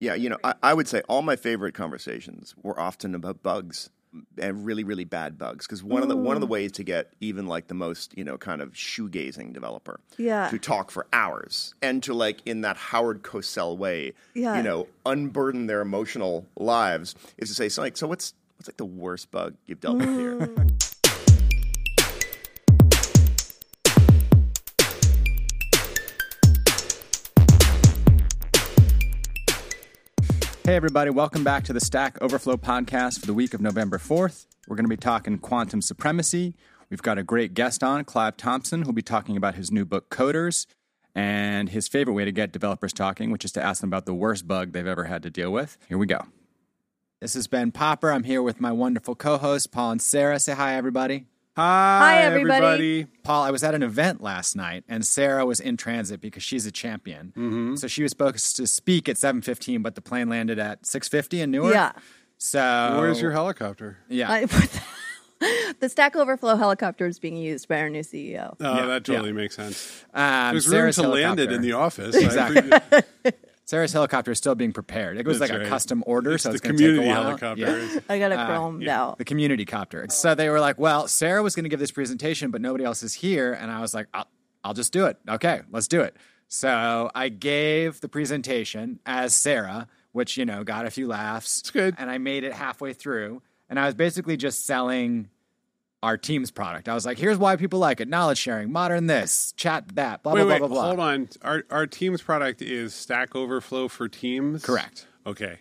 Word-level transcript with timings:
Yeah, 0.00 0.14
you 0.14 0.28
know, 0.28 0.38
I, 0.44 0.54
I 0.62 0.74
would 0.74 0.88
say 0.88 1.02
all 1.08 1.22
my 1.22 1.36
favorite 1.36 1.74
conversations 1.74 2.54
were 2.62 2.78
often 2.78 3.14
about 3.14 3.42
bugs 3.42 3.90
and 4.38 4.64
really, 4.64 4.84
really 4.84 5.04
bad 5.04 5.38
bugs. 5.38 5.66
Because 5.66 5.82
one 5.82 6.02
of 6.02 6.08
the 6.08 6.16
one 6.16 6.36
of 6.36 6.40
the 6.40 6.46
mm. 6.46 6.50
ways 6.50 6.72
to 6.72 6.84
get 6.84 7.12
even 7.20 7.46
like 7.46 7.68
the 7.68 7.74
most 7.74 8.16
you 8.16 8.24
know 8.24 8.38
kind 8.38 8.60
of 8.60 8.72
shoegazing 8.72 9.52
developer 9.52 10.00
Yeah. 10.16 10.48
to 10.50 10.58
talk 10.58 10.90
for 10.90 11.06
hours 11.12 11.74
and 11.82 12.02
to 12.04 12.14
like 12.14 12.40
in 12.46 12.62
that 12.62 12.76
Howard 12.76 13.22
Cosell 13.22 13.76
way, 13.76 14.12
Yeah. 14.34 14.56
you 14.56 14.62
know, 14.62 14.88
unburden 15.06 15.66
their 15.66 15.80
emotional 15.80 16.46
lives 16.56 17.14
is 17.38 17.48
to 17.48 17.54
say 17.54 17.68
so 17.68 17.82
like 17.82 17.96
so 17.96 18.06
what's 18.06 18.34
what's 18.56 18.68
like 18.68 18.76
the 18.76 18.84
worst 18.84 19.30
bug 19.30 19.54
you've 19.66 19.80
dealt 19.80 19.98
with 19.98 20.08
here. 20.08 20.38
Mm. 20.38 20.93
Hey, 30.66 30.76
everybody, 30.76 31.10
welcome 31.10 31.44
back 31.44 31.64
to 31.64 31.74
the 31.74 31.80
Stack 31.80 32.16
Overflow 32.22 32.56
podcast 32.56 33.20
for 33.20 33.26
the 33.26 33.34
week 33.34 33.52
of 33.52 33.60
November 33.60 33.98
4th. 33.98 34.46
We're 34.66 34.76
going 34.76 34.86
to 34.86 34.88
be 34.88 34.96
talking 34.96 35.36
quantum 35.36 35.82
supremacy. 35.82 36.56
We've 36.88 37.02
got 37.02 37.18
a 37.18 37.22
great 37.22 37.52
guest 37.52 37.84
on, 37.84 38.02
Clive 38.04 38.38
Thompson, 38.38 38.80
who'll 38.80 38.94
be 38.94 39.02
talking 39.02 39.36
about 39.36 39.56
his 39.56 39.70
new 39.70 39.84
book, 39.84 40.08
Coders, 40.08 40.64
and 41.14 41.68
his 41.68 41.86
favorite 41.86 42.14
way 42.14 42.24
to 42.24 42.32
get 42.32 42.50
developers 42.50 42.94
talking, 42.94 43.30
which 43.30 43.44
is 43.44 43.52
to 43.52 43.62
ask 43.62 43.82
them 43.82 43.90
about 43.90 44.06
the 44.06 44.14
worst 44.14 44.48
bug 44.48 44.72
they've 44.72 44.86
ever 44.86 45.04
had 45.04 45.22
to 45.24 45.30
deal 45.30 45.52
with. 45.52 45.76
Here 45.86 45.98
we 45.98 46.06
go. 46.06 46.22
This 47.20 47.36
is 47.36 47.46
Ben 47.46 47.70
Popper. 47.70 48.10
I'm 48.10 48.24
here 48.24 48.42
with 48.42 48.58
my 48.58 48.72
wonderful 48.72 49.14
co 49.14 49.36
hosts, 49.36 49.66
Paul 49.66 49.90
and 49.90 50.00
Sara. 50.00 50.40
Say 50.40 50.54
hi, 50.54 50.76
everybody. 50.76 51.26
Hi, 51.56 52.18
everybody. 52.22 53.06
Paul, 53.22 53.44
I 53.44 53.50
was 53.52 53.62
at 53.62 53.74
an 53.74 53.82
event 53.82 54.20
last 54.20 54.56
night, 54.56 54.82
and 54.88 55.06
Sara 55.06 55.46
was 55.46 55.60
in 55.60 55.76
transit 55.76 56.20
because 56.20 56.42
she's 56.42 56.66
a 56.66 56.72
champion. 56.72 57.76
So 57.76 57.86
she 57.86 58.02
was 58.02 58.10
supposed 58.10 58.56
to 58.56 58.66
speak 58.66 59.08
at 59.08 59.16
7:15, 59.16 59.82
but 59.82 59.94
the 59.94 60.00
plane 60.02 60.28
landed 60.28 60.58
at 60.58 60.82
6:50 60.82 61.40
in 61.42 61.50
Newark. 61.52 61.74
Yeah. 61.74 61.92
So 62.38 62.96
Where's 63.00 63.20
your 63.20 63.30
helicopter? 63.30 63.98
Yeah. 64.08 64.30
I- 64.30 64.46
the 65.80 65.88
Stack 65.88 66.16
Overflow 66.16 66.56
helicopter 66.56 67.06
is 67.06 67.18
being 67.20 67.36
used 67.36 67.68
by 67.68 67.78
our 67.80 67.88
new 67.90 68.02
CEO. 68.02 68.56
Oh, 68.60 68.74
Yeah, 68.76 68.86
that 68.86 69.04
totally 69.04 69.32
makes 69.32 69.54
sense. 69.54 70.04
Um, 70.12 70.54
There's 70.54 70.68
Sara's 70.68 70.98
room 70.98 71.06
to 71.06 71.12
land 71.12 71.38
it 71.40 71.52
in 71.52 71.62
the 71.62 71.72
office. 71.72 72.16
Exactly. 72.16 73.32
I 73.64 73.66
think 73.66 73.70
Sara's 73.70 73.92
helicopter 73.94 74.30
is 74.32 74.38
still 74.38 74.54
being 74.54 74.72
prepared. 74.72 75.16
It 75.16 75.26
was 75.26 75.38
That's 75.38 75.50
like 75.50 75.62
a 75.62 75.68
custom 75.68 76.04
order, 76.06 76.34
It's 76.34 76.42
so 76.42 76.50
the 76.50 76.56
it's 76.56 76.60
going 76.62 76.76
to 76.76 76.82
take 76.82 76.86
a 76.90 76.94
community 76.96 77.08
while. 77.14 77.24
helicopter. 77.24 77.80
Yeah. 77.86 78.00
I 78.10 78.18
got 78.18 78.32
it 78.32 78.38
Uh, 78.38 78.48
chromed 78.48 78.86
out. 78.88 79.16
The 79.18 79.24
community 79.24 79.64
copter. 79.64 80.06
So 80.10 80.34
they 80.34 80.50
were 80.50 80.60
like, 80.60 80.78
"Well, 80.78 81.08
Sara 81.08 81.42
was 81.42 81.54
going 81.54 81.64
to 81.64 81.70
give 81.70 81.80
this 81.80 81.90
presentation, 81.90 82.50
but 82.50 82.60
nobody 82.60 82.84
else 82.84 83.02
is 83.02 83.14
here," 83.14 83.52
and 83.54 83.70
I 83.70 83.80
was 83.80 83.94
like, 83.94 84.06
"I'll, 84.12 84.26
I'll 84.62 84.74
just 84.74 84.92
do 84.92 85.06
it. 85.06 85.16
Okay, 85.28 85.62
let's 85.70 85.88
do 85.88 86.02
it." 86.02 86.14
So 86.48 87.10
I 87.14 87.30
gave 87.30 88.00
the 88.00 88.08
presentation 88.08 89.00
as 89.06 89.34
Sara, 89.34 89.88
which 90.12 90.36
you 90.36 90.44
know 90.44 90.62
got 90.62 90.84
a 90.86 90.90
few 90.90 91.06
laughs. 91.08 91.60
It's 91.60 91.70
good. 91.70 91.94
And 91.98 92.10
I 92.10 92.18
made 92.18 92.44
it 92.44 92.52
halfway 92.52 92.92
through, 92.92 93.40
and 93.70 93.80
I 93.80 93.86
was 93.86 93.94
basically 93.94 94.36
just 94.36 94.66
selling 94.66 95.30
our 96.04 96.16
team's 96.16 96.50
product. 96.50 96.88
I 96.88 96.94
was 96.94 97.04
like, 97.06 97.18
"Here's 97.18 97.38
why 97.38 97.56
people 97.56 97.78
like 97.78 98.00
it: 98.00 98.08
knowledge 98.08 98.38
sharing, 98.38 98.70
modern 98.70 99.06
this, 99.06 99.52
chat 99.56 99.84
that, 99.96 100.22
blah 100.22 100.34
wait, 100.34 100.42
blah 100.42 100.52
wait, 100.52 100.58
blah 100.58 100.68
blah 100.68 100.76
blah." 100.76 100.86
hold 100.88 101.00
on. 101.00 101.28
Our 101.42 101.64
our 101.70 101.86
team's 101.86 102.22
product 102.22 102.62
is 102.62 102.94
Stack 102.94 103.34
Overflow 103.34 103.88
for 103.88 104.08
Teams. 104.08 104.62
Correct. 104.64 105.06
Okay. 105.26 105.58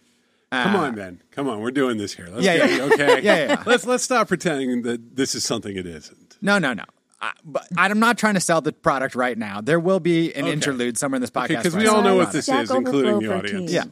Uh, 0.52 0.64
Come 0.66 0.76
on, 0.76 0.96
then. 0.96 1.22
Come 1.32 1.50
on. 1.50 1.62
We're 1.62 1.72
doing 1.72 1.98
this 1.98 2.14
here. 2.14 2.28
Let's 2.30 2.46
Yeah, 2.46 2.58
get, 2.58 2.70
yeah. 2.78 2.84
Okay. 2.84 3.22
Yeah, 3.24 3.36
yeah, 3.38 3.48
yeah. 3.48 3.64
Let's 3.66 3.86
let's 3.88 4.04
stop 4.04 4.28
pretending 4.28 4.84
that 4.84 5.16
this 5.16 5.34
is 5.34 5.44
something 5.44 5.76
it 5.76 5.88
isn't. 5.88 6.38
No, 6.42 6.60
no, 6.60 6.74
no. 6.74 6.84
I, 7.22 7.32
but 7.44 7.66
I'm 7.78 8.00
not 8.00 8.18
trying 8.20 8.34
to 8.36 8.40
sell 8.42 8.62
the 8.62 8.72
product 8.74 9.16
right 9.16 9.38
now. 9.38 9.62
There 9.62 9.80
will 9.80 10.00
be 10.02 10.34
an 10.36 10.44
Okay. 10.44 10.52
interlude 10.54 10.98
somewhere 10.98 11.16
in 11.16 11.22
this 11.22 11.32
podcast. 11.32 11.44
Okay, 11.46 11.56
'cause 11.64 11.74
where 11.74 11.84
we 11.84 11.88
all 11.88 12.02
know 12.04 12.16
what 12.18 12.34
this. 12.34 12.46
Stack 12.46 12.64
is, 12.66 12.70
including 12.72 13.18
the 13.20 13.34
audience. 13.34 13.72
Teams. 13.72 13.74
Yeah. 13.74 13.86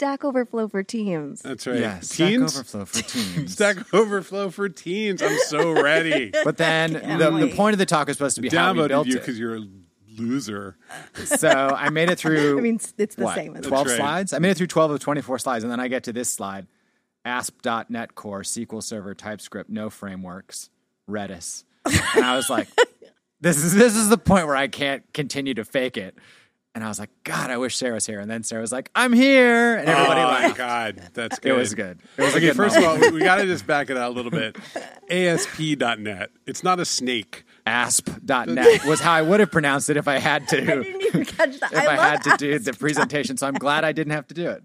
Stack 0.00 0.24
Overflow 0.24 0.68
for 0.68 0.82
Teams. 0.82 1.42
That's 1.42 1.66
right. 1.66 1.78
Yeah, 1.78 2.00
Stack 2.00 2.28
Teens. 2.28 2.56
Overflow 2.56 2.84
for 2.86 3.02
teams. 3.02 3.52
Stack 3.52 3.92
Overflow 3.92 4.48
for 4.48 4.70
Teens. 4.70 5.20
I'm 5.20 5.36
so 5.40 5.72
ready. 5.72 6.32
But 6.42 6.56
then 6.56 6.94
the, 6.94 7.30
the 7.46 7.52
point 7.54 7.74
of 7.74 7.78
the 7.78 7.84
talk 7.84 8.08
is 8.08 8.16
supposed 8.16 8.36
to 8.36 8.40
be 8.40 8.48
how 8.48 8.72
we 8.72 8.78
Downloaded 8.78 8.88
built 8.88 9.06
you 9.08 9.16
it. 9.16 9.18
because 9.18 9.38
you're 9.38 9.56
a 9.56 9.62
loser. 10.16 10.78
So 11.26 11.50
I 11.50 11.90
made 11.90 12.08
it 12.08 12.18
through. 12.18 12.56
I 12.58 12.60
mean, 12.62 12.76
it's- 12.76 12.94
it's 12.96 13.14
the 13.16 13.24
what, 13.24 13.34
same 13.34 13.56
as- 13.56 13.66
12 13.66 13.86
right. 13.88 13.96
slides. 13.96 14.32
I 14.32 14.38
made 14.38 14.52
it 14.52 14.56
through 14.56 14.68
12 14.68 14.92
of 14.92 15.00
24 15.00 15.38
slides, 15.38 15.64
and 15.64 15.70
then 15.70 15.80
I 15.80 15.88
get 15.88 16.04
to 16.04 16.14
this 16.14 16.32
slide: 16.32 16.66
ASP.NET 17.26 18.14
Core, 18.14 18.40
SQL 18.40 18.82
Server, 18.82 19.14
TypeScript, 19.14 19.68
no 19.68 19.90
frameworks, 19.90 20.70
Redis, 21.10 21.64
and 22.16 22.24
I 22.24 22.36
was 22.36 22.48
like, 22.48 22.68
"This 23.42 23.62
is 23.62 23.74
this 23.74 23.94
is 23.96 24.08
the 24.08 24.16
point 24.16 24.46
where 24.46 24.56
I 24.56 24.68
can't 24.68 25.02
continue 25.12 25.52
to 25.52 25.64
fake 25.66 25.98
it." 25.98 26.16
And 26.72 26.84
I 26.84 26.88
was 26.88 27.00
like, 27.00 27.10
"God, 27.24 27.50
I 27.50 27.56
wish 27.56 27.76
Sara 27.76 27.94
was 27.94 28.06
here." 28.06 28.20
And 28.20 28.30
then 28.30 28.44
Sara 28.44 28.60
was 28.60 28.70
like, 28.70 28.90
"I'm 28.94 29.12
here," 29.12 29.74
and 29.76 29.88
everybody 29.88 30.20
oh 30.20 30.24
my 30.24 30.42
laughed. 30.46 30.56
god, 30.56 31.02
that's 31.14 31.38
good. 31.40 31.50
It 31.52 31.56
was 31.56 31.74
good. 31.74 31.98
It 32.16 32.22
was 32.22 32.32
a 32.34 32.36
Okay, 32.36 32.46
good 32.46 32.56
first 32.56 32.76
moment. 32.76 32.96
of 32.98 33.02
all, 33.02 33.10
we, 33.10 33.18
we 33.18 33.24
got 33.24 33.36
to 33.36 33.46
just 33.46 33.66
back 33.66 33.90
it 33.90 33.96
out 33.96 34.12
a 34.12 34.14
little 34.14 34.30
bit. 34.30 34.56
ASP.net. 35.10 36.30
It's 36.46 36.62
not 36.62 36.78
a 36.80 36.84
snake. 36.84 37.44
asp.net 37.66 38.84
was 38.86 39.00
how 39.00 39.12
I 39.12 39.22
would 39.22 39.40
have 39.40 39.50
pronounced 39.50 39.90
it 39.90 39.96
if 39.96 40.06
I 40.08 40.18
had 40.18 40.46
to. 40.48 40.58
I 40.62 40.64
didn't 40.82 41.02
even 41.02 41.24
catch 41.24 41.58
that. 41.60 41.72
if 41.72 41.78
I, 41.78 41.86
I, 41.86 41.96
love 41.96 41.98
had 41.98 42.22
to 42.24 42.36
do 42.36 42.58
the 42.58 42.72
presentation. 42.72 43.36
So 43.36 43.46
I'm 43.46 43.54
glad 43.54 43.84
I 43.84 43.92
didn't 43.92 44.12
have 44.12 44.26
to 44.28 44.34
do 44.34 44.48
it. 44.50 44.62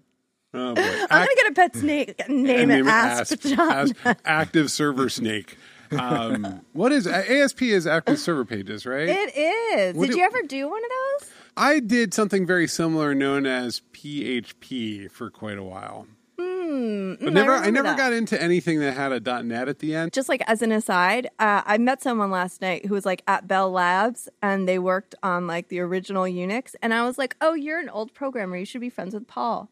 Oh 0.53 0.73
boy. 0.73 0.81
I'm 0.81 1.07
going 1.25 1.27
to 1.27 1.35
get 1.35 1.51
a 1.51 1.53
pet 1.55 1.75
snake 1.75 2.15
and 2.19 2.43
name 2.43 2.71
it 2.71 2.85
Asp. 2.85 3.39
John. 3.41 3.93
Asp- 4.05 4.19
active 4.23 4.71
server 4.71 5.09
snake. 5.09 5.57
Um, 5.91 6.61
what 6.73 6.91
is 6.91 7.07
ASP? 7.07 7.63
Is 7.63 7.85
active 7.87 8.19
server 8.19 8.45
pages, 8.45 8.85
right? 8.85 9.07
It 9.09 9.35
is. 9.35 9.95
What 9.95 10.07
Did 10.07 10.13
do- 10.13 10.19
you 10.19 10.25
ever 10.25 10.41
do 10.43 10.69
one 10.69 10.81
of 10.83 10.89
those? 11.21 11.29
I 11.57 11.79
did 11.79 12.13
something 12.13 12.45
very 12.45 12.67
similar, 12.67 13.15
known 13.15 13.45
as 13.45 13.81
PHP, 13.93 15.09
for 15.11 15.29
quite 15.29 15.57
a 15.57 15.63
while. 15.63 16.07
but 16.37 17.33
never, 17.33 17.51
I, 17.51 17.59
remember 17.59 17.71
never 17.71 17.87
that. 17.89 17.97
got 17.97 18.11
into 18.13 18.41
anything 18.41 18.79
that 18.81 18.93
had 18.93 19.11
a 19.13 19.43
.net 19.43 19.69
at 19.69 19.79
the 19.79 19.95
end. 19.95 20.11
Just 20.11 20.27
like 20.27 20.41
as 20.47 20.61
an 20.61 20.71
aside, 20.71 21.27
uh, 21.39 21.61
I 21.65 21.77
met 21.77 22.01
someone 22.01 22.29
last 22.31 22.61
night 22.61 22.85
who 22.85 22.93
was 22.93 23.05
like 23.05 23.23
at 23.27 23.47
Bell 23.47 23.71
Labs 23.71 24.27
and 24.41 24.67
they 24.67 24.79
worked 24.79 25.15
on 25.23 25.47
like 25.47 25.69
the 25.69 25.79
original 25.79 26.23
Unix. 26.23 26.75
And 26.81 26.93
I 26.93 27.05
was 27.05 27.17
like, 27.17 27.37
oh, 27.39 27.53
you're 27.53 27.79
an 27.79 27.87
old 27.89 28.13
programmer. 28.13 28.57
You 28.57 28.65
should 28.65 28.81
be 28.81 28.89
friends 28.89 29.13
with 29.13 29.27
Paul. 29.27 29.69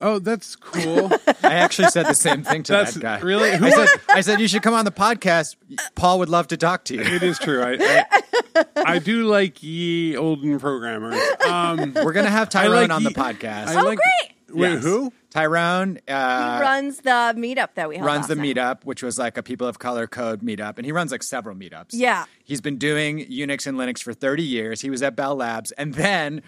Oh, 0.00 0.18
that's 0.20 0.54
cool. 0.56 1.10
I 1.42 1.54
actually 1.54 1.88
said 1.88 2.06
the 2.06 2.14
same 2.14 2.44
thing 2.44 2.62
to 2.64 2.72
That's 2.72 2.94
that 2.94 3.00
guy. 3.00 3.18
really- 3.20 3.50
I 3.50 3.70
said, 3.70 3.88
I 4.08 4.20
said 4.20 4.40
you 4.40 4.46
should 4.46 4.62
come 4.62 4.74
on 4.74 4.84
the 4.84 4.92
podcast. 4.92 5.56
Paul 5.96 6.20
would 6.20 6.28
love 6.28 6.48
to 6.48 6.56
talk 6.56 6.84
to 6.84 6.94
you. 6.94 7.00
it 7.02 7.22
is 7.22 7.38
true. 7.38 7.62
I, 7.62 8.04
I, 8.54 8.64
I 8.76 8.98
do 9.00 9.24
like 9.24 9.60
ye 9.62 10.16
olden 10.16 10.60
programmers. 10.60 11.20
Um, 11.46 11.94
We're 11.94 12.12
gonna 12.12 12.30
have 12.30 12.48
Tyrone 12.48 12.74
like 12.88 12.90
on 12.92 13.02
the 13.02 13.10
podcast. 13.10 13.68
I 13.68 13.80
Oh, 13.80 13.84
like- 13.84 13.98
great. 13.98 14.34
Wait, 14.50 14.70
Yes. 14.74 14.82
who? 14.82 15.12
Tyrone 15.28 15.98
He 16.06 16.12
uh, 16.14 16.58
runs 16.62 17.00
the 17.02 17.34
meetup 17.36 17.74
that 17.74 17.86
we 17.90 17.96
held 17.96 18.06
runs 18.06 18.28
the 18.28 18.34
last 18.34 18.42
night. 18.42 18.56
meetup, 18.56 18.84
which 18.84 19.02
was 19.02 19.18
like 19.18 19.36
a 19.36 19.42
people 19.42 19.66
of 19.66 19.78
color 19.78 20.06
code 20.06 20.40
meetup, 20.40 20.78
and 20.78 20.86
he 20.86 20.92
runs 20.92 21.12
like 21.12 21.22
several 21.22 21.54
meetups. 21.54 21.88
Yeah. 21.90 22.24
He's 22.44 22.62
been 22.62 22.78
doing 22.78 23.18
Unix 23.26 23.66
and 23.66 23.76
Linux 23.76 24.02
for 24.02 24.14
30 24.14 24.42
years. 24.42 24.80
He 24.80 24.88
was 24.88 25.02
at 25.02 25.14
Bell 25.16 25.36
Labs, 25.36 25.70
and 25.72 25.92
then 25.92 26.40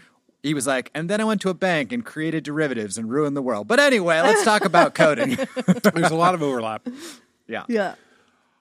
he 0.42 0.54
was 0.54 0.66
like, 0.66 0.90
and 0.94 1.08
then 1.10 1.20
I 1.20 1.24
went 1.24 1.40
to 1.42 1.50
a 1.50 1.54
bank 1.54 1.92
and 1.92 2.04
created 2.04 2.44
derivatives 2.44 2.96
and 2.98 3.10
ruined 3.10 3.36
the 3.36 3.42
world. 3.42 3.68
But 3.68 3.80
anyway, 3.80 4.20
let's 4.20 4.44
talk 4.44 4.64
about 4.64 4.94
coding. 5.02 5.36
There's 5.94 6.10
a 6.10 6.14
lot 6.16 6.34
of 6.34 6.42
overlap. 6.42 6.86
yeah. 7.46 7.64
Yeah. 7.68 7.94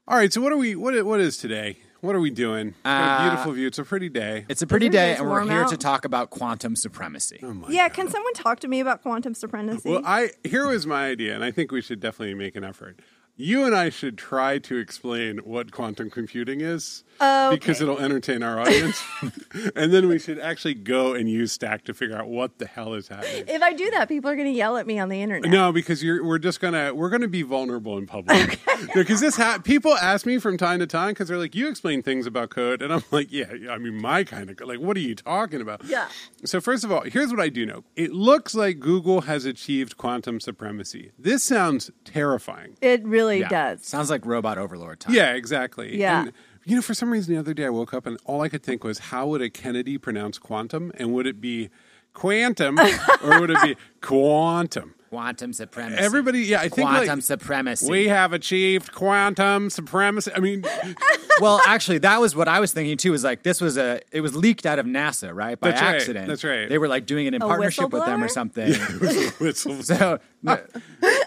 All 0.08 0.18
right, 0.18 0.34
so 0.34 0.42
what 0.42 0.52
are 0.52 0.58
we? 0.58 0.76
What 0.76 1.06
what 1.06 1.20
is 1.20 1.38
today? 1.38 1.78
What 2.02 2.16
are 2.16 2.20
we 2.22 2.30
doing? 2.32 2.74
Got 2.84 2.90
a 2.90 3.04
Uh, 3.22 3.30
beautiful 3.30 3.52
view. 3.52 3.68
It's 3.68 3.78
a 3.78 3.84
pretty 3.84 4.08
day. 4.10 4.46
It's 4.50 4.62
a 4.62 4.68
pretty 4.68 4.86
Isn't 4.88 4.96
it 4.96 4.98
day, 4.98 5.16
and 5.18 5.30
we're 5.30 5.44
here 5.44 5.64
out? 5.64 5.70
to 5.70 5.78
talk 5.78 6.06
about 6.06 6.30
quantum 6.30 6.76
supremacy. 6.76 7.40
Oh 7.44 7.54
my 7.54 7.68
Yeah. 7.70 7.90
God. 7.90 7.96
Can 7.96 8.10
someone 8.10 8.34
talk 8.34 8.60
to 8.62 8.68
me 8.68 8.80
about 8.80 9.02
quantum 9.04 9.34
supremacy? 9.34 9.90
Well, 9.90 10.02
I 10.06 10.32
here 10.44 10.66
was 10.68 10.88
my 10.88 11.08
idea, 11.10 11.36
and 11.36 11.44
I 11.44 11.52
think 11.52 11.72
we 11.72 11.82
should 11.82 12.00
definitely 12.00 12.34
make 12.36 12.56
an 12.56 12.64
effort. 12.64 13.00
You 13.42 13.64
and 13.66 13.74
I 13.74 13.90
should 13.90 14.18
try 14.18 14.58
to 14.60 14.76
explain 14.78 15.38
what 15.40 15.72
quantum 15.72 16.10
computing 16.10 16.60
is 16.60 17.06
oh, 17.22 17.48
Okay. 17.48 17.56
because 17.56 17.80
it'll 17.82 17.98
entertain 18.00 18.44
our 18.44 18.60
audience, 18.60 19.02
and 19.78 19.94
then 19.94 20.10
we 20.10 20.20
should 20.20 20.40
actually 20.40 20.74
go 20.74 21.14
and 21.14 21.30
use 21.30 21.54
Stack 21.54 21.86
to 21.86 21.94
figure 21.94 22.18
out 22.18 22.28
what 22.28 22.58
the 22.60 22.66
hell 22.66 22.94
is 22.96 23.08
happening. 23.08 23.46
if 23.48 23.62
I 23.62 23.72
do 23.72 23.90
that, 23.92 24.10
people 24.10 24.30
are 24.30 24.36
going 24.36 24.52
to 24.52 24.58
yell 24.58 24.76
at 24.76 24.86
me 24.86 25.00
on 25.00 25.08
the 25.08 25.22
internet. 25.22 25.50
No, 25.50 25.72
because 25.72 26.04
you're, 26.04 26.22
we're 26.22 26.38
just 26.38 26.60
gonna 26.60 26.94
we're 26.94 27.10
gonna 27.10 27.30
be 27.30 27.42
vulnerable 27.44 27.98
in 27.98 28.06
public. 28.08 28.60
Because 28.94 29.22
this 29.22 29.38
ha- 29.38 29.60
people 29.63 29.94
ask 29.96 30.25
me 30.25 30.38
from 30.38 30.58
time 30.58 30.80
to 30.80 30.88
time 30.88 31.12
because 31.12 31.30
they're 31.30 31.38
like, 31.38 31.56
"You 31.56 31.69
explain 31.69 32.02
things 32.04 32.25
about 32.25 32.50
code," 32.50 32.81
and 32.81 32.92
I'm 32.92 33.04
like, 33.12 33.31
"Yeah, 33.31 33.46
I 33.72 33.78
mean, 33.78 34.02
my 34.02 34.25
kind 34.25 34.50
of 34.50 34.60
like, 34.68 34.80
what 34.81 34.98
are 34.98 35.02
you 35.02 35.16
talking 35.16 35.62
about?" 35.62 35.86
Yeah. 35.86 36.10
So 36.44 36.60
first 36.60 36.84
of 36.84 36.92
all, 36.92 37.04
here's 37.04 37.31
what 37.31 37.40
I 37.40 37.48
do 37.48 37.66
know: 37.66 37.86
it 37.96 38.12
looks 38.12 38.54
like 38.54 38.80
Google 38.81 39.22
has 39.22 39.46
achieved 39.46 39.96
quantum 39.96 40.42
supremacy. 40.42 41.12
This 41.18 41.42
sounds 41.42 41.90
terrifying. 42.04 42.75
It 42.81 43.06
really 43.06 43.29
Yeah. 43.38 43.48
does. 43.50 43.86
Sounds 43.86 44.10
like 44.10 44.26
robot 44.26 44.58
overlord 44.58 45.00
time. 45.00 45.14
Yeah, 45.14 45.34
exactly. 45.36 45.98
Yeah. 45.98 46.24
And, 46.24 46.34
you 46.66 46.76
know, 46.76 46.81
for 46.81 46.94
some 46.94 47.12
reason, 47.12 47.34
the 47.34 47.40
other 47.40 47.54
day 47.54 47.66
I 47.66 47.70
woke 47.70 47.94
up 47.94 48.06
and 48.06 48.20
all 48.26 48.42
I 48.42 48.50
could 48.50 48.64
think 48.64 48.84
was, 48.84 49.00
how 49.00 49.28
would 49.28 49.42
a 49.42 49.50
Kennedy 49.50 49.98
pronounce 49.98 50.38
quantum? 50.38 50.92
And 50.96 51.14
would 51.14 51.28
it 51.28 51.40
be 51.40 51.70
quantum 52.14 52.78
or 53.24 53.40
would 53.40 53.50
it 53.52 53.62
be 53.62 53.76
quantum? 54.02 54.96
Quantum 55.10 55.54
supremacy. 55.54 55.98
Everybody, 55.98 56.42
yeah, 56.42 56.60
I 56.60 56.70
think 56.70 56.88
quantum 56.88 57.08
like, 57.18 57.24
supremacy. 57.24 57.90
we 57.90 58.08
have 58.10 58.31
achieved 58.31 58.92
quantum 58.92 59.72
supremacy. 59.72 60.32
I 60.36 60.40
mean, 60.40 60.64
well, 61.42 61.60
actually, 61.66 61.98
that 62.00 62.22
was 62.22 62.36
what 62.36 62.48
I 62.48 62.60
was 62.60 62.74
thinking 62.74 62.96
too. 62.96 63.16
Is 63.16 63.24
like 63.24 63.42
this 63.42 63.60
was 63.60 63.75
a 63.75 64.02
it 64.12 64.22
was 64.22 64.36
leaked 64.36 64.68
out 64.68 64.78
of 64.78 64.86
NASA, 64.86 65.34
right? 65.34 65.60
By 65.60 65.72
That's 65.72 65.82
right, 65.82 65.96
accident. 65.96 66.28
that's 66.28 66.44
right. 66.44 66.70
They 66.70 66.78
were 66.78 66.88
like 66.88 67.08
doing 67.08 67.25
it 67.25 67.34
in 67.34 67.42
A 67.42 67.46
partnership 67.48 67.92
with 67.92 68.06
them 68.06 68.24
or 68.24 68.28
whistleblower? 68.28 68.32
something. 68.32 69.32
whistles. 69.40 69.88
So 69.88 70.20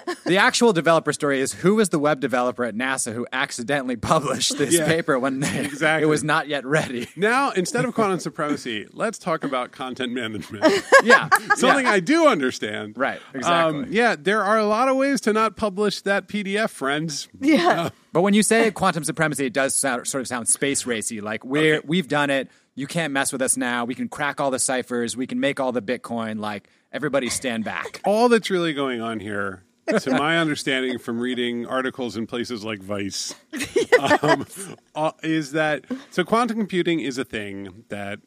the, 0.06 0.16
the 0.26 0.36
actual 0.38 0.72
developer 0.72 1.12
story 1.12 1.40
is 1.40 1.52
who 1.52 1.74
was 1.76 1.88
the 1.90 1.98
web 1.98 2.20
developer 2.20 2.64
at 2.64 2.74
NASA 2.74 3.12
who 3.12 3.26
accidentally 3.32 3.96
published 4.12 4.58
this 4.58 4.74
Yeah, 4.74 4.86
paper 4.86 5.18
when 5.18 5.40
they, 5.40 5.64
exactly. 5.64 6.02
it 6.04 6.06
was 6.06 6.22
not 6.24 6.48
yet 6.48 6.64
ready? 6.64 7.08
now, 7.16 7.50
instead 7.52 7.84
of 7.84 7.94
quantum 7.94 8.20
supremacy, 8.20 8.86
let's 8.92 9.18
talk 9.18 9.44
about 9.44 9.72
content 9.72 10.12
management. 10.12 10.64
Yeah, 11.04 11.28
Something 11.56 11.86
yeah. 11.86 11.92
I 11.92 12.00
do 12.00 12.28
understand. 12.28 12.96
Right, 12.96 13.20
exactly. 13.34 13.80
Um, 13.84 13.86
yeah, 13.90 14.14
there 14.16 14.42
are 14.44 14.58
a 14.58 14.64
lot 14.66 14.88
of 14.88 14.96
ways 14.96 15.20
to 15.22 15.32
not 15.32 15.56
publish 15.56 16.02
that 16.02 16.28
PDF, 16.28 16.70
friends. 16.70 17.28
Yeah. 17.40 17.88
But 18.12 18.20
when 18.22 18.34
you 18.34 18.42
say 18.44 18.70
quantum 18.70 19.02
supremacy, 19.04 19.46
it 19.46 19.52
does 19.52 19.74
sound, 19.74 20.06
sort 20.06 20.20
of 20.20 20.28
sound 20.28 20.48
space 20.48 20.86
racy. 20.86 21.20
Like 21.20 21.44
we're 21.44 21.80
we've 21.84 22.06
done 22.08 22.30
it. 22.30 22.48
You 22.74 22.86
can't 22.86 23.12
mess 23.12 23.32
with 23.32 23.42
us 23.42 23.56
now. 23.56 23.84
We 23.84 23.94
can 23.94 24.08
crack 24.08 24.40
all 24.40 24.50
the 24.50 24.58
ciphers. 24.60 25.16
We 25.16 25.26
can 25.26 25.40
make 25.40 25.58
all 25.60 25.72
the 25.72 25.82
Bitcoin. 25.82 26.38
Like 26.38 26.68
everybody, 26.92 27.28
stand 27.28 27.64
back. 27.64 28.00
All 28.04 28.28
that's 28.28 28.48
really 28.50 28.72
going 28.74 29.00
on 29.00 29.18
here, 29.18 29.64
to 29.88 30.10
my 30.10 30.38
understanding 30.38 30.98
from 30.98 31.18
reading 31.20 31.66
articles 31.66 32.16
in 32.16 32.26
places 32.26 32.64
like 32.64 32.80
Vice, 32.80 33.34
um, 34.22 34.46
uh, 34.94 35.12
is 35.22 35.52
that 35.52 35.84
so 36.10 36.24
quantum 36.24 36.56
computing 36.56 37.00
is 37.00 37.18
a 37.18 37.24
thing 37.24 37.84
that, 37.88 38.20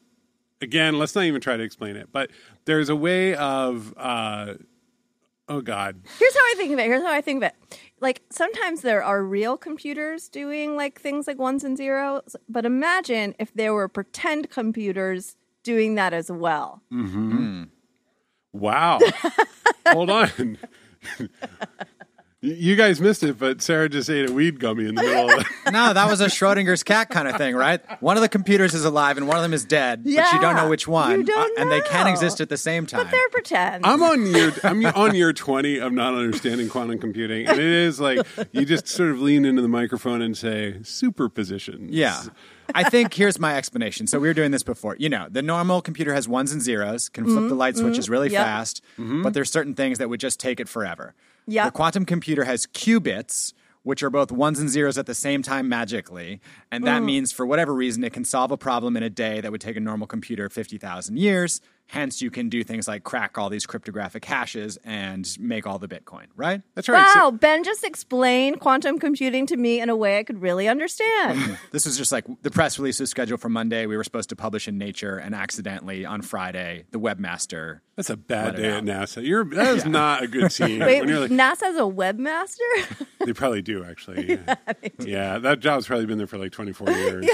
again, 0.62 0.98
let's 0.98 1.16
not 1.16 1.26
even 1.26 1.42
try 1.42 1.58
to 1.58 1.64
explain 1.64 1.96
it, 1.96 2.10
but 2.12 2.30
there's 2.66 2.90
a 2.90 2.96
way 2.96 3.36
of, 3.36 3.94
uh, 3.98 4.56
oh 5.48 5.62
God, 5.62 6.02
Here's 6.20 6.34
how 6.34 6.42
I 6.42 6.54
think 6.58 6.74
of 6.74 6.80
it. 6.80 6.84
Here's 6.84 7.04
how 7.04 7.14
I 7.14 7.22
think 7.22 7.44
of 7.44 7.48
it. 7.48 7.80
Like 8.02 8.22
sometimes 8.30 8.82
there 8.82 9.04
are 9.04 9.24
real 9.24 9.58
computers 9.58 10.28
doing 10.30 10.76
like 10.76 11.00
things 11.00 11.28
like 11.28 11.40
ones 11.40 11.64
and 11.64 11.78
zeros, 11.78 12.36
but 12.50 12.66
imagine 12.66 13.36
if 13.40 13.54
there 13.54 13.74
were 13.74 13.88
pretend 13.88 14.50
computers 14.50 15.38
doing 15.64 15.96
that 15.96 16.14
as 16.14 16.32
well. 16.32 16.82
Hmm. 16.92 17.64
Wow. 18.54 19.00
Hold 19.88 20.10
on. 20.10 20.58
you 22.42 22.76
guys 22.76 23.02
missed 23.02 23.24
it, 23.24 23.40
but 23.40 23.62
Sara 23.62 23.90
just 23.90 24.10
ate 24.10 24.30
a 24.30 24.34
weed 24.34 24.60
gummy 24.60 24.88
in 24.88 24.96
the 24.96 25.02
middle 25.02 25.32
of 25.32 25.40
it. 25.40 25.48
No, 25.72 25.94
that 25.94 26.08
was 26.08 26.22
a 26.22 26.28
Schrodinger's 26.28 26.84
cat 26.84 27.10
kind 27.10 27.28
of 27.28 27.38
thing, 27.38 27.56
right? 27.56 27.82
One 28.02 28.18
of 28.18 28.22
the 28.22 28.30
computers 28.30 28.76
is 28.76 28.86
alive 28.86 29.18
and 29.18 29.28
one 29.28 29.36
of 29.36 29.42
them 29.42 29.52
is 29.52 29.66
dead, 29.66 30.04
but 30.04 30.12
you 30.12 30.40
don't 30.40 30.56
know 30.56 30.70
which 30.70 30.88
one, 30.88 31.22
you 31.22 31.24
don't 31.24 31.58
uh, 31.58 31.62
and 31.62 31.72
they 31.72 31.82
can 31.82 32.06
know. 32.06 32.12
exist 32.12 32.40
at 32.40 32.50
the 32.50 32.58
same 32.58 32.86
time. 32.86 33.04
But 33.04 33.12
they're 33.12 33.30
pretend. 33.30 33.84
I'm 33.84 34.04
on 34.04 34.26
year 34.36 34.54
I'm 34.64 34.86
on 34.86 35.16
year 35.16 35.34
20 35.34 35.80
of 35.80 35.92
not 35.92 36.14
understanding 36.14 36.70
quantum 36.70 37.00
computing, 37.00 37.48
and 37.48 37.58
it 37.58 37.66
is 37.66 38.00
like 38.00 38.20
you 38.52 38.64
just 38.64 38.88
sort 38.88 39.10
of 39.10 39.20
lean 39.20 39.44
into 39.44 39.64
the 39.64 39.68
microphone 39.68 40.22
and 40.22 40.38
say 40.38 40.76
superpositions. 40.82 41.88
Yeah. 41.90 42.22
I 42.74 42.90
think 42.90 43.14
here's 43.14 43.40
my 43.40 43.56
explanation. 43.56 44.08
So 44.08 44.20
we 44.20 44.28
were 44.28 44.34
doing 44.34 44.52
this 44.52 44.64
before. 44.64 44.96
You 44.98 45.10
know, 45.10 45.28
the 45.30 45.42
normal 45.42 45.82
computer 45.82 46.14
has 46.14 46.28
ones 46.28 46.52
and 46.52 46.62
zeros, 46.62 47.10
can 47.10 47.26
flip 47.26 47.38
mm-hmm. 47.38 47.50
the 47.50 47.56
light 47.56 47.78
switches 47.78 48.06
mm-hmm. 48.06 48.12
really 48.12 48.30
Yep. 48.30 48.44
fast, 48.44 48.82
mm-hmm. 49.00 49.22
but 49.22 49.34
there's 49.34 49.52
certain 49.52 49.76
things 49.76 49.98
that 50.00 50.10
would 50.10 50.20
just 50.20 50.40
take 50.40 50.60
it 50.60 50.68
forever. 50.68 51.14
Yep. 51.48 51.66
The 51.66 51.72
quantum 51.72 52.06
computer 52.06 52.44
has 52.44 52.66
qubits, 52.66 53.54
which 53.84 54.02
are 54.02 54.10
both 54.10 54.32
ones 54.32 54.60
and 54.60 54.70
zeros 54.70 54.98
at 54.98 55.06
the 55.06 55.14
same 55.14 55.44
time 55.44 55.70
magically, 55.70 56.42
and 56.72 56.88
that 56.88 57.04
mm. 57.04 57.06
means 57.06 57.32
for 57.32 57.46
whatever 57.46 57.74
reason 57.74 58.04
it 58.04 58.14
can 58.14 58.26
solve 58.26 58.50
a 58.50 58.58
problem 58.58 58.98
in 58.98 59.04
a 59.04 59.12
day 59.12 59.42
that 59.42 59.52
would 59.52 59.62
take 59.62 59.78
a 59.78 59.80
normal 59.80 60.08
computer 60.08 60.50
50,000 60.50 61.18
years. 61.18 61.62
Hence 61.88 62.20
you 62.22 62.32
can 62.32 62.50
do 62.50 62.64
things 62.64 62.88
like 62.88 63.04
crack 63.04 63.38
all 63.38 63.50
these 63.50 63.66
cryptographic 63.68 64.26
hashes 64.26 64.78
and 64.84 65.28
make 65.40 65.68
all 65.68 65.78
the 65.78 65.88
bitcoin, 65.88 66.26
right? 66.36 66.62
That's 66.74 66.90
right. 66.90 67.08
So- 67.14 67.20
wow, 67.26 67.32
Ben 67.32 67.64
just 67.64 67.84
explained 67.84 68.60
quantum 68.60 68.98
computing 68.98 69.46
to 69.48 69.56
me 69.56 69.80
in 69.80 69.90
a 69.90 69.96
way 69.96 70.18
I 70.18 70.24
could 70.24 70.42
really 70.42 70.68
understand. 70.68 71.58
This 71.72 71.86
was 71.86 71.98
just 71.98 72.12
like 72.12 72.26
the 72.42 72.50
press 72.52 72.80
release 72.80 73.00
was 73.00 73.10
scheduled 73.10 73.40
for 73.42 73.50
Monday. 73.50 73.86
We 73.86 73.98
were 73.98 74.04
supposed 74.04 74.30
to 74.30 74.36
publish 74.36 74.68
in 74.68 74.78
Nature, 74.78 75.18
and 75.18 75.36
accidentally 75.36 76.06
on 76.06 76.22
Friday, 76.22 76.86
the 76.92 77.00
webmaster. 77.00 77.82
that's 77.96 78.10
a 78.10 78.16
bad 78.18 78.54
Let 78.54 78.56
day 78.58 78.70
at 78.72 78.84
NASA. 78.84 79.26
You're 79.26 79.44
that 79.56 79.76
is 79.76 79.86
not 79.86 80.24
a 80.24 80.28
good 80.28 80.52
scene. 80.52 80.80
Wait, 80.80 81.02
when 81.02 81.10
you're 81.10 81.20
like, 81.20 81.32
NASA's 81.32 81.76
a 81.78 81.82
webmaster? 81.82 83.06
They 83.26 83.34
probably 83.34 83.64
do, 83.64 83.84
actually. 83.84 84.38
Yeah, 85.00 85.40
that 85.40 85.60
job's 85.60 85.88
probably 85.88 86.06
been 86.06 86.20
there 86.20 86.28
for 86.28 86.38
like 86.38 86.52
24 86.52 86.92
years. 86.92 87.28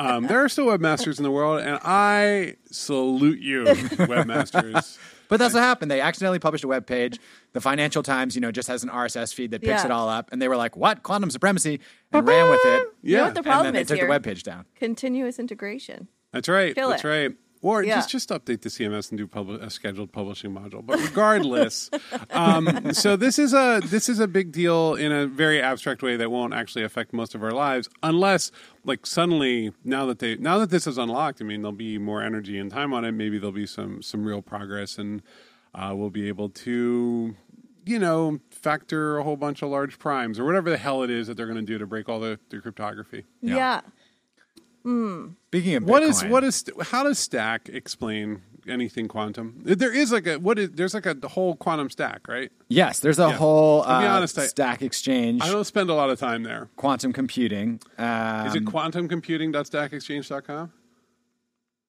um, 0.00 0.26
there 0.26 0.42
are 0.42 0.48
still 0.48 0.66
webmasters 0.66 1.18
in 1.18 1.22
the 1.22 1.30
world, 1.30 1.60
and 1.60 1.78
I 1.84 2.56
salute 2.76 3.40
you, 3.40 3.64
webmasters. 4.20 4.98
But 5.28 5.38
that's 5.38 5.54
what 5.54 5.62
happened. 5.62 5.90
They 5.90 6.00
accidentally 6.00 6.38
published 6.38 6.62
a 6.64 6.68
web 6.68 6.86
page. 6.86 7.18
The 7.52 7.60
Financial 7.60 8.02
Times, 8.02 8.34
you 8.36 8.40
know, 8.40 8.52
just 8.52 8.68
has 8.68 8.82
an 8.84 8.90
RSS 8.90 9.34
feed 9.34 9.50
that 9.50 9.60
picks 9.60 9.80
Yeah. 9.82 9.86
it 9.86 9.90
all 9.90 10.08
up, 10.08 10.30
and 10.32 10.40
they 10.40 10.46
were 10.48 10.56
like, 10.56 10.76
"What 10.76 11.02
quantum 11.02 11.30
supremacy?" 11.30 11.80
and 12.12 12.26
ran 12.28 12.48
with 12.48 12.60
it. 12.64 12.88
You 13.02 13.16
know 13.16 13.18
Yeah. 13.18 13.24
what 13.24 13.34
the 13.34 13.38
And 13.40 13.44
problem 13.46 13.64
then 13.66 13.74
they 13.74 13.80
is 13.80 13.88
took 13.88 13.96
here? 13.96 14.06
the 14.06 14.10
web 14.10 14.22
page 14.22 14.42
down. 14.44 14.66
Continuous 14.76 15.38
integration. 15.38 16.08
That's 16.32 16.48
right. 16.48 16.74
Kill 16.74 16.90
that's 16.90 17.04
it. 17.04 17.08
right. 17.08 17.32
Or 17.62 17.82
Yeah. 17.82 17.96
just 17.96 18.10
just 18.10 18.28
update 18.28 18.60
the 18.62 18.68
CMS 18.70 19.10
and 19.10 19.18
do 19.18 19.26
publi- 19.26 19.60
a 19.62 19.70
scheduled 19.70 20.12
publishing 20.12 20.52
module. 20.52 20.84
But 20.84 21.00
regardless, 21.00 21.90
um, 22.30 22.92
so 22.92 23.16
this 23.16 23.38
is 23.38 23.54
a 23.54 23.80
this 23.84 24.08
is 24.08 24.20
a 24.20 24.28
big 24.28 24.52
deal 24.52 24.94
in 24.94 25.10
a 25.10 25.26
very 25.26 25.60
abstract 25.60 26.02
way 26.02 26.16
that 26.16 26.30
won't 26.30 26.54
actually 26.54 26.84
affect 26.84 27.12
most 27.12 27.34
of 27.34 27.42
our 27.42 27.52
lives, 27.52 27.88
unless 28.02 28.52
like 28.84 29.06
suddenly 29.06 29.72
now 29.84 30.06
that 30.06 30.18
they 30.18 30.36
now 30.36 30.58
that 30.58 30.70
this 30.70 30.86
is 30.86 30.98
unlocked, 30.98 31.40
I 31.40 31.44
mean 31.44 31.62
there'll 31.62 31.72
be 31.76 31.98
more 31.98 32.22
energy 32.22 32.58
and 32.58 32.70
time 32.70 32.92
on 32.92 33.04
it. 33.04 33.12
Maybe 33.12 33.38
there'll 33.38 33.52
be 33.52 33.66
some 33.66 34.02
some 34.02 34.24
real 34.24 34.42
progress, 34.42 34.98
and 34.98 35.22
uh, 35.74 35.92
we'll 35.96 36.10
be 36.10 36.28
able 36.28 36.48
to. 36.50 37.34
You 37.88 38.00
know, 38.00 38.40
factor 38.50 39.16
a 39.16 39.22
whole 39.22 39.36
bunch 39.36 39.62
of 39.62 39.68
large 39.68 40.00
primes 40.00 40.40
or 40.40 40.44
whatever 40.44 40.70
the 40.70 40.76
hell 40.76 41.04
it 41.04 41.10
is 41.10 41.28
that 41.28 41.36
they're 41.36 41.46
going 41.46 41.60
to 41.60 41.62
do 41.64 41.78
to 41.78 41.86
break 41.86 42.08
all 42.08 42.18
the, 42.18 42.36
the 42.50 42.58
cryptography. 42.58 43.24
Yeah. 43.40 43.82
Speaking 45.48 45.74
of 45.76 45.82
What 45.84 46.02
is 46.04 46.22
Bitcoin- 46.22 46.30
what 46.30 46.44
is 46.44 46.64
how 46.90 47.02
does 47.02 47.18
Stack 47.18 47.68
explain 47.68 48.42
anything 48.68 49.08
quantum? 49.08 49.60
There 49.64 49.92
is 49.92 50.12
like 50.12 50.26
a 50.28 50.36
what 50.38 50.58
is 50.60 50.70
there's 50.70 50.94
like 50.94 51.06
a 51.06 51.16
whole 51.28 51.56
quantum 51.56 51.90
stack, 51.90 52.28
right? 52.28 52.52
Yes, 52.68 53.00
there's 53.00 53.18
a 53.18 53.22
Yeah. 53.28 53.32
whole 53.36 53.82
uh, 53.82 54.04
honest, 54.06 54.38
I- 54.38 54.46
stack 54.46 54.82
exchange, 54.82 55.42
I 55.42 55.50
don't 55.50 55.64
spend 55.64 55.90
a 55.90 55.94
lot 55.94 56.08
of 56.10 56.18
time 56.20 56.44
there. 56.44 56.68
quantum 56.76 57.12
computing. 57.12 57.80
Um, 57.98 58.46
Is 58.46 58.54
it 58.54 58.64
quantumcomputing.stackexchange.com? 58.64 60.72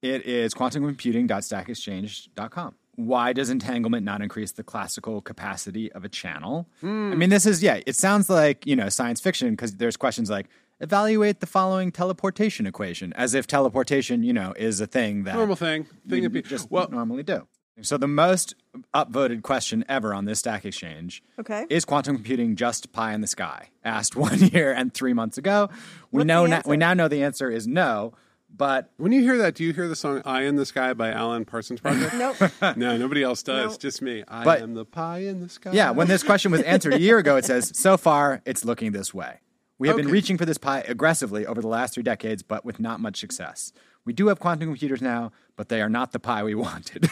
It 0.01 0.25
is 0.25 0.53
quantumcomputing.stackexchange.com. 0.53 2.75
Why 2.95 3.31
does 3.33 3.49
entanglement 3.51 4.03
not 4.05 4.21
increase 4.23 4.51
the 4.53 4.63
classical 4.63 5.21
capacity 5.21 5.91
of 5.91 6.03
a 6.03 6.09
channel? 6.09 6.67
I 6.81 6.85
mean, 6.87 7.29
this 7.29 7.45
is, 7.45 7.61
yeah, 7.61 7.79
it 7.85 7.95
sounds 7.95 8.27
like, 8.27 8.65
you 8.65 8.75
know, 8.75 8.89
science 8.89 9.21
fiction 9.21 9.51
because 9.51 9.75
there's 9.75 9.97
questions 9.97 10.31
like 10.31 10.47
evaluate 10.79 11.39
the 11.39 11.45
following 11.47 11.91
teleportation 11.91 12.65
equation 12.67 13.13
as 13.13 13.33
if 13.33 13.47
teleportation, 13.47 14.23
you 14.23 14.33
know, 14.33 14.53
is 14.57 14.79
a 14.81 14.87
thing 14.87 15.23
that 15.23 15.35
Normal 15.35 15.55
thing. 15.55 15.85
Thing 16.07 16.23
that 16.23 16.31
people 16.31 16.49
just 16.49 16.69
well, 16.71 16.87
normally 16.89 17.23
do. 17.23 17.47
So 17.81 17.95
the 17.97 18.07
most 18.07 18.55
upvoted 18.95 19.43
question 19.43 19.85
ever 19.87 20.11
on 20.13 20.25
this 20.25 20.39
Stack 20.39 20.65
Exchange 20.65 21.21
Okay. 21.39 21.67
is 21.69 21.85
quantum 21.85 22.15
computing 22.15 22.55
just 22.55 22.91
pie 22.91 23.13
in 23.13 23.21
the 23.21 23.27
sky? 23.27 23.69
Asked 23.83 24.15
one 24.15 24.39
year 24.39 24.71
and 24.71 24.91
three 24.93 25.13
months 25.13 25.37
ago. 25.37 25.69
We 26.11 26.19
What's 26.19 26.27
know 26.27 26.43
the 26.43 26.49
na- 26.49 26.61
we 26.65 26.77
now 26.77 26.93
know 26.95 27.07
the 27.07 27.21
answer 27.23 27.51
is 27.51 27.67
no, 27.67 28.13
but 28.49 28.89
when 28.97 29.11
you 29.11 29.21
hear 29.21 29.37
that, 29.37 29.53
do 29.53 29.63
you 29.63 29.73
hear 29.73 29.87
the 29.87 29.95
song 29.95 30.23
"Eye 30.25 30.43
in 30.43 30.55
the 30.55 30.65
Sky" 30.65 30.93
by 30.93 31.11
Alan 31.11 31.45
Parsons 31.45 31.79
Project? 31.79 32.13
Nope. 32.17 32.37
no, 32.77 32.97
nobody 32.97 33.21
else 33.21 33.43
does. 33.43 33.73
Nope. 33.73 33.79
Just 33.79 34.01
me. 34.01 34.23
I 34.27 34.43
But- 34.43 34.61
am 34.61 34.73
the 34.73 34.85
pie 34.85 35.19
in 35.19 35.39
the 35.41 35.49
sky. 35.49 35.69
Yeah, 35.73 35.91
when 35.91 36.07
this 36.07 36.23
question 36.23 36.51
was 36.51 36.61
answered 36.63 36.93
a 36.95 36.99
year 36.99 37.19
ago, 37.19 37.35
it 37.35 37.45
says, 37.45 37.71
so 37.77 37.95
far, 37.97 38.41
it's 38.45 38.65
looking 38.65 38.91
this 38.91 39.13
way. 39.13 39.39
We 39.79 39.87
have 39.87 39.97
been 39.97 40.09
reaching 40.09 40.37
for 40.37 40.45
this 40.45 40.57
pie 40.57 40.83
aggressively 40.87 41.45
over 41.45 41.61
the 41.61 41.67
last 41.67 41.93
three 41.93 42.03
decades, 42.03 42.41
but 42.41 42.65
with 42.65 42.79
not 42.79 42.99
much 42.99 43.19
success. 43.19 43.71
We 44.05 44.13
do 44.13 44.27
have 44.27 44.39
quantum 44.39 44.69
computers 44.69 45.01
now, 45.01 45.31
but 45.55 45.69
they 45.69 45.81
are 45.81 45.89
not 45.89 46.13
the 46.13 46.19
pie 46.19 46.43
we 46.43 46.55
wanted, 46.67 47.09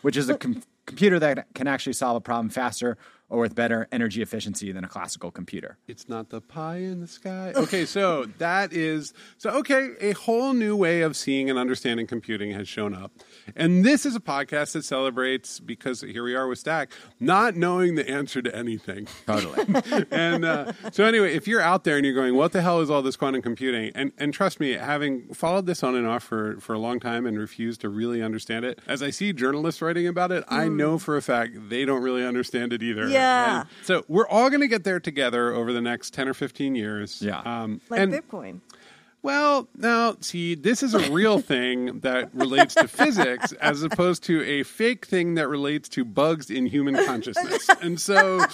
which 0.00 0.16
is 0.16 0.28
a 0.28 0.38
com- 0.38 0.62
computer 0.86 1.18
that 1.18 1.52
can 1.54 1.66
actually 1.66 1.92
solve 1.92 2.16
a 2.16 2.20
problem 2.20 2.48
faster 2.48 2.96
or 3.32 3.40
with 3.40 3.54
better 3.54 3.88
energy 3.90 4.20
efficiency 4.20 4.70
than 4.72 4.84
a 4.84 4.88
classical 4.88 5.30
computer. 5.30 5.78
It's 5.88 6.06
not 6.06 6.28
the 6.28 6.42
pie 6.42 6.76
in 6.76 7.00
the 7.00 7.06
sky. 7.06 7.54
Okay, 7.56 7.86
so 7.86 8.26
that 8.38 8.74
is 8.74 9.14
so 9.38 9.48
okay, 9.60 9.92
a 10.02 10.12
whole 10.12 10.52
new 10.52 10.76
way 10.76 11.00
of 11.00 11.16
seeing 11.16 11.48
and 11.48 11.58
understanding 11.58 12.06
computing 12.06 12.52
has 12.52 12.68
shown 12.68 12.94
up. 12.94 13.10
And 13.56 13.86
this 13.86 14.04
is 14.04 14.14
a 14.14 14.20
podcast 14.20 14.72
that 14.72 14.84
celebrates 14.84 15.60
because 15.60 16.02
here 16.02 16.22
we 16.22 16.34
are 16.34 16.46
with 16.46 16.58
Stack, 16.58 16.92
not 17.18 17.56
knowing 17.56 17.94
the 17.94 18.06
answer 18.08 18.42
to 18.42 18.54
anything. 18.54 19.08
Totally. 19.26 19.64
and 20.10 20.44
uh, 20.44 20.72
so 20.92 21.04
anyway, 21.04 21.34
if 21.34 21.48
you're 21.48 21.62
out 21.62 21.84
there 21.84 21.96
and 21.96 22.04
you're 22.04 22.14
going, 22.14 22.36
"What 22.36 22.52
the 22.52 22.60
hell 22.60 22.80
is 22.80 22.90
all 22.90 23.00
this 23.00 23.16
quantum 23.16 23.40
computing?" 23.40 23.92
and 23.94 24.12
and 24.18 24.34
trust 24.34 24.60
me, 24.60 24.72
having 24.72 25.32
followed 25.32 25.64
this 25.64 25.82
on 25.82 25.94
and 25.94 26.06
off 26.06 26.22
for 26.22 26.60
for 26.60 26.74
a 26.74 26.78
long 26.78 27.00
time 27.00 27.24
and 27.24 27.38
refused 27.38 27.80
to 27.80 27.88
really 27.88 28.22
understand 28.22 28.66
it, 28.66 28.78
as 28.86 29.02
I 29.02 29.08
see 29.08 29.32
journalists 29.32 29.80
writing 29.80 30.06
about 30.06 30.32
it, 30.32 30.44
I 30.48 30.68
know 30.68 30.98
for 30.98 31.16
a 31.16 31.22
fact 31.22 31.70
they 31.70 31.86
don't 31.86 32.02
really 32.02 32.26
understand 32.26 32.74
it 32.74 32.82
either. 32.82 33.08
Yeah. 33.08 33.21
And 33.22 33.68
so 33.82 34.04
we're 34.08 34.28
all 34.28 34.48
going 34.50 34.60
to 34.60 34.68
get 34.68 34.84
there 34.84 35.00
together 35.00 35.52
over 35.52 35.72
the 35.72 35.80
next 35.80 36.12
ten 36.14 36.28
or 36.28 36.34
fifteen 36.34 36.74
years. 36.74 37.22
Yeah. 37.22 37.40
Um, 37.40 37.80
Like 37.88 38.00
and 38.00 38.12
Bitcoin. 38.12 38.60
Well, 39.22 39.68
now, 39.76 40.16
see, 40.20 40.56
this 40.56 40.82
is 40.82 40.94
a 40.94 41.10
real 41.12 41.38
thing 41.52 42.00
that 42.00 42.34
relates 42.34 42.74
to 42.74 42.88
physics 42.88 43.52
as 43.52 43.82
opposed 43.84 44.24
to 44.24 44.42
a 44.42 44.64
fake 44.64 45.06
thing 45.06 45.34
that 45.36 45.46
relates 45.46 45.88
to 45.90 46.04
bugs 46.04 46.50
in 46.50 46.66
human 46.66 46.96
consciousness. 47.06 47.68
And 47.80 48.00
so 48.00 48.44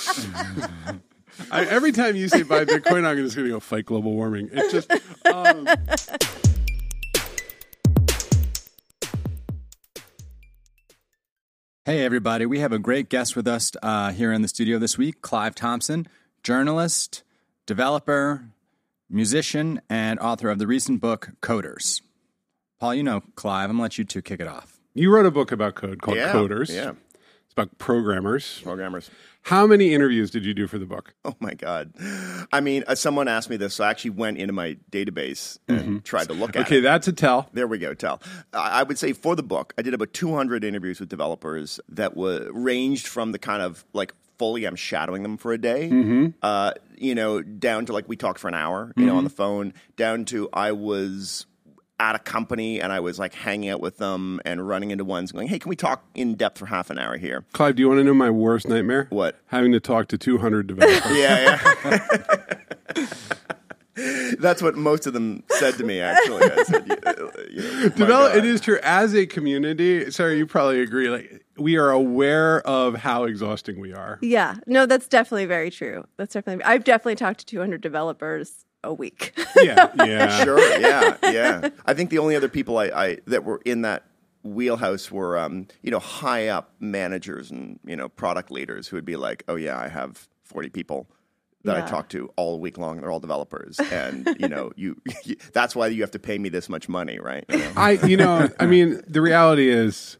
I, 1.50 1.64
every 1.64 1.92
time 1.92 2.16
you 2.16 2.28
say 2.28 2.42
buy 2.42 2.64
Bitcoin, 2.64 3.04
I'm 3.04 3.16
just 3.16 3.34
going 3.36 3.46
to 3.48 3.54
go 3.54 3.60
fight 3.60 3.86
global 3.86 4.12
warming. 4.12 4.50
It's 4.52 4.72
just. 4.72 4.90
Um, 5.26 5.66
Hey, 11.88 12.04
everybody. 12.04 12.44
We 12.44 12.58
have 12.58 12.72
a 12.72 12.78
great 12.78 13.08
guest 13.08 13.34
with 13.34 13.48
us 13.48 13.72
uh, 13.82 14.12
here 14.12 14.30
in 14.30 14.42
the 14.42 14.48
studio 14.48 14.78
this 14.78 14.98
week 14.98 15.22
Clive 15.22 15.54
Thompson, 15.54 16.06
journalist, 16.42 17.22
developer, 17.64 18.50
musician, 19.08 19.80
and 19.88 20.20
author 20.20 20.50
of 20.50 20.58
the 20.58 20.66
recent 20.66 21.00
book, 21.00 21.30
Coders. 21.40 22.02
Paul, 22.78 22.94
you 22.94 23.02
know 23.02 23.22
Clive. 23.36 23.70
I'm 23.70 23.78
going 23.78 23.78
to 23.78 23.82
let 23.84 23.96
you 23.96 24.04
two 24.04 24.20
kick 24.20 24.38
it 24.38 24.46
off. 24.46 24.78
you 24.92 25.10
wrote 25.10 25.24
a 25.24 25.30
book 25.30 25.50
about 25.50 25.76
code 25.76 26.02
called 26.02 26.18
Yeah, 26.18 26.30
Coders. 26.34 26.68
yeah. 26.68 26.92
About 27.58 27.76
programmers. 27.78 28.60
Programmers. 28.62 29.10
How 29.42 29.66
many 29.66 29.92
interviews 29.92 30.30
did 30.30 30.44
you 30.44 30.54
do 30.54 30.68
for 30.68 30.78
the 30.78 30.86
book? 30.86 31.14
Oh 31.24 31.34
my 31.40 31.54
God. 31.54 31.92
I 32.52 32.60
mean, 32.60 32.84
uh, 32.86 32.94
someone 32.94 33.26
asked 33.26 33.50
me 33.50 33.56
this, 33.56 33.74
so 33.74 33.82
I 33.82 33.90
actually 33.90 34.10
went 34.10 34.38
into 34.38 34.52
my 34.52 34.76
database 34.92 35.58
and 35.66 36.04
tried 36.04 36.28
to 36.28 36.34
look 36.34 36.50
at 36.50 36.56
it. 36.56 36.66
Okay, 36.66 36.78
it. 36.78 36.82
that's 36.82 37.08
a 37.08 37.12
tell. 37.12 37.48
There 37.52 37.66
we 37.66 37.78
go. 37.78 37.94
Tell. 37.94 38.22
I 38.52 38.84
would 38.84 38.96
say 38.96 39.12
for 39.12 39.34
the 39.34 39.42
book, 39.42 39.74
I 39.76 39.82
did 39.82 39.92
about 39.92 40.12
200 40.12 40.62
interviews 40.62 41.00
with 41.00 41.08
developers 41.08 41.80
that 41.88 42.16
were 42.16 42.48
ranged 42.52 43.08
from 43.08 43.32
the 43.32 43.40
kind 43.40 43.60
of 43.60 43.84
like 43.92 44.14
fully 44.38 44.64
I'm 44.64 44.76
shadowing 44.76 45.24
them 45.24 45.36
for 45.36 45.52
a 45.52 45.58
day, 45.58 46.32
uh, 46.42 46.74
you 46.96 47.16
know, 47.16 47.42
down 47.42 47.86
to 47.86 47.92
like 47.92 48.08
we 48.08 48.14
talked 48.14 48.38
for 48.38 48.46
an 48.46 48.54
hour, 48.54 48.92
you 48.96 49.04
know, 49.04 49.16
on 49.16 49.24
the 49.24 49.30
phone, 49.30 49.74
down 49.96 50.26
to 50.26 50.48
I 50.52 50.70
was 50.70 51.46
at 52.00 52.14
a 52.14 52.18
company 52.18 52.80
and 52.80 52.92
I 52.92 53.00
was 53.00 53.18
like 53.18 53.34
hanging 53.34 53.70
out 53.70 53.80
with 53.80 53.98
them 53.98 54.40
and 54.44 54.66
running 54.66 54.90
into 54.90 55.04
ones 55.04 55.32
going, 55.32 55.48
hey, 55.48 55.58
can 55.58 55.68
we 55.68 55.76
talk 55.76 56.04
in 56.14 56.34
depth 56.34 56.58
for 56.58 56.66
half 56.66 56.90
an 56.90 56.98
hour 56.98 57.16
here? 57.16 57.44
Clive, 57.52 57.76
do 57.76 57.82
you 57.82 57.88
want 57.88 57.98
to 57.98 58.04
know 58.04 58.14
my 58.14 58.30
worst 58.30 58.68
nightmare? 58.68 59.06
What? 59.10 59.40
Having 59.46 59.72
to 59.72 59.80
talk 59.80 60.08
to 60.08 60.18
200 60.18 60.66
developers. 60.66 61.02
Yeah, 61.18 61.58
yeah. 62.94 63.06
That's 64.38 64.62
what 64.62 64.76
most 64.76 65.06
of 65.06 65.12
them 65.12 65.42
said 65.50 65.74
to 65.78 65.84
me. 65.84 66.00
Actually, 66.00 66.44
I 66.44 66.62
said, 66.62 66.86
you, 66.86 66.96
uh, 67.04 67.30
you 67.50 67.62
know, 67.62 67.88
Develop, 67.88 68.36
it 68.36 68.44
is 68.44 68.60
true. 68.60 68.78
As 68.82 69.14
a 69.14 69.26
community, 69.26 70.10
sorry, 70.12 70.38
you 70.38 70.46
probably 70.46 70.80
agree. 70.80 71.08
Like 71.08 71.44
we 71.56 71.76
are 71.76 71.90
aware 71.90 72.64
of 72.66 72.94
how 72.94 73.24
exhausting 73.24 73.80
we 73.80 73.92
are. 73.92 74.18
Yeah, 74.22 74.56
no, 74.66 74.86
that's 74.86 75.08
definitely 75.08 75.46
very 75.46 75.70
true. 75.70 76.04
That's 76.16 76.32
definitely. 76.32 76.64
I've 76.64 76.84
definitely 76.84 77.16
talked 77.16 77.40
to 77.40 77.46
200 77.46 77.80
developers 77.80 78.66
a 78.84 78.94
week. 78.94 79.32
Yeah, 79.56 79.90
yeah. 80.04 80.44
Sure, 80.44 80.80
yeah, 80.80 81.16
yeah. 81.22 81.68
I 81.86 81.94
think 81.94 82.10
the 82.10 82.18
only 82.18 82.36
other 82.36 82.48
people 82.48 82.78
I, 82.78 82.86
I 82.86 83.18
that 83.26 83.44
were 83.44 83.60
in 83.64 83.82
that 83.82 84.04
wheelhouse 84.42 85.10
were 85.10 85.38
um, 85.38 85.66
you 85.82 85.90
know 85.90 85.98
high 85.98 86.48
up 86.48 86.72
managers 86.80 87.50
and 87.50 87.78
you 87.84 87.96
know 87.96 88.08
product 88.08 88.50
leaders 88.50 88.88
who 88.88 88.96
would 88.96 89.04
be 89.04 89.16
like, 89.16 89.44
oh 89.48 89.56
yeah, 89.56 89.78
I 89.78 89.88
have 89.88 90.28
forty 90.44 90.68
people 90.68 91.08
that 91.64 91.76
I 91.76 91.86
talk 91.86 92.08
to 92.10 92.30
all 92.36 92.60
week 92.60 92.78
long. 92.78 93.00
They're 93.00 93.10
all 93.10 93.20
developers, 93.20 93.78
and 93.78 94.28
you 94.38 94.48
know 94.48 94.72
you, 94.76 95.00
that's 95.52 95.74
why 95.74 95.88
you 95.88 96.02
have 96.02 96.10
to 96.12 96.18
pay 96.18 96.38
me 96.38 96.48
this 96.48 96.68
much 96.68 96.88
money, 96.88 97.18
right? 97.18 97.44
You 97.48 97.58
know? 97.58 97.72
I, 97.76 97.90
you 98.06 98.16
know, 98.16 98.48
I 98.58 98.66
mean, 98.66 99.02
the 99.06 99.20
reality 99.20 99.68
is, 99.68 100.18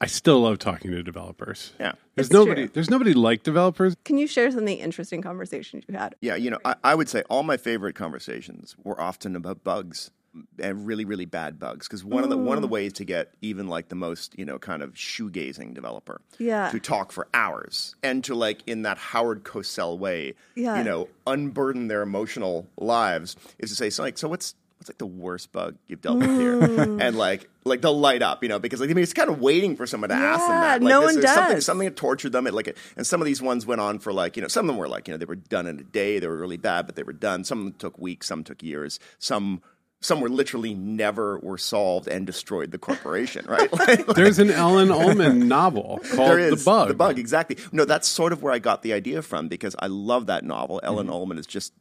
I 0.00 0.06
still 0.06 0.40
love 0.40 0.58
talking 0.58 0.90
to 0.92 1.02
developers. 1.02 1.72
Yeah. 1.78 1.92
There's 2.14 2.28
It's 2.28 2.32
nobody. 2.32 2.62
true. 2.66 2.70
There's 2.72 2.88
nobody 2.90 3.12
like 3.12 3.42
developers. 3.42 3.96
Can 4.04 4.16
you 4.16 4.26
share 4.26 4.50
some 4.50 4.60
of 4.60 4.66
the 4.66 4.74
interesting 4.74 5.20
conversations 5.20 5.84
you 5.88 5.96
had? 5.96 6.14
Yeah, 6.22 6.36
you 6.36 6.50
know, 6.50 6.58
I, 6.64 6.74
I 6.82 6.94
would 6.94 7.08
say 7.08 7.22
all 7.28 7.42
my 7.42 7.56
favorite 7.58 7.94
conversations 7.94 8.76
were 8.82 8.98
often 9.00 9.36
about 9.36 9.62
bugs 9.62 10.10
and 10.58 10.86
really, 10.86 11.04
really 11.04 11.26
bad 11.26 11.58
bugs. 11.58 11.86
Because 11.86 12.02
one 12.02 12.22
of 12.24 12.30
the 12.30 12.38
one 12.38 12.56
of 12.56 12.62
the 12.62 12.68
ways 12.68 12.92
to 12.94 13.04
get 13.04 13.34
even 13.42 13.68
like 13.68 13.88
the 13.88 13.94
most 13.94 14.38
you 14.38 14.44
know 14.46 14.58
kind 14.58 14.82
of 14.82 14.94
shoegazing 14.94 15.74
developer, 15.74 16.20
Yeah. 16.38 16.70
to 16.70 16.78
talk 16.80 17.12
for 17.12 17.26
hours 17.34 17.94
and 18.02 18.24
to 18.24 18.34
like 18.34 18.62
in 18.66 18.82
that 18.82 18.96
Howard 18.96 19.42
Cosell 19.44 19.98
way, 19.98 20.34
Yeah. 20.54 20.78
you 20.78 20.84
know, 20.84 21.08
unburden 21.26 21.88
their 21.88 22.00
emotional 22.02 22.66
lives 22.78 23.36
is 23.58 23.68
to 23.70 23.76
say, 23.76 23.90
so 23.90 24.02
like, 24.04 24.16
so 24.16 24.28
what's 24.28 24.54
what's 24.80 24.88
like 24.88 24.96
the 24.96 25.06
worst 25.06 25.52
bug 25.52 25.76
you've 25.86 26.00
dealt 26.00 26.18
with 26.18 26.30
here, 26.40 26.58
mm. 26.58 27.02
and 27.02 27.18
like 27.18 27.50
like 27.64 27.82
they'll 27.82 27.98
light 27.98 28.22
up, 28.22 28.42
you 28.42 28.48
know, 28.48 28.58
because 28.58 28.80
like 28.80 28.88
I 28.88 28.94
mean 28.94 29.02
it's 29.02 29.12
kind 29.12 29.28
of 29.28 29.38
waiting 29.38 29.76
for 29.76 29.86
someone 29.86 30.08
to 30.08 30.16
ask 30.16 30.40
them 30.40 30.60
that. 30.60 30.82
Like, 30.82 30.90
no 30.90 31.00
this 31.02 31.16
one 31.16 31.24
is 31.24 31.30
Something, 31.30 31.54
does. 31.56 31.66
something 31.66 31.84
that 31.84 31.96
tortured 31.96 32.32
them. 32.32 32.46
It 32.46 32.54
like, 32.54 32.74
and 32.96 33.06
some 33.06 33.20
of 33.20 33.26
these 33.26 33.42
ones 33.42 33.66
went 33.66 33.82
on 33.82 33.98
for 33.98 34.10
like, 34.10 34.36
you 34.36 34.42
know, 34.42 34.48
some 34.48 34.64
of 34.64 34.68
them 34.68 34.78
were 34.78 34.88
like, 34.88 35.06
you 35.06 35.12
know, 35.12 35.18
they 35.18 35.26
were 35.26 35.36
done 35.36 35.66
in 35.66 35.78
a 35.78 35.82
day. 35.82 36.18
They 36.18 36.26
were 36.26 36.36
really 36.36 36.56
bad, 36.56 36.86
but 36.86 36.96
they 36.96 37.02
were 37.02 37.12
done. 37.12 37.44
Some 37.44 37.58
of 37.58 37.64
them 37.64 37.74
took 37.74 37.98
weeks. 37.98 38.26
Some 38.26 38.42
took 38.42 38.62
years. 38.62 38.98
Some. 39.18 39.62
Some 40.02 40.20
were 40.22 40.30
literally 40.30 40.74
never 40.74 41.38
were 41.40 41.58
solved 41.58 42.08
and 42.08 42.26
destroyed 42.26 42.70
the 42.70 42.78
corporation, 42.78 43.44
right? 43.46 43.70
Like- 43.80 44.06
like- 44.08 44.16
There's 44.16 44.38
an 44.38 44.50
Ellen 44.50 44.90
Ullman 44.90 45.46
novel 45.48 46.00
called 46.14 46.30
there 46.30 46.38
is 46.38 46.58
The 46.58 46.64
Bug. 46.70 46.88
The 46.88 46.94
bug, 46.94 47.18
exactly. 47.18 47.58
No, 47.70 47.84
that's 47.84 48.08
sort 48.08 48.32
of 48.32 48.42
where 48.42 48.52
I 48.52 48.58
got 48.60 48.82
the 48.82 48.92
idea 48.94 49.20
from 49.22 49.48
because 49.48 49.76
I 49.78 49.88
love 49.88 50.26
that 50.26 50.44
novel. 50.44 50.80
Ellen 50.82 51.06
Mm-hmm. 51.06 51.12
Ullman 51.14 51.38
is 51.38 51.46
just 51.46 51.72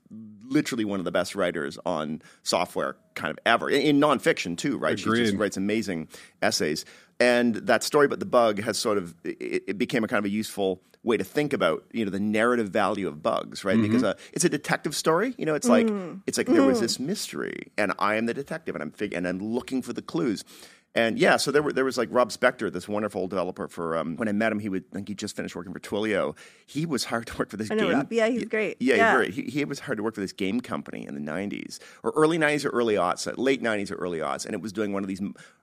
literally 0.43 0.83
one 0.83 0.99
of 0.99 1.05
the 1.05 1.11
best 1.11 1.35
writers 1.35 1.77
on 1.85 2.21
software 2.43 2.97
kind 3.13 3.31
of 3.31 3.37
ever 3.45 3.69
in, 3.69 3.81
in 3.81 3.99
nonfiction 3.99 4.57
too, 4.57 4.77
right? 4.77 4.99
She 4.99 5.09
just 5.11 5.35
writes 5.35 5.55
amazing 5.57 6.07
essays. 6.41 6.85
And 7.19 7.55
that 7.55 7.83
story 7.83 8.05
about 8.05 8.19
the 8.19 8.25
bug 8.25 8.61
has 8.61 8.77
sort 8.77 8.97
of 8.97 9.13
it, 9.23 9.63
it 9.67 9.77
became 9.77 10.03
a 10.03 10.07
kind 10.07 10.19
of 10.19 10.25
a 10.25 10.29
useful 10.29 10.81
way 11.03 11.15
to 11.17 11.23
think 11.23 11.53
about 11.53 11.83
you 11.91 12.03
know 12.05 12.11
the 12.11 12.19
narrative 12.19 12.69
value 12.69 13.07
of 13.07 13.21
bugs, 13.21 13.63
right? 13.63 13.81
Because 13.81 14.03
mm-hmm. 14.03 14.19
uh, 14.19 14.31
it's 14.33 14.45
a 14.45 14.49
detective 14.49 14.95
story. 14.95 15.33
You 15.37 15.45
know, 15.45 15.55
it's 15.55 15.67
like 15.67 15.87
mm. 15.87 16.21
it's 16.27 16.37
like 16.37 16.47
there 16.47 16.63
was 16.63 16.77
mm. 16.77 16.81
this 16.81 16.99
mystery, 16.99 17.71
and 17.77 17.93
I 17.99 18.15
am 18.15 18.25
the 18.25 18.33
detective, 18.33 18.75
and 18.75 18.81
I'm 18.81 18.91
fig- 18.91 19.13
and 19.13 19.27
I'm 19.27 19.39
looking 19.39 19.81
for 19.81 19.93
the 19.93 20.01
clues. 20.01 20.43
And 20.99 21.17
yeah, 21.19 21.37
so 21.37 21.51
there 21.51 21.61
were 21.63 21.71
there 21.73 21.85
was 21.85 21.97
like 21.97 22.09
Rob 22.11 22.29
Spector, 22.29 22.71
this 22.71 22.87
wonderful 22.87 23.27
developer. 23.27 23.67
For 23.67 23.97
um, 23.97 24.15
when 24.17 24.27
I 24.27 24.31
met 24.33 24.51
him, 24.51 24.59
he 24.59 24.69
would 24.69 24.83
I 24.91 24.95
think 24.95 25.07
he 25.07 25.15
just 25.15 25.35
finished 25.35 25.55
working 25.55 25.73
for 25.73 25.79
Twilio. 25.79 26.35
He 26.65 26.85
was 26.85 27.05
hired 27.05 27.27
to 27.27 27.37
work 27.37 27.49
for 27.49 27.57
this 27.57 27.71
I 27.71 27.75
know 27.75 27.87
game. 27.87 27.97
Rob. 27.97 28.11
Yeah, 28.11 28.27
he's 28.27 28.45
great. 28.45 28.77
Yeah, 28.79 28.95
Yeah. 28.95 29.09
he's 29.11 29.17
great. 29.17 29.33
He, 29.33 29.51
he 29.59 29.65
was 29.65 29.79
hired 29.79 29.97
to 29.97 30.03
work 30.03 30.15
for 30.15 30.21
this 30.21 30.33
game 30.33 30.59
company 30.61 31.05
in 31.07 31.13
the 31.13 31.31
'90s 31.31 31.79
or 32.03 32.11
early 32.15 32.37
'90s 32.37 32.65
or 32.65 32.69
early 32.69 32.95
aughts, 32.95 33.27
uh, 33.27 33.33
late 33.41 33.61
'90s 33.63 33.91
or 33.91 33.95
early 33.95 34.19
aughts, 34.19 34.45
and 34.45 34.53
it 34.53 34.61
was 34.61 34.73
doing 34.73 34.91
one 34.93 35.03
of 35.03 35.07
these 35.07 35.21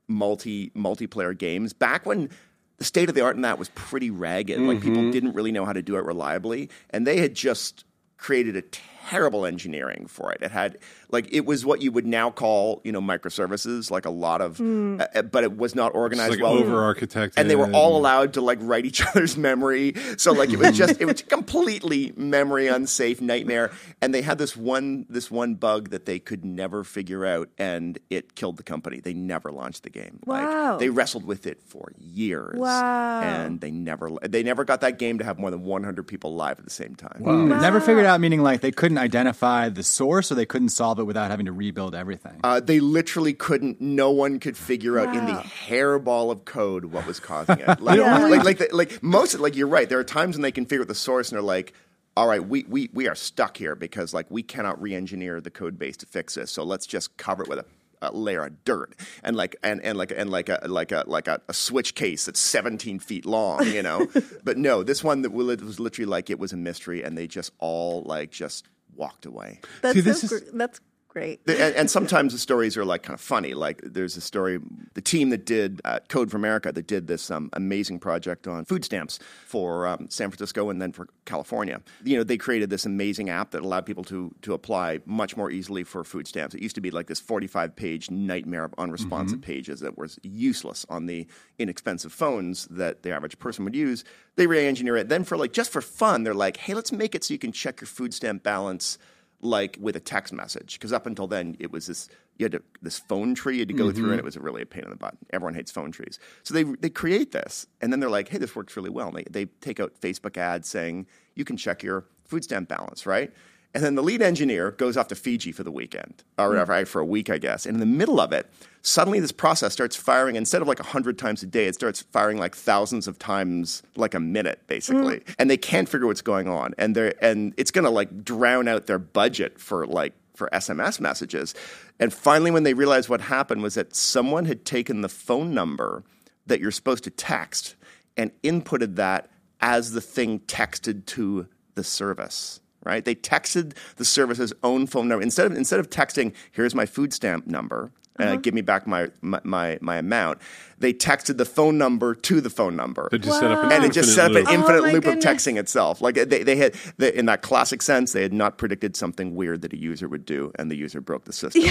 multi 0.08 0.70
multiplayer 0.70 1.36
games 1.36 1.72
back 1.72 2.06
when. 2.06 2.30
The 2.78 2.84
state 2.84 3.08
of 3.08 3.14
the 3.14 3.22
art 3.22 3.36
in 3.36 3.42
that 3.42 3.58
was 3.58 3.70
pretty 3.70 4.10
ragged. 4.10 4.60
Like 4.60 4.78
Mm-hmm. 4.80 4.88
people 4.94 5.10
didn't 5.10 5.32
really 5.32 5.50
know 5.50 5.64
how 5.64 5.72
to 5.72 5.80
do 5.80 5.96
it 5.96 6.04
reliably, 6.04 6.68
and 6.90 7.06
they 7.06 7.16
had 7.20 7.34
just 7.34 7.86
created 8.18 8.54
a 8.54 8.60
terrible 9.08 9.46
engineering 9.46 10.06
for 10.08 10.32
it. 10.32 10.42
It 10.42 10.50
had 10.50 10.78
like 11.10 11.28
it 11.32 11.46
was 11.46 11.64
what 11.64 11.80
you 11.82 11.92
would 11.92 12.06
now 12.06 12.30
call 12.30 12.80
you 12.84 12.92
know 12.92 13.00
microservices, 13.00 13.90
like 13.90 14.04
a 14.06 14.10
lot 14.10 14.40
of, 14.40 14.58
Hmm. 14.58 15.00
uh, 15.14 15.22
but 15.22 15.44
it 15.44 15.56
was 15.56 15.74
not 15.74 15.88
It's 15.88 15.96
organized 15.96 16.30
like 16.32 16.42
well 16.42 16.54
over 16.58 16.72
architected. 16.94 17.34
and 17.36 17.48
they 17.48 17.56
were 17.56 17.70
all 17.72 17.96
allowed 17.96 18.32
to 18.34 18.40
like 18.40 18.58
write 18.60 18.84
each 18.84 19.04
other's 19.06 19.36
memory. 19.36 19.94
So 20.16 20.32
like 20.32 20.50
it 20.50 20.58
was 20.58 20.76
just 20.76 21.00
it 21.00 21.04
was 21.04 21.22
completely 21.22 22.12
memory 22.16 22.66
unsafe 22.66 23.20
nightmare. 23.20 23.70
And 24.02 24.12
they 24.12 24.22
had 24.22 24.38
this 24.38 24.56
one 24.56 25.06
this 25.08 25.30
one 25.30 25.54
bug 25.54 25.90
that 25.90 26.06
they 26.06 26.18
could 26.18 26.44
never 26.44 26.84
figure 26.84 27.24
out, 27.24 27.48
and 27.58 27.98
it 28.10 28.34
killed 28.34 28.56
the 28.56 28.62
company. 28.62 29.00
They 29.00 29.14
never 29.14 29.50
launched 29.52 29.84
the 29.84 29.90
game. 29.90 30.20
Wow. 30.26 30.70
Like, 30.72 30.78
they 30.80 30.88
wrestled 30.90 31.24
with 31.24 31.46
it 31.46 31.62
for 31.62 31.92
years. 31.98 32.56
Wow. 32.58 33.20
and 33.22 33.60
they 33.60 33.70
never 33.70 34.10
they 34.22 34.42
never 34.42 34.64
got 34.64 34.80
that 34.80 34.98
game 34.98 35.18
to 35.18 35.24
have 35.24 35.38
more 35.38 35.50
than 35.50 35.62
100 35.62 36.02
people 36.06 36.34
live 36.34 36.58
at 36.58 36.64
the 36.64 36.70
same 36.70 36.94
time. 36.94 37.22
Never 37.48 37.80
figured 37.80 38.06
out, 38.06 38.20
meaning 38.20 38.42
like 38.42 38.60
they 38.60 38.72
couldn't 38.72 38.95
identify 38.98 39.68
the 39.68 39.82
source 39.82 40.30
or 40.30 40.34
they 40.34 40.46
couldn't 40.46 40.70
solve 40.70 40.98
it 40.98 41.04
without 41.04 41.30
having 41.30 41.46
to 41.46 41.52
rebuild 41.52 41.94
everything. 41.94 42.40
Uh, 42.44 42.60
they 42.60 42.80
literally 42.80 43.34
couldn't. 43.34 43.80
No 43.80 44.10
one 44.10 44.38
could 44.40 44.56
figure 44.56 44.98
out 44.98 45.14
in 45.14 45.26
the 45.26 45.32
hairball 45.32 46.30
of 46.30 46.44
code 46.44 46.86
what 46.86 47.06
was 47.06 47.20
causing 47.20 47.58
it. 47.58 47.80
Like, 47.80 47.98
like, 47.98 48.44
like, 48.44 48.58
the, 48.58 48.68
like 48.72 49.02
most. 49.02 49.38
Like 49.38 49.56
you're 49.56 49.68
right. 49.68 49.88
There 49.88 49.98
are 49.98 50.04
times 50.04 50.36
when 50.36 50.42
they 50.42 50.52
can 50.52 50.66
figure 50.66 50.82
out 50.82 50.88
the 50.88 50.94
source, 50.94 51.30
and 51.30 51.36
they're 51.36 51.42
like, 51.42 51.72
"All 52.16 52.26
right, 52.26 52.46
we, 52.46 52.64
we 52.68 52.90
we 52.92 53.08
are 53.08 53.14
stuck 53.14 53.56
here 53.56 53.74
because 53.74 54.12
like 54.14 54.26
we 54.30 54.42
cannot 54.42 54.80
re-engineer 54.80 55.40
the 55.40 55.50
code 55.50 55.78
base 55.78 55.96
to 55.98 56.06
fix 56.06 56.34
this. 56.34 56.50
So 56.50 56.62
let's 56.64 56.86
just 56.86 57.16
cover 57.16 57.42
it 57.42 57.48
with 57.48 57.60
a." 57.60 57.64
A 58.02 58.12
layer 58.12 58.44
of 58.44 58.62
dirt 58.64 58.94
and 59.24 59.36
like 59.36 59.56
and, 59.62 59.80
and 59.80 59.96
like 59.96 60.12
and 60.14 60.28
like 60.28 60.50
a 60.50 60.60
like 60.66 60.92
a 60.92 61.04
like 61.06 61.28
a, 61.28 61.40
a 61.48 61.54
switch 61.54 61.94
case 61.94 62.26
that's 62.26 62.38
17 62.38 62.98
feet 62.98 63.24
long, 63.24 63.66
you 63.66 63.82
know. 63.82 64.06
but 64.44 64.58
no, 64.58 64.82
this 64.82 65.02
one 65.02 65.22
that 65.22 65.32
was 65.32 65.62
was 65.62 65.80
literally 65.80 66.04
like 66.04 66.28
it 66.28 66.38
was 66.38 66.52
a 66.52 66.58
mystery, 66.58 67.02
and 67.02 67.16
they 67.16 67.26
just 67.26 67.52
all 67.58 68.02
like 68.02 68.30
just 68.30 68.68
walked 68.96 69.26
away. 69.26 69.60
That's 69.82 69.94
See, 69.94 70.00
this 70.00 70.20
so 70.22 70.34
is- 70.36 70.42
gr- 70.50 70.56
that's 70.58 70.80
great. 71.16 71.40
And, 71.46 71.74
and 71.74 71.90
sometimes 71.90 72.34
the 72.34 72.38
stories 72.38 72.76
are 72.76 72.84
like 72.84 73.02
kind 73.02 73.14
of 73.14 73.22
funny. 73.22 73.54
Like 73.54 73.80
there's 73.82 74.18
a 74.18 74.20
story, 74.20 74.58
the 74.92 75.00
team 75.00 75.30
that 75.30 75.46
did 75.46 75.80
uh, 75.82 76.00
Code 76.08 76.30
for 76.30 76.36
America 76.36 76.70
that 76.70 76.86
did 76.86 77.06
this 77.06 77.30
um, 77.30 77.48
amazing 77.54 78.00
project 78.00 78.46
on 78.46 78.66
food 78.66 78.84
stamps 78.84 79.18
for 79.46 79.86
um, 79.86 80.08
San 80.10 80.28
Francisco 80.28 80.68
and 80.68 80.82
then 80.82 80.92
for 80.92 81.08
California. 81.24 81.80
You 82.04 82.18
know, 82.18 82.22
they 82.22 82.36
created 82.36 82.68
this 82.68 82.84
amazing 82.84 83.30
app 83.30 83.52
that 83.52 83.62
allowed 83.62 83.86
people 83.86 84.04
to 84.04 84.34
to 84.42 84.52
apply 84.52 85.00
much 85.06 85.38
more 85.38 85.50
easily 85.50 85.84
for 85.84 86.04
food 86.04 86.28
stamps. 86.28 86.54
It 86.54 86.60
used 86.60 86.74
to 86.74 86.82
be 86.82 86.90
like 86.90 87.06
this 87.06 87.18
45 87.18 87.74
page 87.74 88.10
nightmare 88.10 88.64
of 88.64 88.74
unresponsive 88.76 89.40
pages 89.40 89.80
that 89.80 89.96
was 89.96 90.18
useless 90.22 90.84
on 90.90 91.06
the 91.06 91.26
inexpensive 91.58 92.12
phones 92.12 92.66
that 92.66 93.04
the 93.04 93.12
average 93.12 93.38
person 93.38 93.64
would 93.64 93.74
use. 93.74 94.04
They 94.36 94.46
re-engineer 94.46 94.98
it. 94.98 95.08
Then 95.08 95.24
for 95.24 95.38
like 95.38 95.54
just 95.54 95.72
for 95.72 95.80
fun, 95.80 96.24
they're 96.24 96.34
like, 96.34 96.58
hey, 96.58 96.74
let's 96.74 96.92
make 96.92 97.14
it 97.14 97.24
so 97.24 97.32
you 97.32 97.38
can 97.38 97.52
check 97.52 97.80
your 97.80 97.88
food 97.88 98.12
stamp 98.12 98.42
balance 98.42 98.98
like 99.40 99.76
with 99.80 99.96
a 99.96 100.00
text 100.00 100.32
message 100.32 100.74
because 100.74 100.92
up 100.92 101.06
until 101.06 101.26
then 101.26 101.56
it 101.58 101.70
was 101.70 101.86
this 101.86 102.08
you 102.38 102.44
had 102.44 102.52
to, 102.52 102.62
this 102.82 102.98
phone 102.98 103.34
tree 103.34 103.54
you 103.54 103.60
had 103.60 103.68
to 103.68 103.74
go 103.74 103.90
through, 103.90 104.04
mm-hmm. 104.04 104.12
and 104.12 104.18
it 104.18 104.24
was 104.24 104.36
really 104.36 104.62
a 104.62 104.66
pain 104.66 104.84
in 104.84 104.90
the 104.90 104.96
butt. 104.96 105.16
Everyone 105.32 105.54
hates 105.54 105.70
phone 105.70 105.90
trees. 105.90 106.18
So 106.42 106.52
they, 106.52 106.64
they 106.64 106.90
create 106.90 107.32
this, 107.32 107.66
and 107.80 107.92
then 107.92 108.00
they're 108.00 108.10
like, 108.10 108.28
hey, 108.28 108.38
this 108.38 108.54
works 108.54 108.76
really 108.76 108.90
well. 108.90 109.08
And 109.08 109.16
they, 109.16 109.24
they 109.30 109.46
take 109.60 109.80
out 109.80 110.00
Facebook 110.00 110.36
ads 110.36 110.68
saying, 110.68 111.06
you 111.34 111.44
can 111.44 111.56
check 111.56 111.82
your 111.82 112.04
food 112.24 112.44
stamp 112.44 112.68
balance, 112.68 113.06
right? 113.06 113.32
And 113.76 113.84
then 113.84 113.94
the 113.94 114.02
lead 114.02 114.22
engineer 114.22 114.70
goes 114.70 114.96
off 114.96 115.08
to 115.08 115.14
Fiji 115.14 115.52
for 115.52 115.62
the 115.62 115.70
weekend, 115.70 116.24
or 116.38 116.56
hmm. 116.56 116.70
right, 116.70 116.88
for 116.88 116.98
a 116.98 117.04
week, 117.04 117.28
I 117.28 117.36
guess. 117.36 117.66
And 117.66 117.74
in 117.74 117.80
the 117.80 117.84
middle 117.84 118.18
of 118.18 118.32
it, 118.32 118.50
suddenly 118.80 119.20
this 119.20 119.32
process 119.32 119.74
starts 119.74 119.94
firing, 119.94 120.34
instead 120.34 120.62
of 120.62 120.68
like 120.68 120.78
100 120.78 121.18
times 121.18 121.42
a 121.42 121.46
day, 121.46 121.66
it 121.66 121.74
starts 121.74 122.00
firing 122.00 122.38
like 122.38 122.56
thousands 122.56 123.06
of 123.06 123.18
times 123.18 123.82
like 123.94 124.14
a 124.14 124.18
minute, 124.18 124.62
basically. 124.66 125.18
Hmm. 125.18 125.32
And 125.38 125.50
they 125.50 125.58
can't 125.58 125.90
figure 125.90 126.06
what's 126.06 126.22
going 126.22 126.48
on. 126.48 126.74
And, 126.78 126.96
they're, 126.96 127.12
and 127.22 127.52
it's 127.58 127.70
going 127.70 127.84
to 127.84 127.90
like 127.90 128.24
drown 128.24 128.66
out 128.66 128.86
their 128.86 128.98
budget 128.98 129.60
for 129.60 129.86
like 129.86 130.14
for 130.34 130.48
SMS 130.54 130.98
messages. 130.98 131.54
And 132.00 132.14
finally, 132.14 132.50
when 132.50 132.62
they 132.62 132.72
realized 132.72 133.10
what 133.10 133.20
happened 133.20 133.62
was 133.62 133.74
that 133.74 133.94
someone 133.94 134.46
had 134.46 134.64
taken 134.64 135.02
the 135.02 135.10
phone 135.10 135.52
number 135.52 136.02
that 136.46 136.60
you're 136.60 136.70
supposed 136.70 137.04
to 137.04 137.10
text 137.10 137.74
and 138.16 138.30
inputted 138.42 138.96
that 138.96 139.28
as 139.60 139.92
the 139.92 140.00
thing 140.00 140.40
texted 140.40 141.04
to 141.06 141.46
the 141.74 141.84
service. 141.84 142.60
Right? 142.86 143.04
They 143.04 143.16
texted 143.16 143.76
the 143.96 144.04
service's 144.04 144.52
own 144.62 144.86
phone 144.86 145.08
number 145.08 145.22
instead 145.22 145.46
of 145.50 145.56
instead 145.56 145.80
of 145.80 145.90
texting, 145.90 146.32
"Here's 146.52 146.74
my 146.74 146.86
food 146.86 147.12
stamp 147.12 147.46
number." 147.46 147.90
Uh, 148.18 148.36
give 148.36 148.54
me 148.54 148.62
back 148.62 148.86
my, 148.86 149.10
my, 149.20 149.38
my 149.44 149.76
my 149.82 149.96
amount. 149.98 150.38
They 150.78 150.94
texted 150.94 151.36
the 151.36 151.44
phone 151.44 151.76
number 151.76 152.14
to 152.14 152.40
the 152.40 152.48
phone 152.48 152.74
number, 152.74 153.10
It 153.12 153.18
just 153.18 153.38
set 153.40 153.50
up 153.50 153.62
an 153.64 153.72
and 153.72 153.84
it 153.84 153.92
just 153.92 154.14
set 154.14 154.30
up 154.30 154.36
an 154.38 154.48
infinite 154.54 154.54
loop. 154.54 154.54
infinite 154.54 154.78
Oh, 154.88 154.92
loop 154.92 155.04
goodness. 155.04 155.24
of 155.26 155.30
texting 155.36 155.58
itself. 155.58 156.00
Like 156.00 156.14
they, 156.14 156.42
they 156.42 156.56
had, 156.56 156.74
they, 156.96 157.12
in 157.12 157.26
that 157.26 157.42
classic 157.42 157.82
sense, 157.82 158.12
they 158.14 158.22
had 158.22 158.32
not 158.32 158.56
predicted 158.56 158.96
something 158.96 159.34
weird 159.34 159.60
that 159.60 159.74
a 159.74 159.76
user 159.76 160.08
would 160.08 160.24
do, 160.24 160.50
and 160.58 160.70
the 160.70 160.76
user 160.76 161.02
broke 161.02 161.26
the 161.26 161.32
system. 161.34 161.64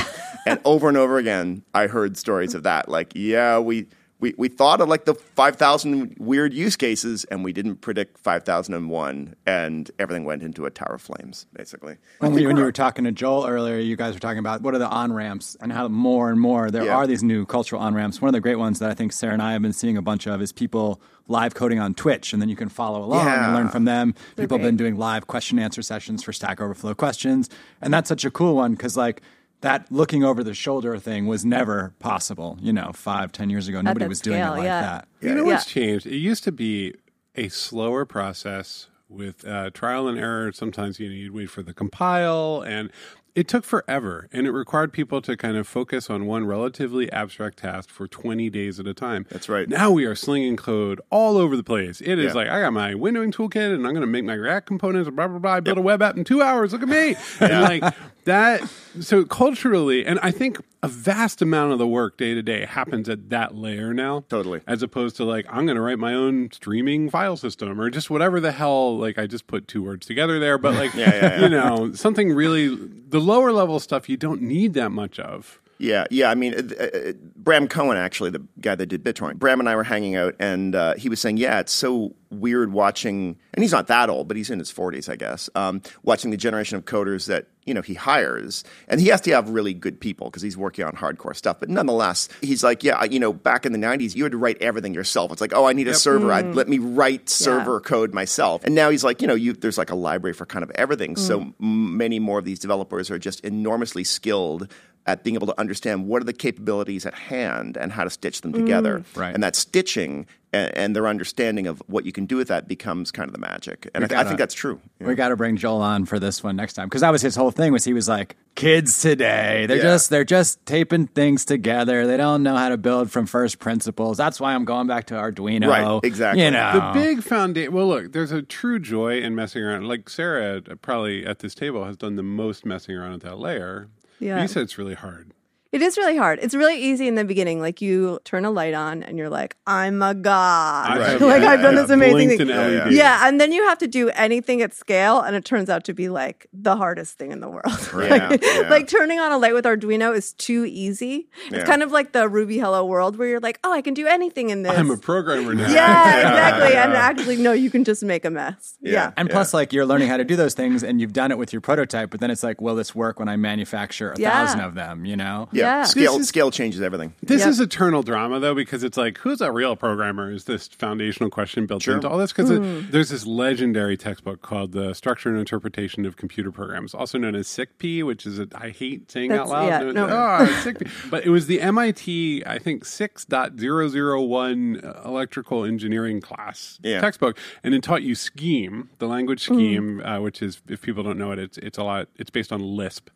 and 0.46 0.60
over 0.66 0.88
and 0.88 0.98
over 0.98 1.18
again, 1.18 1.64
I 1.74 1.88
heard 1.88 2.16
stories 2.16 2.54
of 2.54 2.62
that. 2.62 2.90
Like, 2.90 3.14
yeah, 3.16 3.58
we. 3.58 3.88
We, 4.26 4.34
we 4.40 4.48
thought 4.48 4.82
of 4.82 4.90
like 4.90 5.06
the 5.06 5.14
5,000 5.14 6.16
weird 6.18 6.52
use 6.52 6.76
cases 6.76 7.26
and 7.26 7.44
we 7.44 7.54
didn't 7.54 7.76
predict 7.76 8.18
5,001 8.18 9.36
and 9.46 9.92
everything 10.00 10.26
went 10.26 10.42
into 10.42 10.66
a 10.66 10.72
tower 10.72 10.96
of 10.96 11.02
flames, 11.04 11.46
basically. 11.54 11.98
When, 12.18 12.34
we, 12.34 12.48
when 12.48 12.58
you 12.58 12.64
were 12.64 12.72
talking 12.72 13.04
to 13.06 13.12
Joel 13.12 13.46
earlier, 13.46 13.78
you 13.78 13.96
guys 13.96 14.16
were 14.16 14.20
talking 14.20 14.40
about 14.40 14.64
what 14.64 14.74
are 14.74 14.80
the 14.80 14.88
on 14.90 15.14
ramps 15.14 15.56
and 15.62 15.72
how 15.72 15.88
more 15.90 16.32
and 16.32 16.42
more 16.42 16.72
there 16.72 16.86
Yeah. 16.86 16.96
are 16.96 17.06
these 17.06 17.22
new 17.22 17.46
cultural 17.46 17.80
on 17.80 17.94
ramps. 17.94 18.20
One 18.20 18.30
of 18.30 18.34
the 18.34 18.42
great 18.42 18.56
ones 18.58 18.80
that 18.80 18.90
I 18.90 18.96
think 18.96 19.14
Sara 19.14 19.34
and 19.34 19.44
I 19.44 19.54
have 19.54 19.62
been 19.62 19.74
seeing 19.74 19.96
a 19.96 20.02
bunch 20.02 20.26
of 20.26 20.42
is 20.42 20.52
people 20.52 21.00
live 21.28 21.54
coding 21.54 21.80
on 21.80 21.94
Twitch, 21.94 22.34
and 22.34 22.42
then 22.42 22.50
you 22.50 22.56
can 22.56 22.70
follow 22.70 23.04
along 23.04 23.28
Yeah. 23.28 23.46
and 23.46 23.56
learn 23.56 23.70
from 23.70 23.86
them. 23.86 24.16
people 24.38 24.58
have 24.58 24.66
been 24.66 24.76
doing 24.78 24.98
live 24.98 25.28
question 25.28 25.60
answer 25.60 25.84
sessions 25.84 26.24
for 26.24 26.34
Stack 26.34 26.60
Overflow 26.60 26.96
questions, 26.96 27.48
and 27.80 27.94
that's 27.94 28.10
such 28.10 28.26
a 28.26 28.32
cool 28.32 28.56
one 28.56 28.72
because 28.72 28.98
like. 28.98 29.22
That 29.66 29.92
looking 29.92 30.24
over 30.24 30.44
the 30.44 30.54
shoulder 30.54 30.96
thing 31.00 31.26
was 31.26 31.44
never 31.44 31.96
possible, 31.98 32.58
you 32.62 32.72
know, 32.72 32.92
five, 32.94 33.32
ten 33.32 33.50
years 33.50 33.68
ago. 33.68 33.82
Nobody 33.82 34.06
that 34.06 34.10
was 34.10 34.22
doing 34.22 34.40
it 34.40 34.50
like 34.52 34.64
yeah. 34.64 34.82
that. 34.82 35.08
You 35.22 35.34
know 35.34 35.44
Yeah. 35.44 35.54
what's 35.54 35.66
changed? 35.66 36.06
It 36.06 36.18
used 36.18 36.44
to 36.44 36.52
be 36.52 36.94
a 37.34 37.50
slower 37.50 38.06
process 38.06 38.90
with 39.10 39.44
uh, 39.48 39.72
trial 39.72 40.08
and 40.08 40.20
error. 40.20 40.52
Sometimes 40.52 41.00
you 41.00 41.10
know, 41.10 41.16
you'd 41.16 41.34
wait 41.34 41.50
for 41.50 41.64
the 41.64 41.74
compile, 41.74 42.62
and 42.66 42.92
it 43.34 43.48
took 43.48 43.64
forever. 43.66 44.30
And 44.32 44.46
it 44.46 44.52
required 44.52 44.94
people 44.94 45.20
to 45.24 45.36
kind 45.36 45.58
of 45.58 45.68
focus 45.68 46.10
on 46.12 46.26
one 46.28 46.46
relatively 46.46 47.12
abstract 47.12 47.58
task 47.58 47.90
for 47.90 48.08
20 48.08 48.50
days 48.52 48.80
at 48.80 48.86
a 48.88 48.94
time. 48.94 49.26
That's 49.32 49.50
right. 49.50 49.68
Now 49.68 49.90
we 49.92 50.06
are 50.06 50.16
slinging 50.16 50.56
code 50.58 51.02
all 51.10 51.38
over 51.38 51.58
the 51.58 51.64
place. 51.64 52.02
It 52.02 52.18
is 52.20 52.28
Yeah. 52.28 52.34
like, 52.34 52.48
I 52.50 52.62
got 52.62 52.72
my 52.72 52.94
windowing 52.94 53.34
toolkit, 53.34 53.74
and 53.74 53.86
I'm 53.86 53.94
going 53.94 54.02
to 54.02 54.08
make 54.08 54.24
my 54.26 54.36
React 54.36 54.68
components, 54.68 55.10
blah, 55.10 55.28
blah, 55.28 55.40
blah. 55.40 55.54
I 55.56 55.60
built 55.60 55.78
a 55.78 55.82
web 55.82 56.02
app 56.02 56.16
in 56.18 56.24
two 56.24 56.42
hours. 56.44 56.72
Look 56.72 56.84
at 56.84 56.88
me. 56.88 57.16
And 57.42 57.64
like 57.64 57.94
that. 58.26 58.62
So 59.00 59.26
culturally, 59.26 60.06
and 60.06 60.20
I 60.22 60.32
think 60.32 60.60
a 60.84 60.88
vast 60.88 61.42
amount 61.42 61.72
of 61.74 61.80
the 61.80 61.88
work 61.88 62.18
day 62.18 62.34
to 62.36 62.44
day 62.44 62.66
happens 62.66 63.10
at 63.10 63.30
that 63.30 63.56
layer 63.56 63.92
now 63.94 64.24
Totally. 64.30 64.62
as 64.68 64.84
opposed 64.84 65.16
to 65.18 65.24
like 65.26 65.46
I'm 65.50 65.66
going 65.66 65.76
to 65.78 65.82
write 65.82 65.98
my 65.98 66.14
own 66.14 66.52
streaming 66.52 67.10
file 67.10 67.38
system 67.38 67.82
or 67.82 67.90
just 67.90 68.10
whatever 68.10 68.40
the 68.40 68.52
hell. 68.52 68.98
Like 68.98 69.18
I 69.18 69.26
just 69.26 69.48
put 69.48 69.68
two 69.68 69.82
words 69.84 70.06
together 70.06 70.40
there, 70.40 70.58
but 70.58 70.76
like 70.76 70.94
Yeah, 70.96 71.10
yeah, 71.10 71.22
yeah. 71.22 71.42
you 71.42 71.50
know 71.50 71.94
something 71.94 72.34
really 72.34 72.68
the 72.76 73.20
lower 73.20 73.52
level 73.52 73.80
stuff 73.80 74.08
you 74.10 74.18
don't 74.18 74.42
need 74.42 74.74
that 74.76 74.92
much 74.92 75.20
of. 75.20 75.60
Yeah, 75.78 76.06
yeah. 76.10 76.30
I 76.30 76.36
mean, 76.36 76.54
uh, 76.54 76.84
uh, 76.84 77.14
Bram 77.36 77.68
Cohen, 77.68 77.98
actually, 77.98 78.30
the 78.30 78.42
guy 78.62 78.76
that 78.76 78.86
did 78.86 79.04
BitTorrent, 79.04 79.36
Bram 79.36 79.60
and 79.60 79.68
I 79.68 79.76
were 79.76 79.84
hanging 79.84 80.16
out, 80.16 80.36
and 80.40 80.74
uh, 80.74 80.96
he 80.96 81.10
was 81.10 81.20
saying, 81.20 81.38
"Yeah, 81.38 81.60
it's 81.60 81.74
so 81.74 82.16
weird 82.30 82.72
watching." 82.72 83.38
And 83.54 83.62
he's 83.64 83.74
not 83.74 83.88
that 83.88 84.10
old, 84.10 84.28
but 84.28 84.38
he's 84.38 84.50
in 84.50 84.60
his 84.60 84.72
forties, 84.72 85.10
I 85.10 85.18
guess. 85.18 85.50
Um, 85.54 85.82
watching 86.04 86.32
the 86.32 86.38
generation 86.38 86.78
of 86.78 86.86
coders 86.86 87.28
that 87.28 87.48
you 87.66 87.74
know 87.74 87.82
he 87.82 87.94
hires, 87.94 88.64
and 88.88 89.02
he 89.02 89.08
has 89.08 89.20
to 89.22 89.32
have 89.32 89.50
really 89.50 89.74
good 89.74 90.00
people 90.00 90.30
because 90.30 90.42
he's 90.42 90.56
working 90.56 90.86
on 90.86 90.94
hardcore 90.94 91.36
stuff. 91.36 91.60
But 91.60 91.68
nonetheless, 91.68 92.30
he's 92.42 92.64
like, 92.64 92.82
"Yeah, 92.84 93.04
you 93.04 93.20
know, 93.20 93.34
back 93.34 93.66
in 93.66 93.74
the 93.74 93.80
'90s, 93.80 94.16
you 94.16 94.24
had 94.24 94.32
to 94.32 94.38
write 94.38 94.62
everything 94.62 94.94
yourself. 94.94 95.30
It's 95.34 95.42
like, 95.42 95.54
oh, 95.54 95.66
I 95.66 95.74
need 95.74 95.90
a 95.90 95.94
server. 95.94 96.32
I'd, 96.32 96.56
let 96.56 96.70
me 96.70 96.78
write 96.80 97.28
server 97.28 97.82
code 97.82 98.14
myself." 98.14 98.64
And 98.64 98.76
now 98.76 98.90
he's 98.90 99.04
like, 99.04 99.22
you 99.22 99.28
know, 99.28 99.36
you, 99.36 99.52
there's 99.52 99.78
like 99.78 99.90
a 99.92 99.96
library 99.96 100.34
for 100.34 100.46
kind 100.46 100.64
of 100.64 100.72
everything. 100.72 101.18
So 101.18 101.42
m- 101.42 101.98
many 101.98 102.20
more 102.20 102.40
of 102.40 102.46
these 102.46 102.60
developers 102.60 103.12
are 103.12 103.20
just 103.20 103.42
enormously 103.42 104.06
skilled 104.06 104.72
at 105.08 105.24
being 105.24 105.36
able 105.36 105.48
to 105.48 105.60
understand 105.60 106.08
what 106.08 106.22
are 106.22 106.26
the 106.26 106.34
capabilities 106.34 107.06
at 107.06 107.14
hand 107.14 107.78
and 107.78 107.92
how 107.92 108.04
to 108.04 108.10
stitch 108.10 108.42
them 108.42 108.52
together. 108.54 109.04
Right. 109.16 109.34
And 109.34 109.44
that 109.44 109.56
stitching 109.56 110.26
and, 110.52 110.76
and 110.76 110.96
their 110.96 111.08
understanding 111.08 111.68
of 111.68 111.80
what 111.86 112.06
you 112.08 112.12
can 112.12 112.26
do 112.26 112.38
with 112.38 112.48
that 112.48 112.68
becomes 112.68 113.12
kind 113.12 113.28
of 113.30 113.34
the 113.34 113.40
magic. 113.40 113.88
And 113.94 114.04
I, 114.04 114.08
th- 114.08 114.18
gotta- 114.18 114.30
think 114.30 114.40
that's 114.40 114.56
true. 114.56 114.80
Yeah. 115.00 115.06
We 115.08 115.14
got 115.16 115.30
to 115.30 115.36
bring 115.36 115.58
Joel 115.58 115.82
on 115.82 116.06
for 116.06 116.18
this 116.18 116.42
one 116.44 116.56
next 116.56 116.74
time 116.74 116.88
because 116.88 117.02
that 117.02 117.12
was 117.12 117.22
his 117.22 117.36
whole 117.36 117.52
thing. 117.52 117.72
Was 117.72 117.84
he 117.84 117.94
was 117.94 118.08
like, 118.10 118.36
kids 118.56 119.00
today, 119.02 119.66
they're 119.68 119.78
Yeah. 119.78 119.84
just 119.84 120.10
they're 120.10 120.24
just 120.24 120.66
taping 120.66 121.06
things 121.08 121.46
together. 121.46 122.08
They 122.08 122.18
don't 122.18 122.42
know 122.42 122.56
how 122.56 122.70
to 122.70 122.78
build 122.78 123.12
from 123.12 123.28
first 123.28 123.60
principles. 123.60 124.18
That's 124.18 124.40
why 124.40 124.56
I'm 124.56 124.66
going 124.66 124.88
back 124.88 125.06
to 125.08 125.14
Arduino. 125.14 125.68
Right, 125.68 126.00
exactly. 126.04 126.44
You 126.44 126.50
know, 126.50 126.92
The 126.94 127.00
big 127.00 127.22
foundation. 127.22 127.74
Well, 127.74 127.88
look, 127.88 128.12
there's 128.12 128.32
a 128.32 128.42
true 128.42 128.80
joy 128.80 129.20
in 129.22 129.36
messing 129.36 129.62
around. 129.62 129.88
Like 129.88 130.10
Sara, 130.10 130.64
uh, 130.68 130.76
probably 130.82 131.26
at 131.28 131.40
this 131.40 131.54
table, 131.54 131.86
has 131.86 131.96
done 131.96 132.16
the 132.16 132.24
most 132.24 132.66
messing 132.66 132.96
around 132.96 133.14
at 133.14 133.22
that 133.22 133.38
layer. 133.38 133.90
Yeah. 134.20 134.42
you 134.42 134.48
said 134.48 134.64
it's 134.64 134.78
really 134.78 134.94
hard. 134.96 135.32
It 135.76 135.82
is 135.82 135.98
really 135.98 136.16
hard. 136.16 136.40
It's 136.42 136.56
really 136.56 136.82
easy 136.82 137.06
in 137.08 137.16
the 137.16 137.26
beginning. 137.26 137.60
Like 137.60 137.82
you 137.82 138.20
turn 138.24 138.46
a 138.46 138.50
light 138.52 138.74
on 138.74 139.04
and 139.04 139.18
you're 139.18 139.30
like, 139.30 139.58
I'm 139.68 140.02
a 140.02 140.14
god. 140.16 140.98
Right. 141.00 141.20
like 141.34 141.42
Yeah, 141.42 141.50
I've 141.50 141.62
done 141.62 141.76
yeah, 141.76 141.82
this 141.82 141.90
amazing 141.92 142.28
Blinked 142.30 142.38
thing. 142.38 142.50
an 142.52 142.86
LED. 142.86 142.94
Yeah, 142.94 143.28
and 143.28 143.42
then 143.42 143.52
you 143.52 143.64
have 143.68 143.78
to 143.80 143.88
do 143.88 144.10
anything 144.12 144.62
at 144.62 144.74
scale, 144.74 145.20
and 145.20 145.36
it 145.36 145.44
turns 145.44 145.70
out 145.70 145.84
to 145.86 145.94
be 145.94 146.08
like 146.08 146.48
the 146.54 146.78
hardest 146.78 147.18
thing 147.18 147.32
in 147.32 147.42
the 147.42 147.50
world. 147.50 147.66
Yeah, 148.06 148.30
like, 148.30 148.44
yeah. 148.44 148.68
like 148.70 148.88
turning 148.88 149.20
on 149.20 149.32
a 149.32 149.38
light 149.38 149.54
with 149.54 149.66
Arduino 149.66 150.16
is 150.16 150.34
too 150.34 150.64
easy. 150.66 151.28
It's 151.48 151.58
Yeah. 151.58 151.66
kind 151.66 151.82
of 151.84 151.92
like 151.92 152.12
the 152.14 152.28
Ruby 152.30 152.58
Hello 152.60 152.86
World 152.86 153.18
where 153.18 153.28
you're 153.28 153.40
like, 153.40 153.60
oh, 153.64 153.72
I 153.74 153.82
can 153.82 153.94
do 153.94 154.06
anything 154.08 154.50
in 154.52 154.64
this. 154.64 154.78
I'm 154.78 154.92
a 154.92 154.98
programmer 154.98 155.54
now. 155.56 155.70
yeah, 155.70 156.20
exactly. 156.30 156.74
And 156.76 156.94
actually, 156.94 157.38
no, 157.38 157.52
you 157.52 157.70
can 157.70 157.84
just 157.84 158.04
make 158.04 158.24
a 158.26 158.30
mess. 158.30 158.78
Yeah. 158.82 159.12
and 159.18 159.30
plus, 159.30 159.54
like 159.54 159.74
you're 159.74 159.86
learning 159.86 160.08
how 160.10 160.18
to 160.18 160.24
do 160.24 160.36
those 160.38 160.54
things, 160.54 160.84
and 160.84 161.02
you've 161.02 161.14
done 161.14 161.32
it 161.32 161.38
with 161.38 161.52
your 161.54 161.62
prototype. 161.62 162.12
But 162.12 162.20
then 162.22 162.32
it's 162.32 162.44
like, 162.44 162.62
will 162.62 162.76
this 162.76 162.94
work 162.96 163.20
when 163.20 163.28
I 163.28 163.36
manufacture 163.38 164.12
a 164.12 164.20
Yeah. 164.20 164.32
thousand 164.32 164.62
of 164.62 164.76
them? 164.76 165.06
You 165.06 165.16
know, 165.18 165.50
yeah. 165.52 165.65
Yeah. 165.66 165.84
Scale, 165.84 166.18
is- 166.20 166.28
scale 166.28 166.52
changes 166.52 166.82
everything. 166.82 167.14
This 167.22 167.42
Yep. 167.42 167.50
is 167.50 167.60
eternal 167.60 168.04
drama, 168.04 168.40
though, 168.40 168.56
because 168.56 168.84
it's 168.84 168.98
like, 168.98 169.18
who's 169.20 169.42
a 169.42 169.52
real 169.52 169.76
programmer? 169.76 170.32
Is 170.32 170.46
this 170.46 170.68
foundational 170.68 171.30
question 171.30 171.66
built 171.66 171.84
Sure. 171.84 171.96
into 171.96 172.08
all 172.10 172.18
this? 172.18 172.32
Because 172.32 172.50
Hmm. 172.50 172.82
there's 172.92 173.10
this 173.10 173.26
legendary 173.26 173.98
textbook 173.98 174.42
called 174.42 174.72
The 174.72 174.94
Structure 174.94 175.30
and 175.30 175.38
Interpretation 175.38 176.06
of 176.06 176.16
Computer 176.18 176.52
Programs, 176.52 176.94
also 176.94 177.18
known 177.18 177.36
as 177.36 177.48
SICP, 177.48 178.04
which 178.04 178.26
is, 178.26 178.40
a, 178.40 178.48
I 178.56 178.70
hate 178.70 179.12
saying 179.12 179.32
out 179.32 179.50
loud. 179.50 179.68
yeah, 179.68 179.80
It's- 179.82 179.94
no. 179.96 180.08
"Ah, 180.10 180.46
SICP." 180.64 180.88
But 181.10 181.26
it 181.26 181.30
was 181.30 181.48
the 181.48 181.62
MIT, 181.62 182.44
I 182.46 182.58
think, 182.60 182.86
6.001 182.86 184.82
electrical 185.06 185.66
engineering 185.66 186.22
class 186.22 186.80
Yeah. 186.84 187.02
textbook. 187.02 187.38
And 187.64 187.74
it 187.74 187.84
taught 187.84 188.04
you 188.04 188.16
Scheme, 188.16 188.90
the 189.00 189.08
language 189.08 189.42
Scheme, 189.44 190.02
uh, 190.02 190.20
which 190.20 190.42
is, 190.42 190.62
if 190.68 190.82
people 190.82 191.04
don't 191.04 191.18
know 191.18 191.32
it, 191.32 191.40
it's, 191.40 191.58
it's 191.60 191.78
a 191.78 191.84
lot, 191.84 192.08
it's 192.18 192.30
based 192.30 192.52
on 192.52 192.60
Lisp 192.62 193.10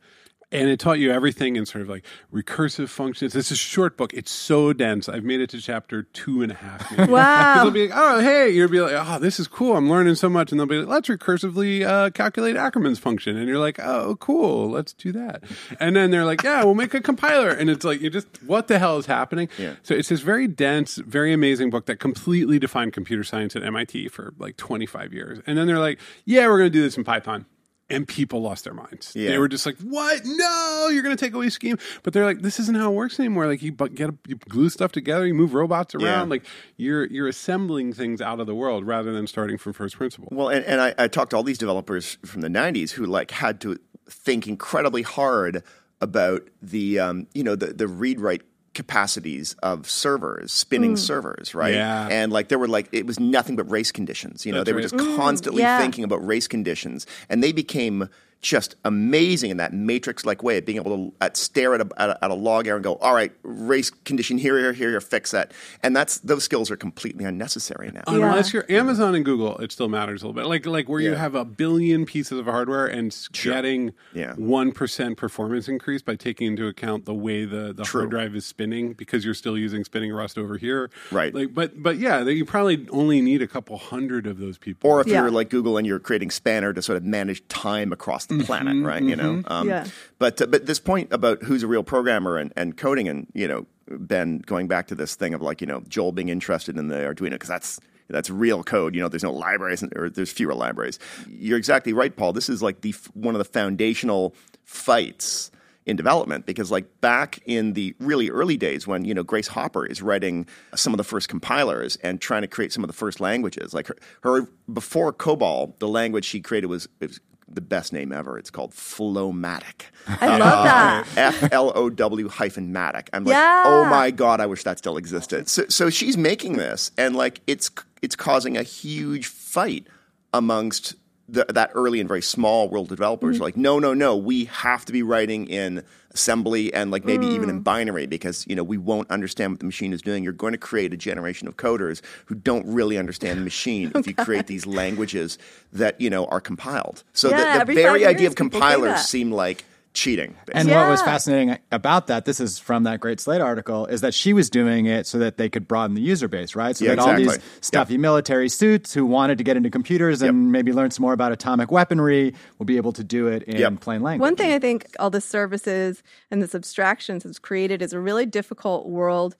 and 0.51 0.67
it 0.67 0.79
taught 0.79 0.97
you 0.99 1.12
everything 1.12 1.55
in 1.55 1.65
sort 1.65 1.83
of 1.83 1.89
like 1.89 2.03
recursive 2.33 2.89
functions. 2.89 3.35
It's 3.35 3.51
a 3.51 3.55
short 3.55 3.97
book. 3.97 4.13
It's 4.13 4.31
so 4.31 4.73
dense. 4.73 5.07
I've 5.07 5.23
made 5.23 5.41
it 5.41 5.49
to 5.51 5.62
chapter 5.62 6.03
two 6.03 6.41
and 6.41 6.51
a 6.51 6.55
half. 6.55 6.91
maybe. 6.97 7.12
Wow. 7.19 7.53
'Cause 7.53 7.63
they'll 7.63 7.71
be 7.71 7.88
like, 7.88 7.97
oh, 7.97 8.19
hey, 8.21 8.49
you'll 8.49 8.67
be 8.69 8.81
like, 8.81 8.93
oh, 8.95 9.19
this 9.19 9.39
is 9.39 9.47
cool. 9.47 9.75
I'm 9.77 9.89
learning 9.89 10.15
so 10.15 10.27
much. 10.29 10.51
And 10.51 10.59
they'll 10.59 10.65
be 10.67 10.77
like, 10.79 10.88
let's 10.88 11.07
recursively 11.09 11.85
uh, 11.85 12.09
calculate 12.12 12.55
Ackermann's 12.55 12.97
function. 12.99 13.38
And 13.38 13.47
you're 13.47 13.59
like, 13.59 13.79
oh, 13.79 14.15
cool. 14.19 14.69
Let's 14.71 14.93
do 14.93 15.12
that. 15.12 15.43
And 15.79 15.95
then 15.95 16.09
they're 16.12 16.25
like, 16.25 16.41
yeah, 16.43 16.63
we'll 16.63 16.73
make 16.75 16.93
a 16.93 17.01
compiler. 17.01 17.49
And 17.49 17.69
it's 17.69 17.85
like, 17.85 18.01
you 18.01 18.09
just, 18.09 18.27
what 18.43 18.67
the 18.67 18.79
hell 18.79 18.97
is 18.97 19.05
happening? 19.05 19.49
Yeah. 19.57 19.75
So 19.83 19.93
it's 19.93 20.09
this 20.09 20.21
very 20.21 20.47
dense, 20.47 20.95
very 20.95 21.31
amazing 21.31 21.69
book 21.69 21.85
that 21.85 21.99
completely 21.99 22.57
defined 22.57 22.93
computer 22.93 23.23
science 23.23 23.55
at 23.55 23.63
MIT 23.63 24.07
for 24.09 24.33
like 24.39 24.57
25 24.57 25.13
years. 25.13 25.39
And 25.45 25.57
then 25.57 25.67
they're 25.67 25.79
like, 25.79 25.99
yeah, 26.25 26.47
we're 26.47 26.57
going 26.57 26.71
to 26.71 26.77
do 26.77 26.81
this 26.81 26.97
in 26.97 27.03
Python. 27.03 27.45
And 27.89 28.08
people 28.08 28.41
lost 28.41 28.65
their 28.65 28.73
minds. 28.73 29.13
Yeah. 29.15 29.30
They 29.32 29.39
were 29.39 29.47
just 29.47 29.65
like, 29.65 29.78
"What? 29.78 30.21
No, 30.23 30.89
you're 30.91 31.02
going 31.02 31.15
to 31.15 31.25
take 31.25 31.34
away 31.34 31.49
scheme." 31.49 31.78
But 32.04 32.13
they're 32.13 32.25
like, 32.25 32.41
"This 32.41 32.60
isn't 32.60 32.75
how 32.75 32.91
it 32.91 32.95
works 32.95 33.19
anymore. 33.19 33.47
Like 33.47 33.63
you 33.63 33.71
get 33.71 34.10
a, 34.12 34.15
you 34.28 34.36
glue 34.36 34.69
stuff 34.69 34.91
together, 34.91 35.25
you 35.25 35.34
move 35.34 35.54
robots 35.54 35.95
around. 35.95 36.04
Yeah. 36.04 36.23
Like 36.23 36.45
you're 36.78 37.08
you're 37.08 37.28
assembling 37.28 37.93
things 37.93 38.21
out 38.21 38.39
of 38.39 38.45
the 38.45 38.56
world 38.56 38.86
rather 38.86 39.12
than 39.12 39.25
starting 39.25 39.58
from 39.58 39.73
first 39.73 39.97
principle." 39.97 40.30
Well, 40.32 40.49
and, 40.49 40.63
and 40.65 40.82
I, 40.82 40.93
I 40.97 41.08
talked 41.08 41.32
to 41.32 41.38
all 41.38 41.43
these 41.43 41.58
developers 41.58 42.17
from 42.25 42.41
the 42.41 42.47
90s 42.47 42.91
who 42.91 43.06
like 43.06 43.32
had 43.32 43.60
to 43.62 43.78
think 44.08 44.47
incredibly 44.47 45.02
hard 45.02 45.63
about 46.02 46.47
the 46.62 46.99
um, 46.99 47.28
you 47.34 47.43
know 47.43 47.56
the 47.56 47.67
the 47.67 47.88
read 47.88 48.19
write 48.19 48.43
capacities 48.79 49.57
of 49.61 49.89
servers, 49.89 50.53
spinning 50.53 50.91
hmm. 50.91 50.95
servers, 50.95 51.53
right? 51.53 51.73
Yeah. 51.73 52.07
And 52.09 52.31
like 52.31 52.47
there 52.47 52.57
were 52.57 52.69
like 52.69 52.87
it 52.93 53.05
was 53.05 53.19
nothing 53.19 53.57
but 53.57 53.69
race 53.69 53.91
conditions. 53.91 54.45
You 54.45 54.53
know, 54.53 54.59
That's 54.59 54.67
they 54.67 54.71
were 54.71 54.79
right. 54.79 54.89
just 54.89 55.17
constantly 55.17 55.63
mm, 55.63 55.65
yeah. 55.65 55.79
thinking 55.79 56.05
about 56.05 56.25
race 56.25 56.47
conditions, 56.47 57.05
and 57.27 57.43
they 57.43 57.51
became 57.51 58.07
just 58.41 58.75
amazing 58.86 59.52
in 59.52 59.58
that 59.58 59.73
matrix-like 59.73 60.41
way 60.43 60.58
of 60.58 60.65
being 60.65 60.78
able 60.78 60.95
to 60.95 61.13
at, 61.19 61.36
stare 61.36 61.73
at 61.75 61.82
a, 61.82 61.89
at, 61.97 62.10
a, 62.12 62.23
at 62.25 62.32
a 62.32 62.34
log 62.34 62.67
error 62.67 62.78
and 62.78 62.84
go, 62.84 62.95
"All 62.95 63.13
right, 63.13 63.32
race 63.43 63.89
condition 63.89 64.38
here, 64.38 64.58
here, 64.58 64.71
here, 64.73 64.89
here, 64.91 65.02
fix 65.02 65.32
that." 65.32 65.52
And 65.84 65.95
that's 65.95 66.19
those 66.19 66.43
skills 66.45 66.71
are 66.71 66.78
completely 66.78 67.25
unnecessary 67.25 67.91
now. 67.91 68.04
Unless 68.08 68.54
you're 68.54 68.65
Amazon 68.71 69.15
and 69.15 69.25
Google, 69.25 69.58
it 69.58 69.71
still 69.71 69.89
matters 69.89 70.21
a 70.23 70.28
little 70.28 70.41
bit. 70.41 70.47
Like 70.47 70.65
like 70.65 70.88
where 70.88 71.02
you 71.02 71.15
have 71.15 71.36
a 71.36 71.43
billion 71.43 72.06
pieces 72.06 72.39
of 72.39 72.45
hardware 72.45 72.86
and 72.88 73.12
s- 73.12 73.28
getting 73.28 73.91
Yeah. 74.13 74.34
one 74.36 74.71
percent 74.71 75.17
performance 75.17 75.67
increase 75.67 76.02
by 76.02 76.15
taking 76.15 76.47
into 76.47 76.67
account 76.67 77.06
the 77.06 77.13
way 77.13 77.43
the, 77.45 77.73
the 77.73 77.84
True. 77.84 78.02
hard 78.02 78.12
drive 78.12 78.36
is 78.36 78.45
spinning 78.45 78.93
because 78.93 79.25
you're 79.25 79.34
still 79.34 79.58
using 79.58 79.84
spinning 79.84 80.12
rust 80.13 80.38
over 80.38 80.58
here. 80.58 80.89
Right. 81.12 81.34
Like 81.34 81.54
but 81.54 81.82
but 81.84 81.97
yeah, 81.97 82.23
you 82.23 82.45
probably 82.45 82.88
only 82.89 83.21
need 83.21 83.41
a 83.41 83.47
couple 83.47 83.78
hundred 83.78 84.28
of 84.28 84.38
those 84.39 84.58
people. 84.58 84.89
Or 84.89 85.02
if 85.02 85.08
Yeah. 85.08 85.21
you're 85.23 85.32
like 85.32 85.49
Google 85.49 85.78
and 85.78 85.86
you're 85.86 85.99
creating 85.99 86.32
Spanner 86.32 86.71
to 86.73 86.82
sort 86.82 86.95
of 86.97 87.04
manage 87.04 87.45
time 87.49 87.91
across 87.91 88.28
the 88.29 88.43
planet, 88.43 88.83
right? 88.85 89.03
You 89.03 89.15
know, 89.15 89.43
um, 89.47 89.67
Yeah. 89.67 89.85
But 90.17 90.41
uh, 90.41 90.47
but 90.47 90.65
this 90.65 90.79
point 90.79 91.11
about 91.11 91.43
who's 91.43 91.63
a 91.63 91.67
real 91.67 91.83
programmer 91.83 92.37
and, 92.37 92.53
and 92.55 92.77
coding, 92.77 93.07
and 93.07 93.27
you 93.33 93.47
know, 93.47 93.65
Ben 93.89 94.39
going 94.39 94.67
back 94.67 94.87
to 94.87 94.95
this 94.95 95.15
thing 95.15 95.33
of 95.33 95.41
like 95.41 95.61
you 95.61 95.67
know 95.67 95.81
Joel 95.87 96.11
being 96.11 96.29
interested 96.29 96.77
in 96.77 96.87
the 96.87 96.95
Arduino 96.95 97.31
because 97.31 97.49
that's 97.49 97.79
that's 98.09 98.29
real 98.29 98.63
code. 98.63 98.95
You 98.95 99.01
know, 99.01 99.09
there's 99.09 99.23
no 99.23 99.31
libraries 99.31 99.83
or 99.95 100.09
there's 100.09 100.31
fewer 100.31 100.53
libraries. 100.53 100.99
You're 101.27 101.57
exactly 101.57 101.93
right, 101.93 102.15
Paul. 102.15 102.33
This 102.33 102.49
is 102.49 102.61
like 102.61 102.81
the 102.81 102.93
one 103.13 103.35
of 103.35 103.39
the 103.39 103.45
foundational 103.45 104.35
fights 104.63 105.51
in 105.85 105.95
development 105.95 106.45
because 106.45 106.69
like 106.69 107.01
back 107.01 107.39
in 107.45 107.73
the 107.73 107.95
really 107.99 108.29
early 108.29 108.57
days 108.57 108.85
when 108.85 109.05
you 109.05 109.13
know 109.13 109.23
Grace 109.23 109.47
Hopper 109.47 109.85
is 109.85 110.01
writing 110.01 110.45
some 110.75 110.93
of 110.93 110.97
the 110.97 111.03
first 111.03 111.29
compilers 111.29 111.95
and 111.97 112.21
trying 112.21 112.43
to 112.43 112.47
create 112.47 112.71
some 112.71 112.83
of 112.83 112.87
the 112.87 112.93
first 112.93 113.19
languages 113.19 113.73
like 113.73 113.87
her, 113.87 113.95
her 114.21 114.47
before 114.71 115.11
COBOL 115.11 115.77
the 115.79 115.87
language 115.87 116.25
she 116.25 116.41
created 116.41 116.67
was, 116.67 116.87
was 116.99 117.19
the 117.51 117.62
best 117.62 117.91
name 117.93 118.12
ever 118.12 118.38
it's 118.38 118.49
called 118.49 118.71
Flowmatic 118.71 119.85
I 120.07 120.38
love 120.38 120.63
that. 120.63 121.05
Uh, 121.07 121.19
F 121.19 121.51
L 121.53 121.71
O 121.75 121.89
W 121.89 122.27
hyphen 122.29 122.73
Matic. 122.73 123.09
I'm 123.13 123.23
like, 123.25 123.33
Yeah. 123.33 123.63
oh 123.65 123.85
my 123.89 124.12
god, 124.12 124.39
I 124.39 124.45
wish 124.45 124.63
that 124.63 124.77
still 124.77 124.97
existed. 124.97 125.47
So, 125.49 125.65
so 125.69 125.89
she's 125.89 126.17
making 126.17 126.53
this, 126.53 126.91
and 126.97 127.15
like 127.15 127.41
it's 127.47 127.69
it's 128.01 128.15
causing 128.15 128.57
a 128.57 128.63
huge 128.63 129.27
fight 129.27 129.85
amongst 130.33 130.95
the, 131.31 131.45
that 131.49 131.71
early 131.73 131.99
and 131.99 132.07
very 132.07 132.21
small 132.21 132.69
world 132.69 132.89
developers. 132.89 133.35
Mm-hmm. 133.35 133.43
Like, 133.43 133.57
no, 133.57 133.79
no, 133.79 133.93
no, 133.93 134.15
we 134.15 134.45
have 134.45 134.85
to 134.85 134.91
be 134.93 135.03
writing 135.03 135.47
in 135.47 135.83
assembly 136.11 136.73
and 136.73 136.89
like 136.89 137.05
maybe 137.05 137.27
even 137.27 137.49
Mm. 137.49 137.51
in 137.51 137.59
binary 137.61 138.07
because 138.07 138.43
you 138.47 138.55
know 138.55 138.63
we 138.63 138.79
won't 138.79 139.09
understand 139.11 139.53
what 139.53 139.59
the 139.59 139.65
machine 139.67 139.93
is 139.93 140.01
doing. 140.01 140.23
You're 140.23 140.33
going 140.33 140.53
to 140.53 140.57
create 140.57 140.91
a 140.91 140.97
generation 140.97 141.47
of 141.47 141.55
coders 141.57 142.01
who 142.25 142.33
don't 142.33 142.65
really 142.65 142.97
understand 142.97 143.37
the 143.39 143.43
machine 143.43 143.91
if 143.93 144.07
you 144.07 144.15
create 144.25 144.47
these 144.47 144.65
languages 144.65 145.37
that 145.71 146.01
you 146.01 146.09
know 146.09 146.25
are 146.25 146.41
compiled. 146.41 147.03
So 147.13 147.29
Yeah, 147.29 147.59
the, 147.59 147.65
the 147.65 147.73
very 147.75 148.07
idea 148.07 148.27
of 148.27 148.35
compilers 148.35 149.01
seem 149.01 149.31
like 149.31 149.63
cheating. 149.93 150.36
And 150.54 150.69
what 150.69 150.88
was 150.88 151.02
fascinating 151.02 151.58
about 151.71 152.08
that, 152.08 152.25
this 152.25 152.39
is 152.39 152.60
from 152.60 152.84
that 152.84 152.99
great 152.99 153.19
Slate 153.19 153.41
article, 153.41 153.86
is 153.88 154.02
that 154.02 154.13
she 154.13 154.34
was 154.34 154.49
doing 154.49 154.86
it 154.86 155.08
so 155.08 155.17
that 155.19 155.38
they 155.38 155.49
could 155.49 155.67
broaden 155.67 155.95
the 155.95 156.02
user 156.02 156.28
base, 156.28 156.56
right? 156.56 156.75
So 156.75 156.86
Yeah, 156.86 156.95
that 156.95 156.99
all 156.99 157.15
these 157.15 157.28
exactly. 157.28 157.49
stuffy 157.62 157.97
military 157.97 158.49
suits 158.49 158.93
who 158.93 159.06
wanted 159.06 159.38
to 159.39 159.43
get 159.43 159.58
into 159.58 159.69
computers 159.69 160.21
and 160.21 160.52
maybe 160.52 160.71
learn 160.71 160.91
some 160.91 161.02
more 161.02 161.13
about 161.13 161.32
atomic 161.32 161.71
weaponry 161.71 162.34
will 162.58 162.65
be 162.65 162.78
able 162.78 162.93
to 162.93 163.04
do 163.04 163.28
it 163.28 163.43
in 163.43 163.58
Yep. 163.58 163.80
plain 163.82 164.02
language. 164.02 164.25
One 164.25 164.36
thing 164.36 164.52
I 164.52 164.60
think 164.60 164.88
all 164.99 165.10
the 165.10 165.21
services 165.21 166.04
and 166.30 166.41
this 166.41 166.54
abstractions 166.54 167.23
has 167.23 167.39
created 167.39 167.82
is 167.82 167.91
a 167.93 167.99
really 167.99 168.25
difficult 168.25 168.88
world 168.88 169.36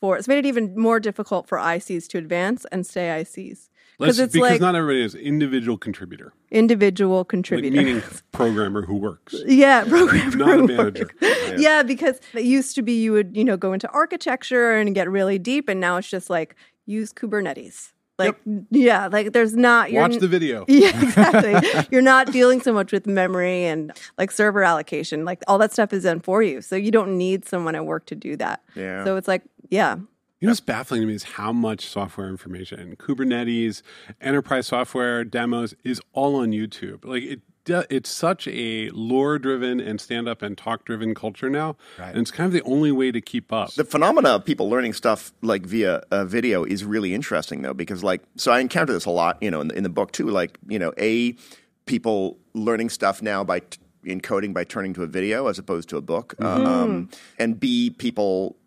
for 0.00 0.18
it's 0.18 0.28
made 0.28 0.38
it 0.38 0.46
even 0.46 0.78
more 0.78 1.00
difficult 1.00 1.48
for 1.48 1.56
ICs 1.56 2.08
to 2.08 2.18
advance 2.18 2.66
and 2.70 2.86
stay 2.86 3.08
ICs. 3.08 3.68
Let's, 3.98 4.16
Because 4.16 4.18
it's 4.18 4.32
because 4.32 4.50
like 4.50 4.60
not 4.60 4.74
everybody 4.74 5.02
is 5.04 5.14
individual 5.14 5.78
contributor, 5.78 6.32
individual 6.50 7.18
like 7.18 7.28
contributor. 7.28 7.76
meaning 7.76 8.02
programmer 8.32 8.84
who 8.84 8.96
works. 8.96 9.34
yeah, 9.46 9.84
programmer. 9.84 10.36
Not 10.36 10.58
a 10.58 10.62
manager. 10.66 11.10
work. 11.22 11.58
Yeah. 11.58 11.82
because 11.84 12.20
it 12.32 12.44
used 12.44 12.74
to 12.74 12.82
be 12.82 13.00
you 13.02 13.12
would, 13.12 13.36
you 13.36 13.44
know, 13.44 13.56
go 13.56 13.72
into 13.72 13.88
architecture 13.90 14.72
and 14.72 14.94
get 14.94 15.08
really 15.10 15.38
deep 15.38 15.68
and 15.68 15.80
now 15.80 15.96
it's 15.96 16.08
just 16.08 16.28
like 16.28 16.56
use 16.86 17.12
Kubernetes. 17.12 17.92
Like 18.18 18.36
yeah, 18.70 19.08
like 19.08 19.32
there's 19.32 19.56
not 19.56 19.90
you're 19.90 20.02
Watch 20.02 20.18
the 20.18 20.28
video. 20.28 20.64
Yeah, 20.68 21.00
exactly. 21.02 21.86
You're 21.90 22.00
not 22.02 22.30
dealing 22.30 22.60
so 22.60 22.72
much 22.72 22.92
with 22.92 23.06
memory 23.08 23.64
and 23.64 23.92
like 24.18 24.30
server 24.30 24.62
allocation. 24.62 25.24
Like 25.24 25.42
all 25.48 25.58
that 25.58 25.72
stuff 25.72 25.92
is 25.92 26.04
done 26.04 26.20
for 26.20 26.40
you. 26.42 26.60
So 26.62 26.76
you 26.76 26.92
don't 26.92 27.18
need 27.18 27.44
someone 27.44 27.74
at 27.74 27.86
work 27.86 28.06
to 28.06 28.14
do 28.14 28.36
that. 28.36 28.62
Yeah. 28.76 29.04
So 29.04 29.16
it's 29.16 29.26
like, 29.26 29.42
yeah. 29.68 29.96
You 30.44 30.48
know 30.48 30.50
what's 30.50 30.60
baffling 30.60 31.00
to 31.00 31.06
me 31.06 31.14
is 31.14 31.22
how 31.22 31.54
much 31.54 31.86
software 31.86 32.28
information, 32.28 32.96
Kubernetes, 32.96 33.80
enterprise 34.20 34.66
software 34.66 35.24
demos 35.24 35.74
is 35.84 36.02
all 36.12 36.36
on 36.36 36.50
YouTube. 36.50 37.02
Like 37.06 37.22
it, 37.22 37.40
it's 37.66 38.10
such 38.10 38.46
a 38.48 38.90
lore-driven 38.90 39.80
and 39.80 39.98
stand-up 39.98 40.42
and 40.42 40.58
talk-driven 40.58 41.14
culture 41.14 41.48
now, 41.48 41.76
and 41.98 42.18
it's 42.18 42.30
kind 42.30 42.46
of 42.46 42.52
the 42.52 42.60
only 42.64 42.92
way 42.92 43.10
to 43.10 43.22
keep 43.22 43.54
up. 43.54 43.72
the 43.72 43.84
phenomena 43.86 44.32
of 44.34 44.44
people 44.44 44.68
learning 44.68 44.92
stuff 44.92 45.32
like 45.40 45.64
via 45.64 46.02
uh, 46.10 46.26
video 46.26 46.62
is 46.62 46.84
really 46.84 47.14
interesting 47.14 47.62
though 47.62 47.72
because 47.72 48.04
like 48.04 48.20
so 48.36 48.52
i 48.52 48.60
encounter 48.60 48.92
this 48.92 49.06
a 49.06 49.10
lot 49.10 49.42
you 49.42 49.50
know 49.50 49.62
in 49.62 49.68
the, 49.68 49.74
in 49.78 49.82
the 49.82 49.88
book 49.88 50.12
too 50.12 50.28
like 50.28 50.58
you 50.68 50.78
know 50.78 50.92
a 50.98 51.34
people 51.86 52.36
learning 52.52 52.90
stuff 52.90 53.22
now 53.22 53.42
by 53.42 53.60
t- 53.60 53.78
encoding 54.04 54.52
by 54.52 54.62
turning 54.62 54.92
to 54.92 55.02
a 55.02 55.06
video 55.06 55.46
as 55.46 55.58
opposed 55.58 55.88
to 55.88 55.96
a 55.96 56.02
book 56.02 56.34
Uh, 56.38 56.62
um, 56.64 57.08
and 57.38 57.58
b 57.58 57.88
people 57.88 58.58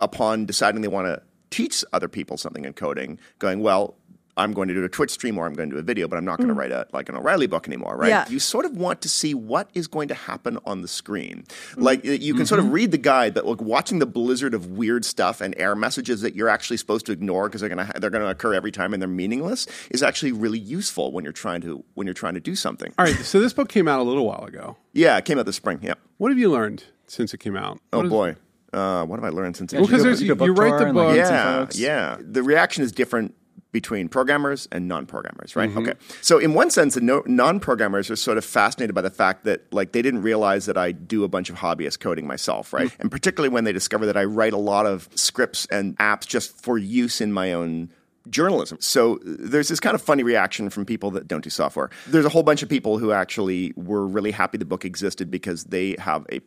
upon 0.00 0.46
deciding 0.46 0.82
they 0.82 0.88
want 0.88 1.06
to 1.06 1.22
teach 1.50 1.84
other 1.92 2.08
people 2.08 2.36
something 2.36 2.64
in 2.64 2.72
coding 2.74 3.18
going 3.38 3.60
well 3.60 3.96
I'm 4.38 4.52
going 4.52 4.68
to 4.68 4.74
do 4.74 4.84
a 4.84 4.88
Twitch 4.88 5.10
stream 5.10 5.36
or 5.36 5.46
I'm 5.46 5.54
going 5.54 5.68
to 5.68 5.76
do 5.76 5.80
a 5.80 5.82
video, 5.82 6.06
but 6.06 6.16
I'm 6.16 6.24
not 6.24 6.38
going 6.38 6.48
to 6.48 6.54
mm. 6.54 6.58
write 6.58 6.70
a 6.70 6.86
like 6.92 7.08
an 7.08 7.16
O'Reilly 7.16 7.48
book 7.48 7.66
anymore, 7.66 7.96
right? 7.96 8.08
Yeah. 8.08 8.28
You 8.28 8.38
sort 8.38 8.64
of 8.64 8.76
want 8.76 9.02
to 9.02 9.08
see 9.08 9.34
what 9.34 9.68
is 9.74 9.88
going 9.88 10.08
to 10.08 10.14
happen 10.14 10.58
on 10.64 10.80
the 10.80 10.88
screen. 10.88 11.42
Mm-hmm. 11.42 11.82
Like 11.82 12.04
you 12.04 12.34
can 12.34 12.46
sort 12.46 12.60
of 12.60 12.66
mm-hmm. 12.66 12.74
read 12.74 12.90
the 12.92 12.98
guide, 12.98 13.34
but 13.34 13.44
like 13.44 13.60
watching 13.60 13.98
the 13.98 14.06
blizzard 14.06 14.54
of 14.54 14.66
weird 14.66 15.04
stuff 15.04 15.40
and 15.40 15.54
error 15.58 15.74
messages 15.74 16.20
that 16.20 16.36
you're 16.36 16.48
actually 16.48 16.76
supposed 16.76 17.04
to 17.06 17.12
ignore 17.12 17.48
because 17.48 17.60
they're 17.60 17.68
going 17.68 17.84
to 17.84 18.00
they're 18.00 18.10
going 18.10 18.22
to 18.22 18.30
occur 18.30 18.54
every 18.54 18.70
time 18.70 18.94
and 18.94 19.02
they're 19.02 19.08
meaningless 19.08 19.66
is 19.90 20.02
actually 20.02 20.32
really 20.32 20.58
useful 20.58 21.10
when 21.10 21.24
you're 21.24 21.32
trying 21.32 21.60
to 21.62 21.84
when 21.94 22.06
you're 22.06 22.14
trying 22.14 22.34
to 22.34 22.40
do 22.40 22.54
something. 22.54 22.94
All 22.96 23.04
right, 23.04 23.16
so 23.16 23.40
this 23.40 23.52
book 23.52 23.68
came 23.68 23.88
out 23.88 23.98
a 23.98 24.04
little 24.04 24.24
while 24.24 24.44
ago. 24.44 24.76
Yeah, 24.92 25.16
it 25.16 25.24
came 25.24 25.38
out 25.38 25.46
this 25.46 25.56
spring. 25.56 25.80
Yeah. 25.82 25.94
What 26.18 26.30
have 26.30 26.38
you 26.38 26.50
learned 26.50 26.84
since 27.08 27.34
it 27.34 27.38
came 27.38 27.56
out? 27.56 27.80
Oh 27.92 27.98
What 27.98 28.06
is- 28.06 28.10
boy. 28.10 28.36
Uh, 28.72 29.04
what 29.04 29.18
have 29.18 29.24
I 29.24 29.34
learned 29.34 29.56
since? 29.56 29.72
Well, 29.72 29.86
because 29.86 30.18
do 30.18 30.26
you, 30.26 30.34
you 30.34 30.52
write 30.52 30.78
the 30.78 30.92
like, 30.92 30.94
book. 30.94 31.16
yeah, 31.16 31.66
yeah. 31.72 32.18
The 32.20 32.42
reaction 32.42 32.84
is 32.84 32.92
different 32.92 33.34
between 33.70 34.08
programmers 34.08 34.66
and 34.72 34.88
non-programmers, 34.88 35.54
right? 35.54 35.68
Mm-hmm. 35.68 35.78
Okay. 35.78 35.92
So 36.22 36.38
in 36.38 36.54
one 36.54 36.70
sense, 36.70 36.94
the 36.94 37.00
no, 37.00 37.22
non-programmers 37.26 38.10
are 38.10 38.16
sort 38.16 38.38
of 38.38 38.44
fascinated 38.44 38.94
by 38.94 39.02
the 39.02 39.10
fact 39.10 39.44
that 39.44 39.72
like 39.72 39.92
they 39.92 40.02
didn't 40.02 40.22
realize 40.22 40.66
that 40.66 40.78
I 40.78 40.92
do 40.92 41.24
a 41.24 41.28
bunch 41.28 41.50
of 41.50 41.56
hobbyist 41.56 42.00
coding 42.00 42.26
myself, 42.26 42.72
right? 42.72 42.88
Mm-hmm. 42.88 43.02
And 43.02 43.10
particularly 43.10 43.52
when 43.52 43.64
they 43.64 43.72
discover 43.72 44.06
that 44.06 44.16
I 44.16 44.24
write 44.24 44.52
a 44.52 44.58
lot 44.58 44.86
of 44.86 45.08
scripts 45.14 45.66
and 45.66 45.96
apps 45.98 46.26
just 46.26 46.62
for 46.62 46.78
use 46.78 47.20
in 47.20 47.32
my 47.32 47.52
own 47.52 47.90
journalism. 48.30 48.78
So 48.80 49.18
there's 49.22 49.68
this 49.68 49.80
kind 49.80 49.94
of 49.94 50.02
funny 50.02 50.22
reaction 50.22 50.70
from 50.70 50.84
people 50.84 51.10
that 51.12 51.28
don't 51.28 51.44
do 51.44 51.50
software. 51.50 51.90
There's 52.06 52.24
a 52.24 52.30
whole 52.30 52.42
bunch 52.42 52.62
of 52.62 52.68
people 52.68 52.98
who 52.98 53.12
actually 53.12 53.72
were 53.76 54.06
really 54.06 54.30
happy 54.30 54.58
the 54.58 54.64
book 54.64 54.84
existed 54.84 55.30
because 55.30 55.64
they 55.64 55.96
have 55.98 56.26
a 56.32 56.40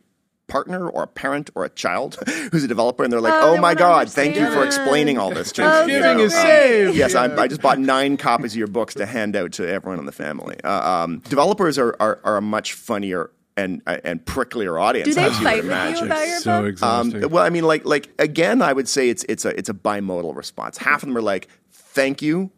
partner 0.52 0.86
or 0.88 1.02
a 1.02 1.06
parent 1.06 1.48
or 1.54 1.64
a 1.64 1.70
child 1.70 2.16
who's 2.52 2.62
a 2.62 2.68
developer 2.68 3.02
and 3.02 3.10
they're 3.12 3.22
like, 3.22 3.32
Oh, 3.32 3.50
"Oh, 3.50 3.54
they 3.54 3.60
my 3.60 3.68
wanna 3.68 3.78
god, 3.78 4.10
thank 4.10 4.36
you 4.36 4.50
for 4.50 4.64
explaining 4.64 5.16
all 5.16 5.30
this 5.32 5.50
to 5.52 5.62
me." 5.62 5.66
Oh, 5.66 5.86
you 5.86 6.00
Thanksgiving 6.02 6.18
know, 6.18 6.24
is 6.24 6.34
um, 6.34 6.40
saved. 6.42 6.94
Yes, 6.96 7.14
I, 7.14 7.34
I 7.36 7.48
just 7.48 7.62
bought 7.62 7.78
nine 7.78 8.18
copies 8.18 8.52
of 8.52 8.58
your 8.58 8.66
books 8.68 8.92
to 8.94 9.06
hand 9.06 9.34
out 9.34 9.52
to 9.52 9.66
everyone 9.66 9.98
in 9.98 10.04
the 10.04 10.12
family. 10.12 10.56
Uh, 10.62 10.70
um, 11.04 11.18
developers 11.20 11.78
are, 11.78 11.96
are 11.98 12.20
are 12.22 12.36
a 12.36 12.42
much 12.42 12.74
funnier 12.74 13.30
and 13.56 13.80
and 13.86 14.24
pricklier 14.24 14.80
audience. 14.80 15.08
Do 15.08 15.14
they 15.14 15.24
as 15.24 15.38
you 15.38 15.44
would 15.44 15.44
fight 15.44 15.56
with 15.56 15.64
you 15.64 15.70
imagine. 15.70 16.06
about 16.06 16.28
your 16.28 16.40
so 16.40 16.60
book? 16.60 16.68
exhausting. 16.68 17.24
Um, 17.24 17.30
well, 17.30 17.44
I 17.44 17.50
mean, 17.50 17.64
like, 17.64 17.84
like 17.86 18.10
again, 18.18 18.60
I 18.62 18.72
would 18.74 18.88
say 18.88 19.08
it's 19.08 19.24
it's 19.24 19.44
a 19.46 19.56
it's 19.58 19.70
a 19.70 19.74
bimodal 19.74 20.36
response. 20.36 20.76
Half 20.76 21.02
of 21.02 21.08
them 21.08 21.16
are 21.16 21.22
like, 21.22 21.48
"Thank 21.70 22.20
you 22.20 22.50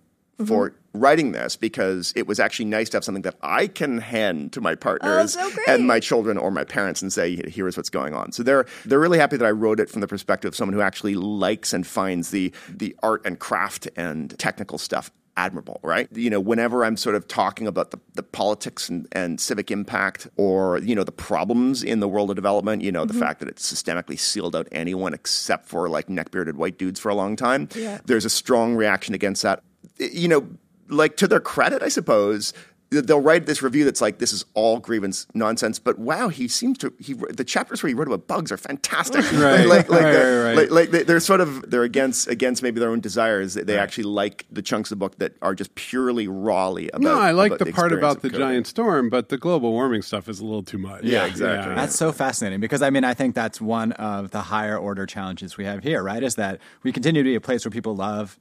for 0.46 0.70
Mm-hmm. 0.70 0.98
writing 1.00 1.32
this 1.32 1.56
because 1.56 2.12
it 2.16 2.26
was 2.26 2.38
actually 2.40 2.66
nice 2.66 2.88
to 2.90 2.96
have 2.96 3.04
something 3.04 3.22
that 3.22 3.36
I 3.42 3.66
can 3.66 3.98
hand 3.98 4.52
to 4.52 4.60
my 4.60 4.74
partners 4.74 5.36
Oh, 5.38 5.50
so 5.50 5.60
and 5.68 5.86
my 5.86 6.00
children 6.00 6.38
or 6.38 6.50
my 6.50 6.64
parents 6.64 7.02
and 7.02 7.12
say, 7.12 7.36
"Here 7.48 7.66
is 7.68 7.76
what's 7.76 7.90
going 7.90 8.14
on." 8.14 8.32
So 8.32 8.42
they're 8.42 8.64
they're 8.84 9.00
really 9.00 9.18
happy 9.18 9.36
that 9.36 9.46
I 9.46 9.50
wrote 9.50 9.80
it 9.80 9.90
from 9.90 10.00
the 10.00 10.08
perspective 10.08 10.48
of 10.48 10.56
someone 10.56 10.74
who 10.74 10.80
actually 10.80 11.14
likes 11.14 11.72
and 11.72 11.86
finds 11.86 12.30
the 12.30 12.52
the 12.68 12.94
art 13.02 13.22
and 13.24 13.38
craft 13.38 13.88
and 13.96 14.36
technical 14.38 14.78
stuff 14.78 15.10
admirable, 15.36 15.80
right? 15.82 16.06
You 16.12 16.30
know, 16.30 16.38
whenever 16.38 16.84
I'm 16.84 16.96
sort 16.96 17.16
of 17.16 17.26
talking 17.26 17.66
about 17.66 17.90
the, 17.90 17.98
the 18.14 18.22
politics 18.22 18.88
and, 18.88 19.08
and 19.10 19.40
civic 19.40 19.68
impact 19.72 20.28
or, 20.36 20.78
you 20.78 20.94
know, 20.94 21.02
the 21.02 21.10
problems 21.10 21.82
in 21.82 21.98
the 21.98 22.06
world 22.06 22.30
of 22.30 22.36
development, 22.36 22.82
you 22.82 22.92
know, 22.92 23.04
the 23.04 23.14
fact 23.14 23.40
that 23.40 23.48
it's 23.48 23.66
systemically 23.72 24.16
sealed 24.16 24.54
out 24.54 24.68
anyone 24.70 25.12
except 25.12 25.66
for 25.66 25.88
like 25.88 26.08
neck-bearded 26.08 26.56
white 26.56 26.78
dudes 26.78 27.00
for 27.00 27.08
a 27.08 27.16
long 27.16 27.34
time, 27.34 27.68
Yeah. 27.74 27.98
there's 28.04 28.24
a 28.24 28.30
strong 28.30 28.76
reaction 28.76 29.12
against 29.12 29.42
that. 29.42 29.64
You 29.98 30.28
know, 30.28 30.48
like 30.88 31.16
to 31.18 31.28
their 31.28 31.40
credit, 31.40 31.82
I 31.82 31.88
suppose, 31.88 32.52
they'll 32.90 33.20
write 33.20 33.46
this 33.46 33.60
review 33.60 33.84
that's 33.84 34.00
like 34.00 34.18
this 34.18 34.32
is 34.32 34.44
all 34.54 34.78
grievance 34.78 35.26
nonsense. 35.34 35.78
But 35.80 35.98
wow, 35.98 36.28
he 36.28 36.46
seems 36.46 36.78
to 36.78 36.92
he 37.00 37.14
the 37.14 37.42
chapters 37.42 37.82
where 37.82 37.88
he 37.88 37.94
wrote 37.94 38.06
about 38.06 38.28
bugs 38.28 38.52
are 38.52 38.56
fantastic. 38.56 39.24
Right. 39.32 39.66
like, 39.66 39.88
like, 39.88 40.02
Right, 40.02 40.12
they're, 40.12 40.44
right, 40.44 40.48
right. 40.48 40.56
like, 40.56 40.70
like 40.70 40.90
they- 40.90 41.02
they're 41.02 41.18
sort 41.20 41.40
of 41.40 41.68
they're 41.70 41.82
against 41.82 42.28
against 42.28 42.62
maybe 42.62 42.78
their 42.78 42.90
own 42.90 43.00
desires. 43.00 43.54
They, 43.54 43.62
they 43.62 43.78
actually 43.78 44.04
like 44.04 44.46
the 44.50 44.62
chunks 44.62 44.90
of 44.92 44.98
the 44.98 45.00
book 45.00 45.18
that 45.18 45.32
are 45.42 45.54
just 45.54 45.74
purely 45.74 46.28
rawly 46.28 46.88
about. 46.90 47.00
no, 47.02 47.18
I 47.18 47.32
like 47.32 47.52
about 47.52 47.64
the, 47.66 47.72
part 47.72 47.92
about 47.92 48.22
the 48.22 48.28
coding. 48.30 48.46
giant 48.46 48.66
storm, 48.68 49.10
but 49.10 49.28
the 49.28 49.38
global 49.38 49.72
warming 49.72 50.02
stuff 50.02 50.28
is 50.28 50.38
a 50.40 50.44
little 50.44 50.62
too 50.62 50.78
much. 50.78 51.02
Yeah, 51.04 51.24
exactly. 51.26 51.74
That's 51.74 51.96
so 51.96 52.12
fascinating 52.12 52.60
because 52.60 52.82
I 52.82 52.90
mean 52.90 53.02
I 53.04 53.14
think 53.14 53.34
that's 53.34 53.60
one 53.60 53.92
of 53.92 54.30
the 54.30 54.42
higher 54.42 54.76
order 54.76 55.06
challenges 55.06 55.56
we 55.56 55.64
have 55.64 55.82
here, 55.82 56.02
right? 56.02 56.22
Is 56.22 56.34
that 56.36 56.60
we 56.84 56.92
continue 56.92 57.22
to 57.24 57.28
be 57.28 57.34
a 57.34 57.40
place 57.40 57.64
where 57.64 57.72
people 57.72 57.96
love 57.96 58.38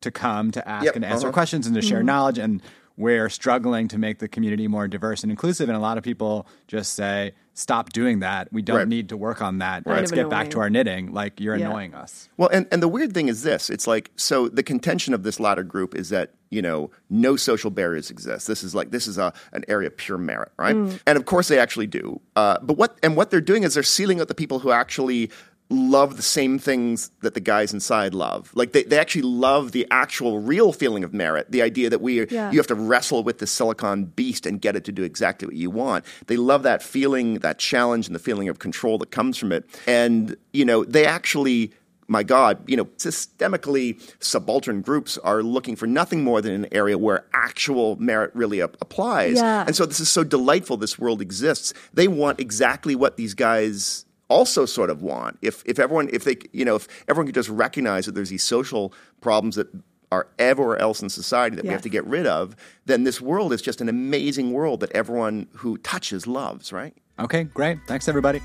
to 0.00 0.10
come 0.10 0.50
to 0.52 0.66
ask 0.68 0.84
Yep, 0.86 0.96
and 0.96 1.04
answer 1.04 1.26
uh-huh. 1.28 1.32
questions 1.32 1.66
and 1.66 1.74
to 1.76 1.82
share 1.82 2.02
knowledge 2.02 2.38
and 2.38 2.62
we're 2.96 3.30
struggling 3.30 3.88
to 3.88 3.98
make 3.98 4.18
the 4.18 4.28
community 4.28 4.68
more 4.68 4.86
diverse 4.86 5.22
and 5.22 5.30
inclusive 5.30 5.68
and 5.68 5.76
a 5.76 5.80
lot 5.80 5.96
of 5.96 6.04
people 6.04 6.46
just 6.66 6.94
say 6.94 7.32
stop 7.54 7.92
doing 7.92 8.20
that. 8.20 8.50
We 8.52 8.62
don't 8.62 8.76
Right. 8.76 8.88
need 8.88 9.08
to 9.10 9.16
work 9.16 9.42
on 9.42 9.58
that. 9.58 9.84
Kind 9.84 9.96
Let's 9.98 10.12
of 10.12 10.16
get 10.16 10.30
back 10.30 10.50
to 10.50 10.60
our 10.60 10.70
knitting. 10.70 11.12
Like 11.12 11.40
you're 11.40 11.56
Yeah. 11.56 11.66
annoying 11.66 11.94
us. 11.94 12.28
Well, 12.38 12.48
and, 12.50 12.66
and 12.72 12.82
the 12.82 12.88
weird 12.88 13.12
thing 13.12 13.28
is 13.28 13.42
this 13.42 13.68
it's 13.68 13.86
like, 13.86 14.10
so 14.16 14.48
the 14.48 14.62
contention 14.62 15.12
of 15.14 15.22
this 15.24 15.38
latter 15.38 15.62
group 15.62 15.94
is 15.94 16.08
that, 16.10 16.32
you 16.50 16.62
know, 16.62 16.90
no 17.10 17.36
social 17.36 17.70
barriers 17.70 18.10
exist. 18.10 18.46
This 18.46 18.62
is 18.62 18.74
like, 18.74 18.90
this 18.92 19.06
is 19.06 19.18
a, 19.18 19.32
an 19.52 19.64
area 19.68 19.88
of 19.88 19.96
pure 19.96 20.16
merit, 20.18 20.52
right? 20.58 20.74
And 20.74 21.16
of 21.18 21.24
course 21.26 21.48
they 21.48 21.58
actually 21.58 21.86
do. 21.86 22.20
Uh, 22.34 22.58
but 22.62 22.76
what, 22.76 22.98
and 23.02 23.14
what 23.16 23.30
they're 23.30 23.40
doing 23.40 23.62
is 23.64 23.74
they're 23.74 23.82
sealing 23.82 24.20
out 24.20 24.28
the 24.28 24.34
people 24.34 24.60
who 24.60 24.70
actually 24.70 25.30
love 25.70 26.16
the 26.16 26.22
same 26.22 26.58
things 26.58 27.10
that 27.20 27.34
the 27.34 27.40
guys 27.40 27.72
inside 27.72 28.12
love. 28.12 28.50
Like 28.54 28.72
they, 28.72 28.82
they 28.82 28.98
actually 28.98 29.22
love 29.22 29.70
the 29.70 29.86
actual 29.90 30.40
real 30.40 30.72
feeling 30.72 31.04
of 31.04 31.14
merit, 31.14 31.50
the 31.52 31.62
idea 31.62 31.88
that 31.88 32.00
we 32.00 32.26
Yeah. 32.26 32.50
you 32.50 32.58
have 32.58 32.66
to 32.66 32.74
wrestle 32.74 33.22
with 33.22 33.38
the 33.38 33.46
silicon 33.46 34.06
beast 34.06 34.46
and 34.46 34.60
get 34.60 34.74
it 34.74 34.84
to 34.84 34.92
do 34.92 35.04
exactly 35.04 35.46
what 35.46 35.54
you 35.54 35.70
want. 35.70 36.04
They 36.26 36.36
love 36.36 36.64
that 36.64 36.82
feeling, 36.82 37.34
that 37.38 37.58
challenge 37.58 38.06
and 38.08 38.14
the 38.14 38.20
feeling 38.20 38.48
of 38.48 38.58
control 38.58 38.98
that 38.98 39.12
comes 39.12 39.38
from 39.38 39.52
it. 39.52 39.64
And, 39.86 40.36
you 40.52 40.64
know, 40.64 40.84
they 40.84 41.06
actually 41.06 41.72
my 42.08 42.24
God, 42.24 42.68
you 42.68 42.76
know, 42.76 42.86
systemically 42.96 44.00
subaltern 44.18 44.80
groups 44.82 45.16
are 45.18 45.44
looking 45.44 45.76
for 45.76 45.86
nothing 45.86 46.24
more 46.24 46.40
than 46.42 46.52
an 46.52 46.66
area 46.72 46.98
where 46.98 47.24
actual 47.32 47.94
merit 48.00 48.32
really 48.34 48.60
ap- 48.60 48.76
applies. 48.80 49.36
Yeah. 49.36 49.62
And 49.64 49.76
so 49.76 49.86
this 49.86 50.00
is 50.00 50.10
so 50.10 50.24
delightful 50.24 50.76
this 50.76 50.98
world 50.98 51.20
exists. 51.22 51.72
They 51.94 52.08
want 52.08 52.40
exactly 52.40 52.96
what 52.96 53.16
these 53.16 53.34
guys 53.34 54.06
also 54.30 54.64
sort 54.64 54.88
of 54.88 55.02
want. 55.02 55.38
If 55.42 55.62
if 55.66 55.78
everyone 55.78 56.08
if 56.12 56.24
they 56.24 56.36
you 56.52 56.64
know, 56.64 56.76
if 56.76 56.88
everyone 57.08 57.26
could 57.26 57.34
just 57.34 57.50
recognize 57.50 58.06
that 58.06 58.14
there's 58.14 58.30
these 58.30 58.42
social 58.42 58.94
problems 59.20 59.56
that 59.56 59.68
are 60.12 60.28
everywhere 60.38 60.78
else 60.78 61.02
in 61.02 61.08
society 61.08 61.54
that 61.56 61.64
we 61.64 61.70
have 61.70 61.82
to 61.82 61.88
get 61.88 62.04
rid 62.04 62.26
of, 62.26 62.56
then 62.86 63.04
this 63.04 63.20
world 63.20 63.52
is 63.52 63.62
just 63.62 63.80
an 63.80 63.88
amazing 63.88 64.52
world 64.52 64.80
that 64.80 64.90
everyone 64.92 65.46
who 65.56 65.78
touches 65.78 66.26
loves, 66.26 66.72
right? 66.72 66.94
Okay, 67.18 67.44
great. 67.44 67.78
Thanks 67.86 68.08
everybody. 68.08 68.40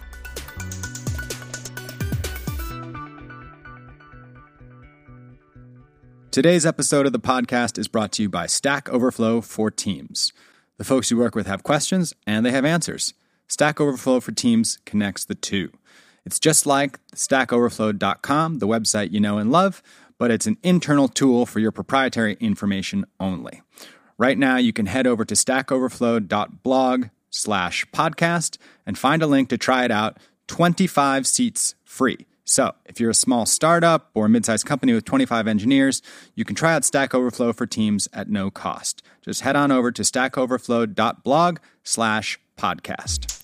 Today's 6.29 6.65
episode 6.65 7.05
of 7.05 7.13
the 7.13 7.19
podcast 7.19 7.79
is 7.79 7.87
brought 7.87 8.11
to 8.11 8.23
you 8.23 8.29
by 8.29 8.45
Stack 8.45 8.89
Overflow 8.89 9.39
for 9.39 9.71
Teams. 9.71 10.33
The 10.77 10.83
folks 10.83 11.09
you 11.09 11.17
work 11.17 11.33
with 11.33 11.47
have 11.47 11.63
questions 11.63 12.13
and 12.27 12.45
they 12.45 12.51
have 12.51 12.65
answers. 12.65 13.13
Stack 13.47 13.79
Overflow 13.79 14.19
for 14.19 14.31
Teams 14.31 14.79
connects 14.85 15.25
the 15.25 15.35
two. 15.35 15.71
It's 16.25 16.39
just 16.39 16.65
like 16.65 16.99
stackoverflow.com, 17.11 18.59
the 18.59 18.67
website 18.67 19.11
you 19.11 19.19
know 19.19 19.37
and 19.37 19.51
love, 19.51 19.83
but 20.17 20.31
it's 20.31 20.47
an 20.47 20.57
internal 20.63 21.07
tool 21.07 21.45
for 21.45 21.59
your 21.59 21.71
proprietary 21.71 22.37
information 22.39 23.05
only. 23.19 23.61
Right 24.17 24.37
now, 24.37 24.57
you 24.57 24.73
can 24.73 24.87
head 24.87 25.07
over 25.07 25.25
to 25.25 25.35
stackoverflow.blog 25.35 27.05
slash 27.29 27.85
podcast 27.93 28.57
and 28.85 28.97
find 28.97 29.21
a 29.21 29.27
link 29.27 29.49
to 29.49 29.57
try 29.57 29.83
it 29.83 29.91
out 29.91 30.17
25 30.47 31.27
seats 31.27 31.75
free. 31.83 32.25
So, 32.47 32.73
if 32.85 32.99
you're 32.99 33.09
a 33.09 33.15
small 33.15 33.47
startup 33.47 34.11
or 34.13 34.27
a 34.27 34.29
mid-sized 34.29 34.67
company 34.67 34.93
with 34.93 35.03
25 35.03 35.47
engineers, 35.47 36.03
you 36.35 36.45
can 36.45 36.55
try 36.55 36.75
out 36.75 36.85
Stack 36.85 37.15
Overflow 37.15 37.53
for 37.53 37.65
Teams 37.65 38.07
at 38.13 38.29
no 38.29 38.51
cost. 38.51 39.01
Just 39.23 39.41
head 39.41 39.55
on 39.55 39.71
over 39.71 39.91
to 39.91 40.03
stackoverflow.blog 40.03 41.57
slash 41.83 42.39
podcast. 42.55 43.34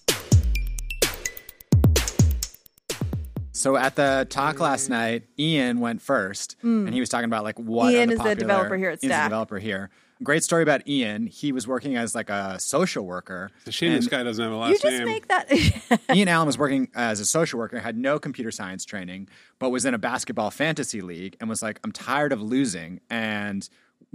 So 3.54 3.76
at 3.76 3.96
the 3.96 4.26
talk 4.30 4.60
last 4.60 4.90
night, 4.90 5.24
Ian 5.38 5.80
went 5.82 6.02
first, 6.02 6.56
and 6.62 6.94
he 6.94 7.00
was 7.00 7.10
talking 7.10 7.26
about 7.26 7.44
like 7.44 7.60
what. 7.60 7.92
Ian 7.94 8.10
the 8.10 8.16
is 8.16 8.22
the 8.22 8.36
developer 8.36 8.78
here 8.78 8.90
at 8.90 8.94
Ian's 8.94 9.02
the 9.02 9.08
Stack. 9.08 9.26
developer 9.26 9.60
here. 9.60 9.90
Great 10.24 10.44
story 10.44 10.62
about 10.64 10.88
Ian. 10.88 11.26
He 11.28 11.52
was 11.52 11.68
working 11.68 11.98
as 11.98 12.14
like 12.16 12.30
a 12.30 12.60
social 12.60 13.06
worker. 13.06 13.50
It's 13.60 13.70
a 13.70 13.72
shame 13.72 13.92
this 13.94 14.08
guy 14.08 14.22
doesn't 14.24 14.42
have 14.44 14.54
a 14.54 14.56
last 14.56 14.84
name. 14.84 14.94
you 14.94 15.08
last 15.08 15.26
just 15.26 15.50
name. 15.50 15.90
make 15.90 16.00
that. 16.10 16.16
Ian 16.16 16.28
Allen 16.28 16.46
was 16.46 16.58
working 16.60 16.90
as 16.96 17.20
a 17.20 17.26
social 17.26 17.60
worker, 17.60 17.80
had 17.80 17.98
no 17.98 18.20
computer 18.20 18.52
science 18.52 18.86
training, 18.86 19.28
but 19.60 19.72
was 19.72 19.84
in 19.84 19.94
a 19.96 19.98
basketball 19.98 20.52
fantasy 20.52 21.02
league 21.02 21.36
and 21.40 21.50
was 21.50 21.62
like, 21.64 21.80
I'm 21.84 21.92
tired 21.92 22.32
of 22.32 22.42
losing. 22.42 23.02
And 23.10 23.68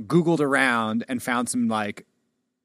Googled 0.02 0.40
around 0.40 1.04
and 1.08 1.20
found 1.22 1.48
some 1.48 1.66
like 1.68 2.06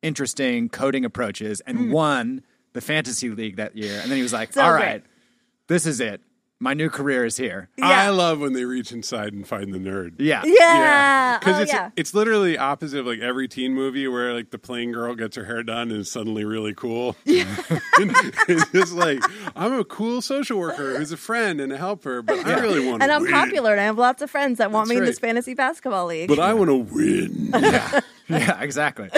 interesting 0.03 0.69
coding 0.69 1.03
approaches 1.03 1.61
and 1.61 1.77
Hmm. 1.77 1.91
won 1.91 2.43
the 2.73 2.81
fantasy 2.81 3.29
league 3.29 3.55
that 3.57 3.75
year. 3.75 3.99
And 4.01 4.09
then 4.09 4.17
he 4.17 4.23
was 4.23 4.33
like, 4.33 4.53
So 4.53 4.61
All 4.61 4.71
great. 4.71 4.83
right, 4.85 5.03
this 5.67 5.85
is 5.87 5.99
it. 5.99 6.21
My 6.61 6.75
new 6.75 6.91
career 6.91 7.25
is 7.25 7.37
here. 7.37 7.69
I 7.81 8.09
love 8.09 8.39
when 8.39 8.53
they 8.53 8.65
reach 8.65 8.91
inside 8.91 9.33
and 9.33 9.47
find 9.47 9.73
the 9.73 9.79
nerd. 9.79 10.13
Yeah. 10.19 10.43
yeah. 10.45 11.39
because 11.39 11.57
oh, 11.57 11.61
it's 11.63 11.73
yeah. 11.73 11.89
it's 11.95 12.13
literally 12.13 12.55
opposite 12.55 12.99
of 12.99 13.07
like 13.07 13.19
every 13.19 13.47
teen 13.47 13.73
movie 13.73 14.07
where 14.07 14.31
like 14.35 14.51
the 14.51 14.59
plain 14.59 14.91
girl 14.91 15.15
gets 15.15 15.35
her 15.37 15.45
hair 15.45 15.63
done 15.63 15.89
and 15.89 16.01
is 16.01 16.11
suddenly 16.11 16.45
really 16.45 16.75
cool. 16.75 17.15
And 17.25 18.11
it's 18.47 18.69
just 18.71 18.93
like 18.93 19.23
I'm 19.55 19.73
a 19.73 19.83
cool 19.83 20.21
social 20.21 20.59
worker 20.59 20.97
who's 20.97 21.11
a 21.11 21.17
friend 21.17 21.59
and 21.59 21.73
a 21.73 21.77
helper, 21.77 22.21
but 22.21 22.45
I 22.45 22.59
really 22.59 22.87
want 22.87 23.01
to. 23.01 23.05
and 23.05 23.11
I'm 23.11 23.23
win. 23.23 23.31
popular 23.31 23.71
and 23.71 23.81
I 23.81 23.85
have 23.85 23.97
lots 23.97 24.21
of 24.21 24.29
friends 24.29 24.59
that 24.59 24.71
want 24.71 24.87
That's 24.87 24.95
me 24.95 24.99
in 24.99 25.05
this 25.05 25.17
fantasy 25.17 25.55
basketball 25.55 26.05
league. 26.05 26.27
but 26.27 26.39
I 26.39 26.53
want 26.53 26.69
to 26.69 26.75
win. 26.75 27.53
Yeah, 28.39 28.61
exactly. 28.61 29.09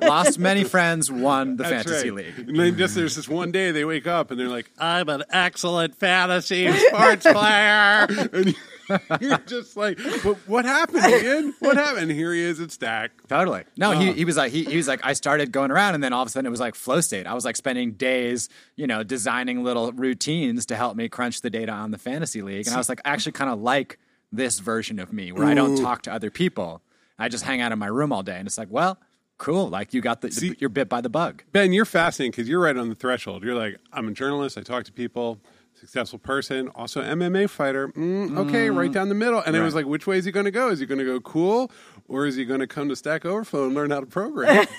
Lost 0.00 0.38
many 0.38 0.62
friends, 0.64 1.10
won 1.10 1.56
the 1.56 1.64
That's 1.64 1.84
fantasy 1.84 2.10
right. 2.10 2.26
league. 2.36 2.48
And 2.48 2.58
then 2.58 2.76
just 2.78 2.94
there's 2.94 3.16
this 3.16 3.28
one 3.28 3.50
day 3.50 3.72
they 3.72 3.84
wake 3.84 4.06
up 4.06 4.30
and 4.30 4.38
they're 4.38 4.48
like, 4.48 4.70
I'm 4.78 5.08
an 5.08 5.24
excellent 5.30 5.96
fantasy 5.96 6.70
sports 6.88 7.24
player. 7.24 8.06
And 8.32 8.54
you're 9.20 9.38
just 9.38 9.76
like, 9.76 9.98
but 10.22 10.36
what 10.46 10.64
happened, 10.64 11.04
Ian? 11.04 11.54
What 11.58 11.76
happened? 11.76 12.10
And 12.10 12.12
here 12.12 12.32
he 12.32 12.40
is 12.42 12.60
at 12.60 12.70
Stack. 12.70 13.10
Totally. 13.28 13.64
No, 13.76 13.90
he, 13.90 14.10
Oh. 14.10 14.12
he 14.12 14.24
was 14.24 14.36
like 14.36 14.52
he, 14.52 14.64
he 14.64 14.76
was 14.76 14.86
like 14.86 15.00
I 15.02 15.14
started 15.14 15.50
going 15.50 15.70
around 15.72 15.94
and 15.94 16.02
then 16.04 16.12
all 16.12 16.22
of 16.22 16.28
a 16.28 16.30
sudden 16.30 16.46
it 16.46 16.50
was 16.50 16.60
like 16.60 16.76
flow 16.76 17.00
state. 17.00 17.26
I 17.26 17.34
was 17.34 17.44
like 17.44 17.56
spending 17.56 17.92
days, 17.92 18.48
you 18.76 18.86
know, 18.86 19.02
designing 19.02 19.64
little 19.64 19.90
routines 19.92 20.64
to 20.66 20.76
help 20.76 20.96
me 20.96 21.08
crunch 21.08 21.40
the 21.40 21.50
data 21.50 21.72
on 21.72 21.90
the 21.90 21.98
fantasy 21.98 22.40
league. 22.40 22.66
And 22.66 22.74
I 22.74 22.78
was 22.78 22.88
like 22.88 23.00
I 23.04 23.10
actually 23.10 23.32
kind 23.32 23.50
of 23.50 23.60
like 23.60 23.98
this 24.30 24.58
version 24.60 24.98
of 25.00 25.12
me 25.12 25.32
where 25.32 25.44
I 25.46 25.54
don't 25.54 25.76
talk 25.80 26.02
to 26.02 26.12
other 26.12 26.30
people. 26.30 26.82
I 27.18 27.28
just 27.28 27.44
hang 27.44 27.60
out 27.60 27.72
in 27.72 27.78
my 27.78 27.86
room 27.86 28.12
all 28.12 28.22
day 28.22 28.36
and 28.36 28.46
it's 28.46 28.58
like, 28.58 28.68
well, 28.70 28.98
cool. 29.38 29.68
Like 29.68 29.94
you 29.94 30.00
got 30.00 30.20
the, 30.20 30.28
the 30.28 30.56
you're 30.58 30.70
bit 30.70 30.88
by 30.88 31.00
the 31.00 31.08
bug. 31.08 31.42
Ben, 31.52 31.72
you're 31.72 31.84
fascinating 31.84 32.32
because 32.32 32.48
you're 32.48 32.60
right 32.60 32.76
on 32.76 32.88
the 32.88 32.94
threshold. 32.94 33.42
You're 33.42 33.54
like, 33.54 33.78
I'm 33.92 34.08
a 34.08 34.12
journalist. 34.12 34.58
I 34.58 34.62
talk 34.62 34.84
to 34.84 34.92
people. 34.92 35.40
Successful 35.80 36.18
person, 36.18 36.68
also 36.74 37.00
MMA 37.02 37.48
fighter. 37.48 37.88
Mm, 37.88 38.36
okay, 38.38 38.68
right 38.68 38.90
down 38.92 39.08
the 39.08 39.14
middle. 39.14 39.40
And 39.40 39.54
it 39.54 39.60
was 39.60 39.74
like, 39.76 39.86
which 39.86 40.06
way 40.08 40.18
is 40.18 40.24
he 40.24 40.32
going 40.32 40.44
to 40.46 40.50
go? 40.50 40.70
Is 40.70 40.80
he 40.80 40.86
going 40.86 40.98
to 40.98 41.04
go 41.04 41.20
cool, 41.20 41.70
or 42.08 42.26
is 42.26 42.34
he 42.34 42.44
going 42.44 42.58
to 42.60 42.66
come 42.66 42.88
to 42.88 42.96
Stack 42.96 43.24
Overflow 43.24 43.66
and 43.66 43.74
learn 43.76 43.90
how 43.90 44.00
to 44.00 44.06
program? 44.06 44.66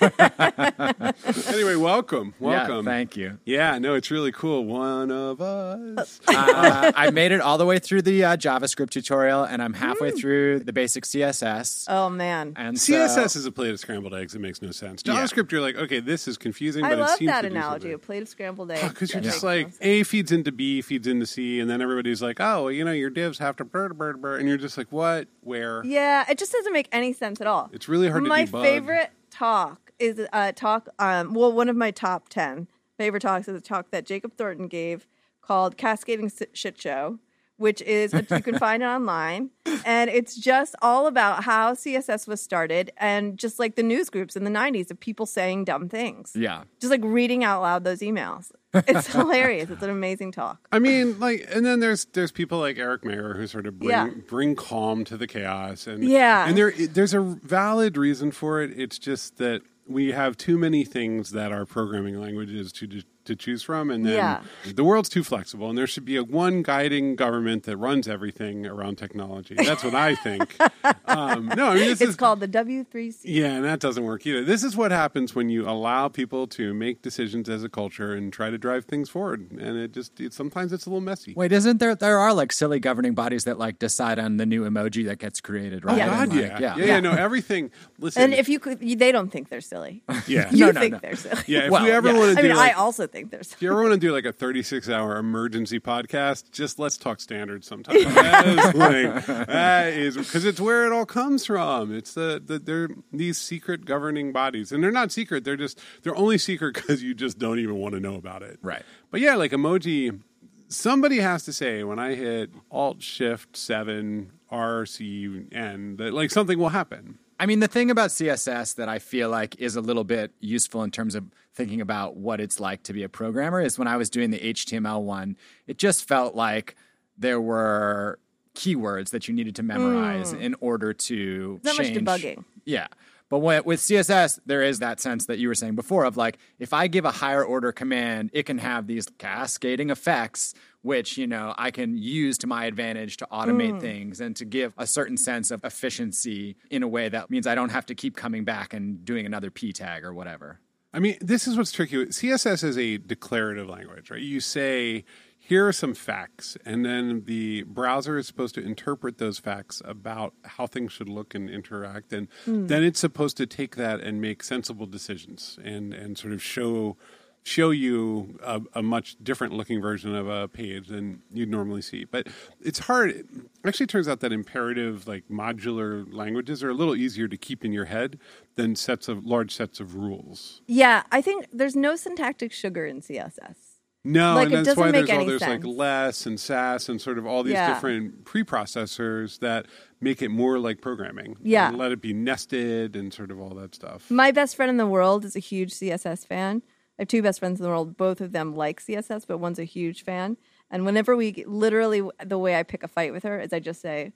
anyway, 1.48 1.74
welcome, 1.76 2.34
welcome. 2.38 2.84
Yeah, 2.86 2.92
thank 2.92 3.16
you. 3.16 3.38
Yeah, 3.44 3.78
no, 3.78 3.94
it's 3.94 4.10
really 4.10 4.32
cool. 4.32 4.64
One 4.64 5.10
of 5.10 5.40
us. 5.40 6.20
uh, 6.28 6.92
I 6.94 7.10
made 7.10 7.32
it 7.32 7.40
all 7.40 7.56
the 7.58 7.66
way 7.66 7.78
through 7.78 8.02
the 8.02 8.24
uh, 8.24 8.36
JavaScript 8.36 8.90
tutorial 8.90 9.44
and 9.44 9.62
I'm 9.62 9.72
halfway 9.74 10.10
through 10.10 10.60
the 10.60 10.72
basic 10.72 11.04
CSS. 11.04 11.84
oh 11.88 12.10
man. 12.10 12.52
and 12.56 12.78
so- 12.78 12.92
CSS 12.92 13.36
is 13.36 13.46
a 13.46 13.52
plate 13.52 13.70
of 13.70 13.80
scrambled 13.80 14.14
eggs. 14.14 14.34
It 14.34 14.40
makes 14.40 14.60
no 14.62 14.70
sense. 14.70 15.02
JavaScript, 15.02 15.50
you're 15.52 15.60
like, 15.60 15.76
okay, 15.76 16.00
this 16.00 16.28
is 16.28 16.36
confusing, 16.36 16.84
I 16.84 16.90
but 16.90 16.98
it 16.98 17.00
love 17.02 17.10
seems 17.18 17.30
that 17.30 17.44
analogy. 17.44 17.92
A 17.92 17.98
plate 17.98 18.22
of 18.22 18.28
scrambled 18.28 18.70
eggs. 18.70 18.88
Because 18.88 19.12
you're 19.14 19.22
just 19.22 19.42
makes 19.42 19.42
like. 19.42 19.72
A 19.80 20.02
feeds 20.02 20.32
into 20.32 20.52
B, 20.52 20.82
feeds 20.90 21.06
into 21.06 21.24
C, 21.24 21.60
and 21.60 21.70
then 21.70 21.80
everybody's 21.80 22.20
like, 22.20 22.40
oh, 22.40 22.66
you 22.66 22.84
know, 22.84 22.90
your 22.90 23.10
divs 23.10 23.38
have 23.38 23.54
to 23.56 23.64
brr, 23.64 23.90
brr, 23.90 24.14
brr, 24.14 24.36
and 24.38 24.48
you're 24.48 24.56
just 24.56 24.76
like, 24.76 24.90
what, 24.90 25.28
where? 25.40 25.84
Yeah, 25.84 26.24
it 26.28 26.36
just 26.36 26.50
doesn't 26.50 26.72
make 26.72 26.88
any 26.90 27.12
sense 27.12 27.40
at 27.40 27.46
all. 27.46 27.70
It's 27.72 27.88
really 27.88 28.08
hard 28.08 28.24
to 28.24 28.28
my 28.28 28.44
favorite 28.44 29.12
talk 29.30 29.92
is 30.00 30.20
a 30.32 30.52
talk. 30.52 30.88
Um, 30.98 31.32
well, 31.32 31.52
one 31.52 31.68
of 31.68 31.76
my 31.76 31.92
top 31.92 32.28
ten 32.28 32.66
favorite 32.98 33.20
talks 33.20 33.46
is 33.46 33.56
a 33.56 33.60
talk 33.60 33.92
that 33.92 34.04
Jacob 34.04 34.36
Thornton 34.36 34.66
gave 34.66 35.06
called 35.42 35.76
"Cascading 35.76 36.32
Shit 36.52 36.80
Show," 36.80 37.20
which 37.60 37.80
is 37.82 38.12
you 38.12 38.22
can 38.40 38.58
find 38.58 38.82
it 38.82 38.86
online, 38.86 39.50
and 39.84 40.08
it's 40.10 40.34
just 40.34 40.74
all 40.82 41.06
about 41.06 41.44
how 41.44 41.74
CSS 41.74 42.26
was 42.26 42.40
started 42.42 42.90
and 42.96 43.38
just 43.38 43.58
like 43.58 43.76
the 43.76 43.82
news 43.82 44.10
groups 44.10 44.34
in 44.34 44.44
the 44.44 44.50
'90s 44.50 44.90
of 44.90 44.98
people 44.98 45.26
saying 45.26 45.64
dumb 45.66 45.88
things. 45.88 46.32
Yeah. 46.34 46.64
just 46.80 46.90
like 46.90 47.02
reading 47.04 47.44
out 47.44 47.60
loud 47.62 47.84
those 47.84 48.00
emails. 48.00 48.50
It's 48.72 49.06
hilarious. 49.12 49.68
It's 49.68 49.82
an 49.82 49.90
amazing 49.90 50.32
talk. 50.32 50.66
I 50.72 50.78
mean, 50.78 51.18
like, 51.20 51.46
and 51.52 51.66
then 51.66 51.80
there's 51.80 52.06
there's 52.06 52.32
people 52.32 52.58
like 52.58 52.78
Eric 52.78 53.04
Meyer 53.04 53.34
who 53.34 53.46
sort 53.46 53.66
of 53.66 53.78
bring 53.78 53.90
Yeah. 53.90 54.08
bring 54.28 54.54
calm 54.56 55.04
to 55.04 55.16
the 55.16 55.26
chaos, 55.26 55.86
and 55.86 56.02
Yeah. 56.02 56.48
and 56.48 56.56
there 56.56 56.72
there's 56.72 57.12
a 57.14 57.20
valid 57.20 57.96
reason 57.96 58.30
for 58.30 58.62
it. 58.62 58.72
It's 58.78 58.98
just 58.98 59.36
that 59.38 59.62
we 59.90 60.12
have 60.12 60.36
too 60.36 60.56
many 60.56 60.84
things 60.84 61.30
that 61.32 61.52
are 61.52 61.66
programming 61.66 62.20
languages 62.20 62.72
to 62.72 63.02
to 63.26 63.36
choose 63.36 63.62
from, 63.62 63.90
and 63.90 64.04
then 64.06 64.14
Yeah. 64.14 64.40
the 64.74 64.82
world's 64.82 65.10
too 65.10 65.22
flexible, 65.22 65.68
and 65.68 65.76
there 65.76 65.86
should 65.86 66.06
be 66.06 66.16
a 66.16 66.24
one 66.24 66.62
guiding 66.62 67.16
government 67.16 67.64
that 67.64 67.76
runs 67.76 68.08
everything 68.08 68.66
around 68.66 68.96
technology. 68.96 69.54
That's 69.54 69.84
what 69.84 69.94
I 69.94 70.14
think. 70.14 70.56
um, 71.06 71.46
no, 71.54 71.66
I 71.68 71.74
mean 71.74 71.84
this 71.84 72.00
It's 72.00 72.10
is 72.10 72.16
called 72.16 72.40
the 72.40 72.48
W3C. 72.48 73.18
yeah, 73.24 73.52
and 73.56 73.64
that 73.64 73.78
doesn't 73.78 74.04
work 74.04 74.26
either. 74.26 74.42
This 74.42 74.64
is 74.64 74.74
what 74.74 74.90
happens 74.90 75.34
when 75.34 75.50
you 75.50 75.68
allow 75.68 76.08
people 76.08 76.46
to 76.48 76.72
make 76.72 77.02
decisions 77.02 77.48
as 77.50 77.62
a 77.62 77.68
culture 77.68 78.14
and 78.14 78.32
try 78.32 78.48
to 78.50 78.56
drive 78.58 78.86
things 78.86 79.10
forward, 79.10 79.50
and 79.52 79.76
it 79.76 79.92
just 79.92 80.18
it, 80.18 80.32
sometimes 80.32 80.72
it's 80.72 80.86
a 80.86 80.88
little 80.88 81.00
messy. 81.02 81.34
Wait, 81.36 81.52
isn't 81.52 81.78
there? 81.78 81.94
There 81.94 82.18
are 82.18 82.32
like 82.32 82.52
silly 82.52 82.80
governing 82.80 83.12
bodies 83.14 83.44
that 83.44 83.58
like 83.58 83.78
decide 83.78 84.18
on 84.18 84.38
the 84.38 84.46
new 84.46 84.64
emoji 84.68 85.04
that 85.06 85.18
gets 85.18 85.40
created, 85.42 85.84
right? 85.84 85.98
Yeah. 85.98 86.06
God, 86.06 86.22
And, 86.30 86.32
like, 86.40 86.60
yeah. 86.60 86.76
yeah, 86.76 86.84
yeah, 86.86 87.00
no, 87.00 87.12
everything. 87.12 87.70
Listen, 87.98 88.22
And 88.22 88.34
if 88.34 88.48
you 88.48 88.58
could, 88.58 88.80
you- 88.82 88.96
they 88.96 89.12
don't 89.12 89.30
think 89.30 89.50
they're 89.50 89.60
silly. 89.60 89.79
yeah, 90.26 90.50
You 90.50 90.66
No, 90.66 90.70
no, 90.72 90.80
think 90.80 90.92
no. 90.94 90.98
they're 91.00 91.16
silly. 91.16 91.42
yeah, 91.46 91.58
if 91.64 91.70
Well, 91.70 91.84
we 91.84 91.90
ever 91.90 92.08
yes. 92.08 92.18
want 92.18 92.32
to 92.34 92.38
I 92.38 92.42
do 92.42 92.48
mean, 92.48 92.56
like, 92.56 92.70
I 92.76 92.78
also 92.78 93.06
think 93.06 93.30
they're 93.30 93.40
If 93.40 93.46
silly. 93.46 93.58
you 93.60 93.72
ever 93.72 93.82
want 93.82 93.94
to 93.94 94.00
do 94.00 94.12
like 94.12 94.24
a 94.24 94.32
36 94.32 94.88
hour 94.88 95.16
emergency 95.16 95.80
podcast, 95.80 96.50
just 96.50 96.78
let's 96.78 96.96
talk 96.96 97.20
standards 97.20 97.66
sometime. 97.66 97.96
That 98.14 98.46
is 98.46 98.74
like, 98.74 99.26
that 99.46 99.92
is 99.94 100.16
because 100.16 100.44
it's 100.44 100.60
where 100.60 100.86
it 100.86 100.92
all 100.92 101.06
comes 101.06 101.46
from. 101.46 101.94
It's 101.94 102.14
the, 102.14 102.42
the 102.44 102.58
they're 102.58 102.88
these 103.12 103.38
secret 103.38 103.84
governing 103.84 104.32
bodies, 104.32 104.72
and 104.72 104.82
they're 104.82 104.90
not 104.90 105.12
secret. 105.12 105.44
They're 105.44 105.56
just 105.56 105.78
they're 106.02 106.16
only 106.16 106.38
secret 106.38 106.74
because 106.74 107.02
you 107.02 107.14
just 107.14 107.38
don't 107.38 107.58
even 107.58 107.76
want 107.76 107.94
to 107.94 108.00
know 108.00 108.16
about 108.16 108.42
it. 108.42 108.58
Right. 108.62 108.82
But 109.10 109.20
yeah, 109.20 109.34
like 109.36 109.52
emoji. 109.52 110.20
Somebody 110.68 111.18
has 111.18 111.44
to 111.46 111.52
say 111.52 111.82
when 111.82 111.98
I 111.98 112.14
hit 112.14 112.50
Alt 112.70 113.02
Shift 113.02 113.56
Seven 113.56 114.30
R 114.50 114.86
C 114.86 115.46
N 115.50 115.96
that 115.96 116.12
like 116.14 116.30
something 116.30 116.58
will 116.58 116.68
happen. 116.68 117.18
I 117.40 117.46
mean, 117.46 117.60
the 117.60 117.68
thing 117.68 117.90
about 117.90 118.10
CSS 118.10 118.74
that 118.74 118.90
I 118.90 118.98
feel 118.98 119.30
like 119.30 119.56
is 119.58 119.74
a 119.74 119.80
little 119.80 120.04
bit 120.04 120.32
useful 120.40 120.82
in 120.82 120.90
terms 120.90 121.14
of 121.14 121.24
thinking 121.54 121.80
about 121.80 122.14
what 122.14 122.38
it's 122.38 122.60
like 122.60 122.82
to 122.82 122.92
be 122.92 123.02
a 123.02 123.08
programmer 123.08 123.62
is 123.62 123.78
when 123.78 123.88
I 123.88 123.96
was 123.96 124.10
doing 124.10 124.30
the 124.30 124.38
HTML 124.38 125.02
one, 125.02 125.38
it 125.66 125.78
just 125.78 126.06
felt 126.06 126.34
like 126.34 126.76
there 127.16 127.40
were 127.40 128.18
keywords 128.54 129.08
that 129.10 129.26
you 129.26 129.32
needed 129.32 129.56
to 129.56 129.62
memorize 129.62 130.34
in 130.34 130.54
order 130.60 130.92
to 130.92 131.58
Not 131.62 131.78
much 131.78 131.86
debugging. 131.86 132.44
Yeah. 132.66 132.88
But 133.30 133.38
with 133.38 133.78
CSS, 133.78 134.40
there 134.44 134.60
is 134.60 134.80
that 134.80 134.98
sense 134.98 135.26
that 135.26 135.38
you 135.38 135.46
were 135.46 135.54
saying 135.54 135.76
before 135.76 136.04
of 136.04 136.16
like, 136.16 136.36
if 136.58 136.72
I 136.72 136.88
give 136.88 137.04
a 137.04 137.12
higher 137.12 137.44
order 137.44 137.70
command, 137.70 138.30
it 138.32 138.42
can 138.42 138.58
have 138.58 138.88
these 138.88 139.06
cascading 139.18 139.90
effects, 139.90 140.52
which, 140.82 141.16
you 141.16 141.28
know, 141.28 141.54
I 141.56 141.70
can 141.70 141.96
use 141.96 142.38
to 142.38 142.48
my 142.48 142.64
advantage 142.64 143.18
to 143.18 143.28
automate 143.30 143.74
hmm. 143.74 143.78
things 143.78 144.20
and 144.20 144.34
to 144.34 144.44
give 144.44 144.74
a 144.76 144.86
certain 144.86 145.16
sense 145.16 145.52
of 145.52 145.64
efficiency 145.64 146.56
in 146.70 146.82
a 146.82 146.88
way 146.88 147.08
that 147.08 147.30
means 147.30 147.46
I 147.46 147.54
don't 147.54 147.70
have 147.70 147.86
to 147.86 147.94
keep 147.94 148.16
coming 148.16 148.42
back 148.42 148.74
and 148.74 149.04
doing 149.04 149.26
another 149.26 149.52
P 149.52 149.72
tag 149.72 150.04
or 150.04 150.12
whatever. 150.12 150.58
I 150.92 150.98
mean, 150.98 151.16
this 151.20 151.46
is 151.46 151.56
what's 151.56 151.70
tricky. 151.70 152.06
CSS 152.06 152.64
is 152.64 152.76
a 152.76 152.98
declarative 152.98 153.68
language, 153.68 154.10
right? 154.10 154.20
You 154.20 154.40
say, 154.40 155.04
here 155.50 155.66
are 155.66 155.72
some 155.72 155.94
facts, 155.94 156.56
and 156.64 156.84
then 156.84 157.24
the 157.26 157.64
browser 157.64 158.16
is 158.16 158.28
supposed 158.28 158.54
to 158.54 158.64
interpret 158.64 159.18
those 159.18 159.40
facts 159.40 159.82
about 159.84 160.32
how 160.44 160.68
things 160.68 160.92
should 160.92 161.08
look 161.08 161.34
and 161.34 161.50
interact, 161.50 162.12
and 162.12 162.28
hmm. 162.44 162.68
then 162.68 162.84
it's 162.84 163.00
supposed 163.00 163.36
to 163.38 163.46
take 163.46 163.74
that 163.74 163.98
and 163.98 164.20
make 164.20 164.44
sensible 164.44 164.86
decisions 164.86 165.58
and 165.64 165.92
and 165.92 166.16
sort 166.16 166.32
of 166.32 166.40
show 166.40 166.96
show 167.42 167.70
you 167.70 168.38
a, 168.44 168.60
a 168.74 168.82
much 168.82 169.16
different 169.24 169.52
looking 169.52 169.80
version 169.80 170.14
of 170.14 170.28
a 170.28 170.46
page 170.46 170.86
than 170.86 171.20
you'd 171.32 171.50
normally 171.50 171.82
see. 171.82 172.04
But 172.04 172.28
it's 172.60 172.78
hard. 172.78 173.10
It 173.10 173.26
actually 173.64 173.86
turns 173.86 174.06
out 174.06 174.20
that 174.20 174.32
imperative, 174.32 175.08
like 175.08 175.24
modular 175.28 176.06
languages, 176.12 176.62
are 176.62 176.70
a 176.70 176.74
little 176.74 176.94
easier 176.94 177.26
to 177.26 177.36
keep 177.36 177.64
in 177.64 177.72
your 177.72 177.86
head 177.86 178.20
than 178.54 178.76
sets 178.76 179.08
of 179.08 179.26
large 179.26 179.52
sets 179.52 179.80
of 179.80 179.96
rules. 179.96 180.62
Yeah, 180.68 181.02
I 181.10 181.20
think 181.20 181.46
there's 181.52 181.74
no 181.74 181.96
syntactic 181.96 182.52
sugar 182.52 182.86
in 182.86 183.00
CSS. 183.00 183.69
No, 184.02 184.34
Like, 184.34 184.50
and 184.50 184.64
that's 184.64 184.78
why 184.78 184.90
there's 184.90 185.10
all 185.10 185.26
there's 185.26 185.42
like 185.42 185.62
less 185.64 186.24
and 186.24 186.40
Sass 186.40 186.88
and 186.88 187.00
sort 187.00 187.18
of 187.18 187.26
all 187.26 187.42
these 187.42 187.52
Yeah. 187.52 187.74
different 187.74 188.24
preprocessors 188.24 189.40
that 189.40 189.66
make 190.00 190.22
it 190.22 190.30
more 190.30 190.58
like 190.58 190.80
programming. 190.80 191.36
Yeah. 191.42 191.70
let 191.70 191.92
it 191.92 192.00
be 192.00 192.14
nested 192.14 192.96
and 192.96 193.12
sort 193.12 193.30
of 193.30 193.38
all 193.38 193.50
that 193.56 193.74
stuff. 193.74 194.10
My 194.10 194.30
best 194.30 194.56
friend 194.56 194.70
in 194.70 194.78
the 194.78 194.86
world 194.86 195.24
is 195.26 195.36
a 195.36 195.40
huge 195.40 195.72
CSS 195.72 196.24
fan. 196.26 196.62
I 196.98 197.02
have 197.02 197.08
two 197.08 197.20
best 197.22 197.40
friends 197.40 197.60
in 197.60 197.64
the 197.64 197.68
world. 197.68 197.96
Both 197.98 198.20
of 198.22 198.32
them 198.32 198.54
like 198.56 198.80
CSS, 198.80 199.26
but 199.26 199.36
one's 199.38 199.58
a 199.58 199.64
huge 199.64 200.02
fan. 200.02 200.38
And 200.70 200.86
whenever 200.86 201.14
we 201.14 201.44
literally, 201.46 202.02
the 202.24 202.38
way 202.38 202.58
I 202.58 202.62
pick 202.62 202.82
a 202.82 202.88
fight 202.88 203.12
with 203.12 203.24
her 203.24 203.38
is 203.38 203.52
I 203.52 203.58
just 203.58 203.82
say, 203.82 204.12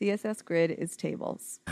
CSS 0.00 0.42
grid 0.44 0.70
is 0.70 0.96
tables. 0.96 1.60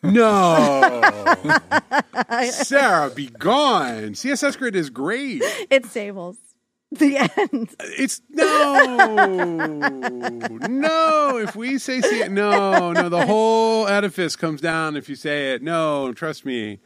No, 0.00 1.02
Sara, 2.52 3.10
be 3.10 3.26
gone. 3.26 4.12
CSS 4.12 4.56
Grid 4.56 4.76
is 4.76 4.90
great. 4.90 5.42
It's 5.70 5.92
tables. 5.92 6.36
The 6.98 7.18
end. 7.18 7.76
It's 7.80 8.22
no, 8.30 9.76
no. 10.68 11.36
If 11.38 11.54
we 11.54 11.78
say 11.78 12.00
C- 12.00 12.28
no, 12.28 12.92
no, 12.92 13.08
the 13.10 13.26
whole 13.26 13.86
edifice 13.86 14.36
comes 14.36 14.60
down 14.62 14.96
if 14.96 15.08
you 15.08 15.14
say 15.14 15.52
it. 15.52 15.62
No, 15.62 16.14
trust 16.14 16.46
me, 16.46 16.80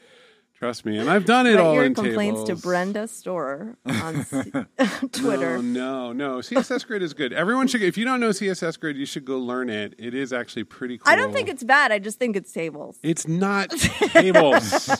trust 0.55 0.85
me. 0.85 0.99
And 0.99 1.09
I've 1.09 1.25
done 1.25 1.47
it 1.47 1.51
Write 1.55 1.61
all 1.61 1.75
your 1.75 1.85
in 1.85 1.95
complaints 1.95 2.43
tables. 2.43 2.61
to 2.61 2.67
Brenda 2.67 3.07
Storer 3.07 3.77
on 3.87 4.25
C- 4.25 4.51
Twitter. 5.13 5.63
No, 5.63 6.13
no, 6.13 6.33
no. 6.33 6.39
CSS 6.39 6.85
Grid 6.85 7.03
is 7.03 7.15
good. 7.15 7.33
Everyone 7.33 7.69
should. 7.69 7.83
If 7.83 7.97
you 7.97 8.05
don't 8.05 8.19
know 8.19 8.31
CSS 8.31 8.81
Grid, 8.81 8.97
you 8.97 9.07
should 9.07 9.25
go 9.25 9.39
learn 9.39 9.71
it. 9.71 9.95
It 9.99 10.15
is 10.15 10.33
actually 10.33 10.65
pretty 10.65 10.99
cool. 10.99 11.13
I 11.13 11.15
don't 11.15 11.33
think 11.33 11.49
it's 11.49 11.63
bad. 11.63 11.93
I 11.93 12.01
just 12.01 12.19
think 12.19 12.35
it's 12.35 12.51
tables. 12.51 12.99
It's 13.05 13.29
not 13.29 13.71
tables. 13.71 14.91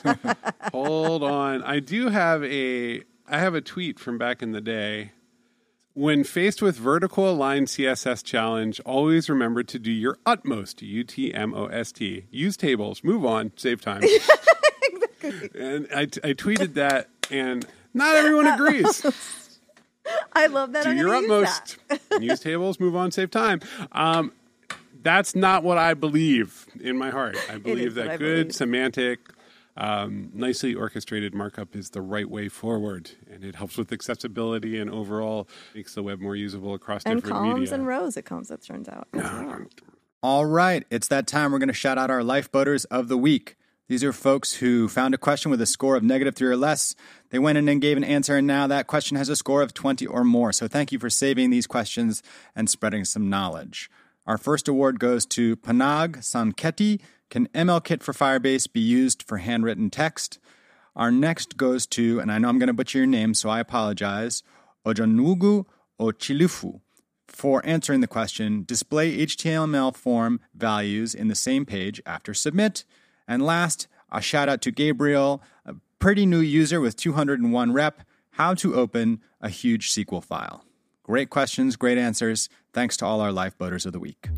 Hold 0.73 1.25
on. 1.25 1.65
I 1.65 1.81
do 1.81 2.09
have 2.09 2.45
a. 2.45 3.03
I 3.33 3.39
have 3.39 3.55
a 3.55 3.63
tweet 3.63 3.99
from 3.99 4.19
back 4.19 4.43
in 4.43 4.53
the 4.53 4.61
day. 4.61 5.13
When 5.95 6.23
faced 6.23 6.61
with 6.61 6.77
vertical 6.77 7.29
aligned 7.29 7.69
CSS 7.69 8.23
challenge, 8.23 8.79
always 8.85 9.31
remember 9.31 9.63
to 9.63 9.79
do 9.79 9.91
your 9.91 10.19
utmost. 10.27 10.83
U 10.83 11.03
T 11.03 11.33
M 11.33 11.55
O 11.55 11.67
S 11.67 11.93
T. 11.93 12.27
Use 12.31 12.59
tables. 12.59 13.03
Move 13.03 13.25
on. 13.25 13.53
Save 13.57 13.81
time. 13.81 14.03
And 15.55 15.87
I, 15.95 16.01
I 16.03 16.35
tweeted 16.35 16.75
that, 16.75 17.09
and 17.31 17.65
not 17.95 18.17
everyone 18.17 18.49
agrees. 18.49 19.61
I 20.33 20.49
love 20.49 20.73
that. 20.73 20.83
do 20.83 20.91
I'm 20.91 20.97
your 20.97 21.15
use 21.15 21.23
utmost. 21.23 21.77
that. 21.89 22.23
Use 22.23 22.41
tables, 22.41 22.81
move 22.81 22.97
on, 22.97 23.13
save 23.13 23.31
time. 23.31 23.61
Um, 23.93 24.33
that's 25.01 25.37
not 25.37 25.63
what 25.63 25.79
I 25.79 25.95
believe 25.95 26.67
in 26.81 26.99
my 26.99 27.11
heart. 27.11 27.37
I 27.49 27.59
believe 27.59 27.95
that 27.95 28.19
good 28.19 28.49
believe. 28.49 28.55
semantic, 28.57 29.21
um, 29.77 30.31
nicely 30.35 30.75
orchestrated 30.75 31.35
markup 31.35 31.75
is 31.75 31.91
the 31.91 32.03
right 32.03 32.29
way 32.29 32.49
forward, 32.49 33.11
and 33.31 33.45
it 33.45 33.55
helps 33.55 33.77
with 33.79 33.93
accessibility 33.93 34.79
and 34.79 34.91
overall 34.91 35.49
makes 35.75 35.95
the 35.95 36.03
web 36.03 36.21
more 36.21 36.37
usable 36.37 36.75
across 36.75 37.03
And 37.05 37.17
different 37.23 37.37
columns 37.37 37.59
media. 37.61 37.75
and 37.75 37.87
rows 37.87 38.17
it 38.17 38.25
comes, 38.25 38.51
it 38.51 38.63
turns 38.63 38.89
out. 38.89 39.09
All 40.23 40.47
right, 40.47 40.85
it's 40.91 41.09
that 41.09 41.27
time. 41.27 41.51
We're 41.53 41.59
going 41.59 41.69
to 41.69 41.73
shout 41.75 41.99
out 41.99 42.11
our 42.11 42.21
lifeboaters 42.21 42.87
of 42.91 43.09
the 43.09 43.17
week. 43.19 43.57
These 43.89 44.05
are 44.05 44.13
folks 44.13 44.55
who 44.55 44.89
found 44.89 45.15
a 45.15 45.19
question 45.19 45.51
with 45.51 45.61
a 45.61 45.67
score 45.67 45.97
of 45.97 46.03
negative 46.03 46.35
three 46.37 46.49
or 46.49 46.57
less. 46.57 46.95
They 47.31 47.39
went 47.39 47.59
in 47.59 47.69
and 47.69 47.81
gave 47.81 47.97
an 47.97 48.05
answer, 48.05 48.37
and 48.37 48.47
now 48.47 48.67
that 48.69 48.87
question 48.87 49.17
has 49.17 49.29
a 49.29 49.37
score 49.37 49.63
of 49.63 49.75
20 49.75 50.07
or 50.07 50.23
more. 50.23 50.53
So 50.53 50.69
thank 50.69 50.93
you 50.93 50.99
for 50.99 51.11
saving 51.11 51.51
these 51.51 51.67
questions 51.67 52.23
and 52.55 52.71
spreading 52.71 53.05
some 53.05 53.29
knowledge. 53.29 53.91
Our 54.25 54.39
first 54.39 54.69
award 54.69 55.01
goes 55.01 55.27
to 55.27 55.57
Pannag 55.57 56.19
Sanketi. 56.19 57.01
Can 57.33 57.49
MLKit 57.55 58.03
for 58.03 58.13
Firebase 58.13 58.71
be 58.71 58.81
used 58.81 59.23
for 59.23 59.39
handwritten 59.39 59.89
text? 59.89 60.39
Our 60.95 61.11
next 61.11 61.57
goes 61.57 61.87
to, 61.87 62.21
and 62.21 62.31
I 62.31 62.37
know 62.37 62.51
I'm 62.51 62.59
going 62.59 62.67
to 62.67 62.75
butcher 62.75 62.99
your 62.99 63.07
name, 63.07 63.33
so 63.33 63.49
I 63.49 63.59
apologize, 63.59 64.43
Ojanugu 64.85 65.65
Ochilifu 65.99 66.83
for 67.27 67.65
answering 67.65 68.03
the 68.03 68.07
question 68.07 68.65
display 68.65 69.17
HTML 69.17 69.97
form 69.97 70.41
values 70.55 71.15
in 71.15 71.29
the 71.29 71.35
same 71.35 71.65
page 71.65 72.03
after 72.05 72.35
submit. 72.35 72.85
And 73.27 73.43
last, 73.43 73.89
a 74.11 74.21
shout 74.21 74.51
out 74.51 74.61
to 74.61 74.71
Gabriel, 74.71 75.43
a 75.65 75.77
pretty 76.01 76.27
new 76.27 76.41
user 76.41 76.83
with 76.83 76.97
201 76.97 77.73
rep, 77.73 78.03
how 78.33 78.53
to 78.53 78.75
open 78.75 79.23
a 79.41 79.49
huge 79.49 79.91
SQL 79.91 80.23
file. 80.23 80.67
Great 81.03 81.31
questions, 81.31 81.77
great 81.77 81.97
answers. 81.97 82.51
Thanks 82.75 82.99
to 82.99 83.07
all 83.07 83.23
our 83.23 83.31
lifeboaters 83.31 83.87
of 83.87 83.95
the 83.95 84.01
week. 84.01 84.29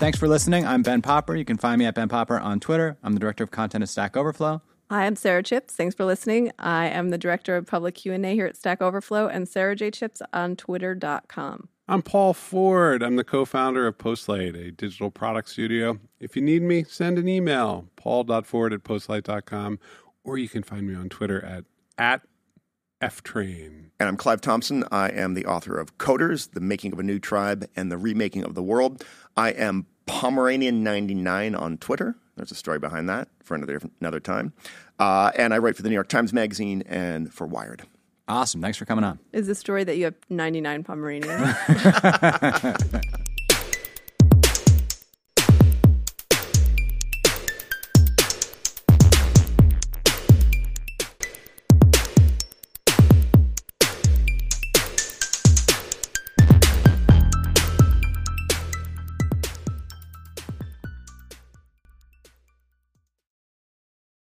Thanks 0.00 0.18
for 0.18 0.28
listening. 0.28 0.66
I'm 0.66 0.80
Ben 0.80 1.02
Popper. 1.02 1.36
You 1.36 1.44
can 1.44 1.58
find 1.58 1.78
me 1.78 1.84
at 1.84 1.94
Ben 1.94 2.08
Popper 2.08 2.38
on 2.38 2.58
Twitter. 2.58 2.96
I'm 3.02 3.12
the 3.12 3.20
director 3.20 3.44
of 3.44 3.50
content 3.50 3.82
at 3.82 3.90
Stack 3.90 4.16
Overflow. 4.16 4.62
Hi, 4.88 5.04
I'm 5.04 5.14
Sara 5.14 5.42
Chipps. 5.42 5.74
Thanks 5.74 5.94
for 5.94 6.06
listening. 6.06 6.52
I 6.58 6.86
am 6.86 7.10
the 7.10 7.18
director 7.18 7.54
of 7.54 7.66
public 7.66 7.96
Q&A 7.96 8.32
here 8.32 8.46
at 8.46 8.56
Stack 8.56 8.80
Overflow 8.80 9.28
and 9.28 9.46
Sara 9.46 9.76
J. 9.76 9.90
Chipps 9.90 10.22
on 10.32 10.56
twitter.com. 10.56 11.68
I'm 11.86 12.00
Paul 12.00 12.32
Ford. 12.32 13.02
I'm 13.02 13.16
the 13.16 13.24
co-founder 13.24 13.86
of 13.86 13.98
Postlight, 13.98 14.56
a 14.56 14.70
digital 14.70 15.10
product 15.10 15.50
studio. 15.50 15.98
If 16.18 16.34
you 16.34 16.40
need 16.40 16.62
me, 16.62 16.84
send 16.84 17.18
an 17.18 17.28
email, 17.28 17.84
paul.ford 17.96 18.72
at 18.72 18.82
postlight.com, 18.82 19.78
or 20.24 20.38
you 20.38 20.48
can 20.48 20.62
find 20.62 20.86
me 20.86 20.94
on 20.94 21.10
Twitter 21.10 21.44
at, 21.44 21.66
at 21.98 22.22
ftrain. 23.00 23.90
And 23.98 24.08
I'm 24.08 24.16
Clive 24.16 24.40
Thompson. 24.40 24.84
I 24.90 25.08
am 25.08 25.34
the 25.34 25.46
author 25.46 25.78
of 25.78 25.98
Coders, 25.98 26.52
The 26.52 26.60
Making 26.60 26.92
of 26.92 26.98
a 26.98 27.02
New 27.02 27.18
Tribe, 27.18 27.66
and 27.74 27.90
The 27.90 27.98
Remaking 27.98 28.44
of 28.44 28.54
the 28.54 28.62
World. 28.62 29.04
I 29.36 29.50
am 29.50 29.86
Pomeranian99 30.10 31.58
on 31.58 31.78
Twitter. 31.78 32.16
There's 32.36 32.50
a 32.50 32.56
story 32.56 32.78
behind 32.78 33.08
that 33.08 33.28
for 33.42 33.54
another 33.54 33.80
another 34.00 34.20
time. 34.20 34.52
Uh, 34.98 35.30
and 35.36 35.54
I 35.54 35.58
write 35.58 35.76
for 35.76 35.82
the 35.82 35.88
New 35.88 35.94
York 35.94 36.08
Times 36.08 36.32
Magazine 36.32 36.82
and 36.86 37.32
for 37.32 37.46
Wired. 37.46 37.82
Awesome. 38.28 38.60
Thanks 38.60 38.78
for 38.78 38.84
coming 38.84 39.04
on. 39.04 39.18
Is 39.32 39.46
the 39.46 39.54
story 39.54 39.82
that 39.84 39.96
you 39.96 40.04
have 40.04 40.14
99 40.28 40.84
Pomeranians? 40.84 41.54